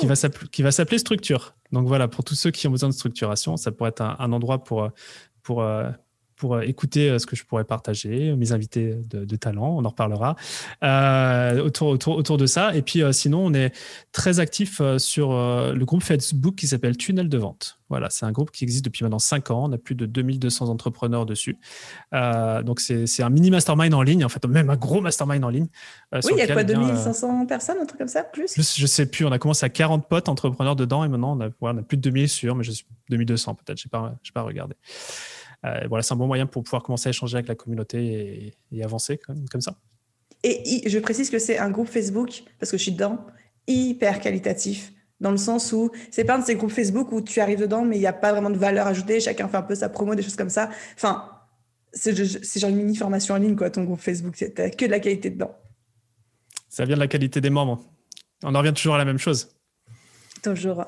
qui 0.00 0.06
va, 0.06 0.14
qui 0.50 0.62
va 0.62 0.70
s'appeler 0.70 0.98
Structure. 0.98 1.54
Donc 1.72 1.86
voilà, 1.86 2.08
pour 2.08 2.24
tous 2.24 2.34
ceux 2.34 2.50
qui 2.50 2.68
ont 2.68 2.70
besoin 2.70 2.88
de 2.88 2.94
structuration, 2.94 3.56
ça 3.56 3.72
pourrait 3.72 3.90
être 3.90 4.02
un, 4.02 4.16
un 4.18 4.32
endroit 4.32 4.62
pour, 4.62 4.90
pour, 5.42 5.64
pour 6.42 6.56
euh, 6.56 6.62
écouter 6.62 7.08
euh, 7.08 7.20
ce 7.20 7.26
que 7.26 7.36
je 7.36 7.44
pourrais 7.44 7.62
partager, 7.62 8.34
mes 8.34 8.50
invités 8.50 8.96
de, 9.08 9.36
talent, 9.36 9.76
on 9.78 9.84
en 9.84 9.90
reparlera 9.90 10.34
euh, 10.82 11.62
autour, 11.62 11.86
autour, 11.90 12.16
autour 12.16 12.36
de 12.36 12.46
ça. 12.46 12.74
Et 12.74 12.82
puis 12.82 13.00
sinon, 13.12 13.46
on 13.46 13.54
est 13.54 13.72
très 14.10 14.40
actif 14.40 14.82
sur 14.98 15.30
le 15.30 15.84
groupe 15.84 16.02
Facebook 16.02 16.56
qui 16.56 16.66
s'appelle 16.66 16.96
Tunnel 16.96 17.28
de 17.28 17.38
vente. 17.38 17.78
Voilà, 17.88 18.08
c'est 18.10 18.24
un 18.24 18.32
groupe 18.32 18.50
qui 18.50 18.64
existe 18.64 18.84
depuis 18.84 19.04
maintenant 19.04 19.18
5 19.18 19.50
ans. 19.50 19.64
On 19.68 19.72
a 19.72 19.78
plus 19.78 19.94
de 19.94 20.06
2200 20.06 20.68
entrepreneurs 20.68 21.26
dessus. 21.26 21.58
donc, 22.12 22.80
c'est 22.80 23.22
un 23.22 23.30
mini 23.30 23.50
mastermind 23.50 23.94
en 23.94 24.02
ligne, 24.02 24.24
en 24.24 24.28
fait, 24.28 24.44
même 24.46 24.70
un 24.70 24.76
gros 24.76 25.00
mastermind 25.00 25.44
en 25.44 25.48
ligne. 25.48 25.68
oui, 26.12 26.20
il 26.32 26.38
y 26.38 26.42
a 26.42 26.52
quoi, 26.52 26.64
2500 26.64 27.46
personnes, 27.46 27.78
un 27.80 27.86
truc 27.86 27.98
comme 27.98 28.08
ça, 28.08 28.24
plus, 28.24 28.54
Je 28.56 28.86
sais 28.86 29.06
plus. 29.06 29.24
On 29.26 29.32
a 29.32 29.38
commencé 29.38 29.64
à 29.64 29.68
40 29.68 30.08
potes 30.08 30.28
entrepreneurs 30.28 30.76
dedans 30.76 31.04
et 31.04 31.08
maintenant, 31.08 31.36
on 31.36 31.40
a, 31.40 31.48
on 31.60 31.78
a 31.78 31.82
plus 31.82 31.96
de 31.96 32.02
2000 32.02 32.28
sur, 32.28 32.56
mais 32.56 32.64
je 32.64 32.72
suis 32.72 32.86
2200 33.10 33.54
peut-être. 33.54 33.78
Je 33.78 33.86
n'ai 33.86 33.90
pas, 33.90 34.14
pas 34.34 34.42
regardé. 34.42 34.74
Euh, 35.64 35.86
voilà, 35.88 36.02
c'est 36.02 36.14
un 36.14 36.16
bon 36.16 36.26
moyen 36.26 36.46
pour 36.46 36.62
pouvoir 36.64 36.82
commencer 36.82 37.08
à 37.08 37.10
échanger 37.10 37.36
avec 37.36 37.48
la 37.48 37.54
communauté 37.54 38.54
et, 38.72 38.82
avancer 38.82 39.18
comme, 39.18 39.48
comme, 39.48 39.60
ça. 39.60 39.76
Et 40.42 40.88
je 40.88 40.98
précise 40.98 41.30
que 41.30 41.38
c'est 41.38 41.58
un 41.58 41.70
groupe 41.70 41.88
Facebook, 41.88 42.42
parce 42.58 42.70
que 42.70 42.76
je 42.76 42.82
suis 42.82 42.92
dedans, 42.92 43.26
hyper 43.68 44.20
qualitatif 44.20 44.92
dans 45.22 45.30
le 45.30 45.36
sens 45.36 45.72
où 45.72 45.90
c'est 46.10 46.24
pas 46.24 46.34
un 46.34 46.40
de 46.40 46.44
ces 46.44 46.56
groupes 46.56 46.72
Facebook 46.72 47.12
où 47.12 47.22
tu 47.22 47.40
arrives 47.40 47.60
dedans, 47.60 47.84
mais 47.84 47.96
il 47.96 48.00
n'y 48.00 48.06
a 48.06 48.12
pas 48.12 48.32
vraiment 48.32 48.50
de 48.50 48.58
valeur 48.58 48.88
ajoutée, 48.88 49.20
chacun 49.20 49.48
fait 49.48 49.56
un 49.56 49.62
peu 49.62 49.76
sa 49.76 49.88
promo, 49.88 50.14
des 50.16 50.22
choses 50.22 50.36
comme 50.36 50.50
ça. 50.50 50.68
Enfin, 50.96 51.30
c'est 51.92 52.12
genre 52.58 52.70
une 52.70 52.76
mini 52.76 52.96
formation 52.96 53.34
en 53.34 53.38
ligne, 53.38 53.54
quoi, 53.54 53.70
ton 53.70 53.84
groupe 53.84 54.00
Facebook. 54.00 54.34
Tu 54.34 54.50
que 54.50 54.84
de 54.84 54.90
la 54.90 54.98
qualité 54.98 55.30
dedans. 55.30 55.54
Ça 56.68 56.84
vient 56.84 56.96
de 56.96 57.00
la 57.00 57.06
qualité 57.06 57.40
des 57.40 57.50
membres. 57.50 57.84
On 58.42 58.54
en 58.54 58.58
revient 58.58 58.72
toujours 58.74 58.96
à 58.96 58.98
la 58.98 59.04
même 59.04 59.18
chose. 59.18 59.54
Toujours. 60.42 60.84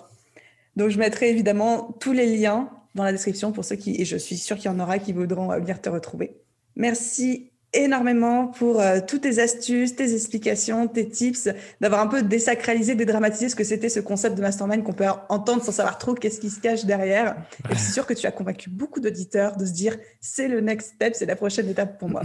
Donc, 0.74 0.90
je 0.90 0.98
mettrai 0.98 1.30
évidemment 1.30 1.92
tous 2.00 2.12
les 2.12 2.36
liens 2.36 2.70
dans 2.94 3.04
la 3.04 3.12
description 3.12 3.52
pour 3.52 3.64
ceux 3.64 3.76
qui, 3.76 4.00
et 4.00 4.04
je 4.04 4.16
suis 4.16 4.36
sûre 4.36 4.56
qu'il 4.56 4.70
y 4.70 4.74
en 4.74 4.80
aura 4.80 4.98
qui 4.98 5.12
voudront 5.12 5.52
euh, 5.52 5.58
venir 5.58 5.80
te 5.80 5.88
retrouver. 5.88 6.36
Merci 6.76 7.50
énormément 7.74 8.46
pour 8.46 8.80
euh, 8.80 9.00
toutes 9.06 9.22
tes 9.22 9.40
astuces, 9.40 9.96
tes 9.96 10.14
explications, 10.14 10.86
tes 10.86 11.08
tips, 11.08 11.48
d'avoir 11.80 12.00
un 12.00 12.06
peu 12.06 12.22
désacralisé, 12.22 12.94
dédramatisé 12.94 13.48
ce 13.48 13.56
que 13.56 13.64
c'était 13.64 13.88
ce 13.88 14.00
concept 14.00 14.36
de 14.36 14.42
mastermind 14.42 14.82
qu'on 14.84 14.92
peut 14.92 15.06
entendre 15.28 15.62
sans 15.62 15.72
savoir 15.72 15.98
trop 15.98 16.14
qu'est-ce 16.14 16.40
qui 16.40 16.50
se 16.50 16.60
cache 16.60 16.84
derrière. 16.84 17.36
Et 17.70 17.74
je 17.74 17.80
suis 17.80 17.92
sûre 17.92 18.06
que 18.06 18.14
tu 18.14 18.26
as 18.26 18.32
convaincu 18.32 18.70
beaucoup 18.70 19.00
d'auditeurs 19.00 19.56
de 19.56 19.66
se 19.66 19.72
dire 19.72 19.96
c'est 20.20 20.48
le 20.48 20.60
next 20.60 20.94
step, 20.94 21.14
c'est 21.16 21.26
la 21.26 21.36
prochaine 21.36 21.68
étape 21.68 21.98
pour 21.98 22.08
moi. 22.08 22.22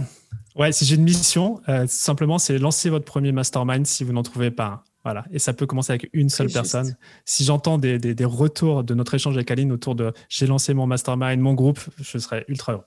Ouais, 0.56 0.72
si 0.72 0.84
j'ai 0.84 0.96
une 0.96 1.04
mission, 1.04 1.60
euh, 1.68 1.86
simplement, 1.88 2.38
c'est 2.38 2.58
lancer 2.58 2.90
votre 2.90 3.04
premier 3.04 3.32
mastermind 3.32 3.86
si 3.86 4.04
vous 4.04 4.12
n'en 4.12 4.22
trouvez 4.22 4.50
pas 4.50 4.66
un. 4.66 4.82
Voilà, 5.02 5.24
et 5.32 5.38
ça 5.38 5.54
peut 5.54 5.66
commencer 5.66 5.92
avec 5.92 6.10
une 6.12 6.28
seule 6.28 6.50
personne. 6.50 6.94
Si 7.24 7.44
j'entends 7.44 7.78
des, 7.78 7.98
des, 7.98 8.24
retours 8.24 8.84
de 8.84 8.92
notre 8.92 9.14
échange 9.14 9.34
avec 9.34 9.50
Aline 9.50 9.72
autour 9.72 9.94
de 9.94 10.12
j'ai 10.28 10.46
lancé 10.46 10.74
mon 10.74 10.86
mastermind, 10.86 11.40
mon 11.40 11.54
groupe, 11.54 11.80
je 11.98 12.18
serais 12.18 12.44
ultra 12.48 12.72
heureux. 12.74 12.84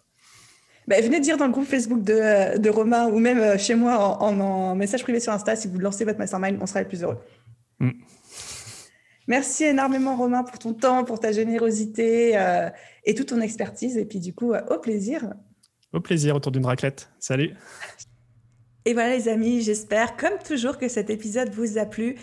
Bah, 0.88 0.99
venez 1.01 1.20
dire 1.20 1.38
dans 1.38 1.45
le 1.45 1.51
groupe 1.51 1.66
Facebook 1.66 2.03
de, 2.03 2.57
de 2.57 2.70
Romain 2.70 3.07
ou 3.07 3.18
même 3.18 3.39
euh, 3.39 3.57
chez 3.57 3.74
moi 3.74 4.22
en, 4.22 4.39
en, 4.39 4.76
message 4.76 5.01
privé 5.01 5.20
sur 5.20 5.32
Insta 5.32 5.55
si 5.55 5.68
vous 5.68 5.80
lancez 5.80 6.03
votre 6.03 6.20
mastermind, 6.20 6.57
on 6.61 6.66
sera 6.66 6.82
les 6.82 6.88
plus 6.88 7.03
heureux. 7.03 7.18
Mm. 7.80 7.91
Merci 9.28 9.64
énormément 9.64 10.18
Romain 10.18 10.43
pour 10.43 10.59
ton 10.59 10.74
temps, 10.74 11.05
pour 11.05 11.20
ta 11.20 11.32
générosité 11.32 12.38
euh, 12.38 12.70
et 13.05 13.16
toute 13.16 13.30
ton 13.30 13.39
expertise. 13.39 13.97
Et 13.97 14.05
puis 14.05 14.20
du 14.20 14.34
coup, 14.34 14.53
euh, 14.53 14.61
au 14.70 14.80
plaisir. 14.80 15.34
Au 15.93 16.01
plaisir 16.01 16.36
autour 16.36 16.51
d'une 16.51 16.66
raclette. 16.66 17.09
Salut. 17.20 17.55
Et 18.86 18.93
voilà 18.93 19.15
les 19.15 19.29
amis, 19.29 19.61
j'espère 19.61 20.17
comme 20.17 20.38
toujours 20.45 20.77
que 20.77 20.89
cet 20.89 21.09
épisode 21.09 21.53
vous 21.53 21.77
a 21.77 21.86
plu. 21.86 22.17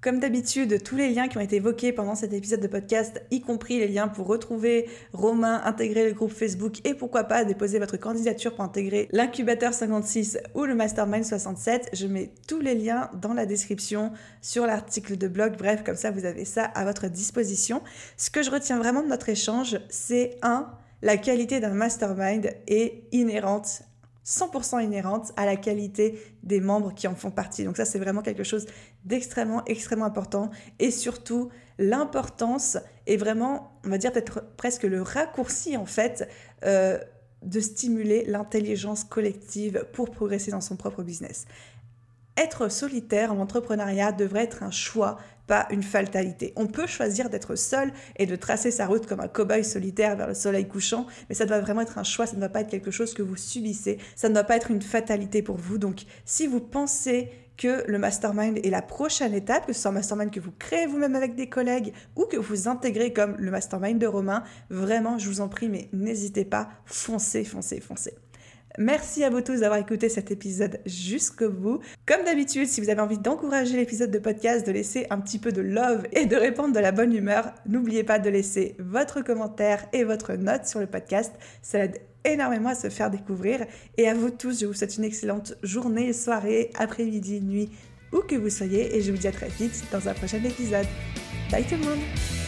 Comme 0.00 0.18
d'habitude, 0.18 0.82
tous 0.82 0.96
les 0.96 1.10
liens 1.10 1.28
qui 1.28 1.36
ont 1.36 1.42
été 1.42 1.56
évoqués 1.56 1.92
pendant 1.92 2.14
cet 2.14 2.32
épisode 2.32 2.60
de 2.60 2.68
podcast, 2.68 3.20
y 3.30 3.42
compris 3.42 3.78
les 3.78 3.88
liens 3.88 4.08
pour 4.08 4.26
retrouver 4.26 4.88
Romain, 5.12 5.60
intégrer 5.64 6.06
le 6.06 6.14
groupe 6.14 6.32
Facebook 6.32 6.76
et 6.84 6.94
pourquoi 6.94 7.24
pas 7.24 7.44
déposer 7.44 7.78
votre 7.78 7.98
candidature 7.98 8.54
pour 8.54 8.64
intégrer 8.64 9.08
l'incubateur 9.12 9.74
56 9.74 10.38
ou 10.54 10.64
le 10.64 10.74
mastermind 10.74 11.24
67, 11.24 11.90
je 11.92 12.06
mets 12.06 12.30
tous 12.46 12.60
les 12.60 12.74
liens 12.74 13.10
dans 13.20 13.34
la 13.34 13.44
description 13.44 14.12
sur 14.40 14.64
l'article 14.64 15.18
de 15.18 15.28
blog. 15.28 15.56
Bref, 15.58 15.82
comme 15.84 15.96
ça, 15.96 16.10
vous 16.12 16.24
avez 16.24 16.46
ça 16.46 16.64
à 16.64 16.84
votre 16.86 17.08
disposition. 17.08 17.82
Ce 18.16 18.30
que 18.30 18.42
je 18.42 18.50
retiens 18.50 18.78
vraiment 18.78 19.02
de 19.02 19.08
notre 19.08 19.28
échange, 19.28 19.80
c'est 19.90 20.38
un, 20.40 20.70
la 21.02 21.18
qualité 21.18 21.60
d'un 21.60 21.74
mastermind 21.74 22.54
est 22.68 23.02
inhérente 23.12 23.82
100% 24.26 24.82
inhérente 24.82 25.32
à 25.36 25.46
la 25.46 25.56
qualité 25.56 26.20
des 26.42 26.60
membres 26.60 26.92
qui 26.92 27.06
en 27.06 27.14
font 27.14 27.30
partie. 27.30 27.64
Donc 27.64 27.76
ça, 27.76 27.84
c'est 27.84 28.00
vraiment 28.00 28.22
quelque 28.22 28.42
chose 28.42 28.66
d'extrêmement, 29.04 29.64
extrêmement 29.66 30.04
important. 30.04 30.50
Et 30.80 30.90
surtout, 30.90 31.50
l'importance 31.78 32.76
est 33.06 33.16
vraiment, 33.16 33.78
on 33.84 33.90
va 33.90 33.98
dire 33.98 34.12
peut-être 34.12 34.42
presque 34.56 34.82
le 34.82 35.00
raccourci, 35.00 35.76
en 35.76 35.86
fait, 35.86 36.28
euh, 36.64 36.98
de 37.42 37.60
stimuler 37.60 38.24
l'intelligence 38.26 39.04
collective 39.04 39.86
pour 39.92 40.10
progresser 40.10 40.50
dans 40.50 40.60
son 40.60 40.76
propre 40.76 41.04
business. 41.04 41.46
Être 42.36 42.68
solitaire 42.68 43.32
en 43.32 43.38
entrepreneuriat 43.38 44.10
devrait 44.10 44.42
être 44.42 44.64
un 44.64 44.72
choix, 44.72 45.18
pas 45.46 45.66
une 45.70 45.82
fatalité. 45.82 46.52
On 46.56 46.66
peut 46.66 46.86
choisir 46.86 47.30
d'être 47.30 47.54
seul 47.56 47.92
et 48.16 48.26
de 48.26 48.36
tracer 48.36 48.70
sa 48.70 48.86
route 48.86 49.06
comme 49.06 49.20
un 49.20 49.28
cow-boy 49.28 49.64
solitaire 49.64 50.16
vers 50.16 50.28
le 50.28 50.34
soleil 50.34 50.66
couchant, 50.66 51.06
mais 51.28 51.34
ça 51.34 51.46
doit 51.46 51.60
vraiment 51.60 51.82
être 51.82 51.98
un 51.98 52.04
choix, 52.04 52.26
ça 52.26 52.34
ne 52.34 52.40
doit 52.40 52.48
pas 52.48 52.60
être 52.60 52.70
quelque 52.70 52.90
chose 52.90 53.14
que 53.14 53.22
vous 53.22 53.36
subissez, 53.36 53.98
ça 54.14 54.28
ne 54.28 54.34
doit 54.34 54.44
pas 54.44 54.56
être 54.56 54.70
une 54.70 54.82
fatalité 54.82 55.42
pour 55.42 55.56
vous. 55.56 55.78
Donc 55.78 56.02
si 56.24 56.46
vous 56.46 56.60
pensez 56.60 57.30
que 57.56 57.84
le 57.88 57.98
mastermind 57.98 58.58
est 58.58 58.70
la 58.70 58.82
prochaine 58.82 59.34
étape, 59.34 59.66
que 59.66 59.72
ce 59.72 59.80
soit 59.80 59.90
un 59.90 59.94
mastermind 59.94 60.30
que 60.30 60.40
vous 60.40 60.52
créez 60.58 60.86
vous-même 60.86 61.14
avec 61.14 61.34
des 61.34 61.48
collègues 61.48 61.92
ou 62.14 62.24
que 62.24 62.36
vous 62.36 62.68
intégrez 62.68 63.12
comme 63.12 63.34
le 63.38 63.50
mastermind 63.50 63.98
de 63.98 64.06
Romain, 64.06 64.44
vraiment, 64.70 65.18
je 65.18 65.28
vous 65.28 65.40
en 65.40 65.48
prie, 65.48 65.68
mais 65.68 65.88
n'hésitez 65.92 66.44
pas, 66.44 66.68
foncez, 66.84 67.44
foncez, 67.44 67.80
foncez. 67.80 68.12
Merci 68.78 69.24
à 69.24 69.30
vous 69.30 69.40
tous 69.40 69.60
d'avoir 69.60 69.80
écouté 69.80 70.08
cet 70.08 70.30
épisode 70.30 70.80
jusqu'au 70.84 71.48
bout. 71.48 71.80
Comme 72.06 72.24
d'habitude, 72.24 72.66
si 72.66 72.80
vous 72.80 72.90
avez 72.90 73.00
envie 73.00 73.18
d'encourager 73.18 73.76
l'épisode 73.76 74.10
de 74.10 74.18
podcast, 74.18 74.66
de 74.66 74.72
laisser 74.72 75.06
un 75.08 75.18
petit 75.18 75.38
peu 75.38 75.50
de 75.50 75.62
love 75.62 76.06
et 76.12 76.26
de 76.26 76.36
répandre 76.36 76.74
de 76.74 76.80
la 76.80 76.92
bonne 76.92 77.14
humeur, 77.14 77.52
n'oubliez 77.66 78.04
pas 78.04 78.18
de 78.18 78.28
laisser 78.28 78.76
votre 78.78 79.22
commentaire 79.22 79.86
et 79.94 80.04
votre 80.04 80.34
note 80.34 80.66
sur 80.66 80.80
le 80.80 80.86
podcast. 80.86 81.32
Ça 81.62 81.78
aide 81.78 82.00
énormément 82.24 82.70
à 82.70 82.74
se 82.74 82.90
faire 82.90 83.10
découvrir. 83.10 83.64
Et 83.96 84.08
à 84.08 84.14
vous 84.14 84.30
tous, 84.30 84.60
je 84.60 84.66
vous 84.66 84.74
souhaite 84.74 84.96
une 84.98 85.04
excellente 85.04 85.54
journée, 85.62 86.12
soirée, 86.12 86.70
après-midi, 86.78 87.40
nuit, 87.40 87.70
où 88.12 88.18
que 88.18 88.34
vous 88.34 88.50
soyez. 88.50 88.94
Et 88.96 89.00
je 89.00 89.10
vous 89.10 89.18
dis 89.18 89.28
à 89.28 89.32
très 89.32 89.48
vite 89.48 89.84
dans 89.90 90.06
un 90.06 90.12
prochain 90.12 90.42
épisode. 90.44 90.86
Bye 91.50 91.64
tout 91.64 91.76
le 91.76 91.84
monde 91.84 92.45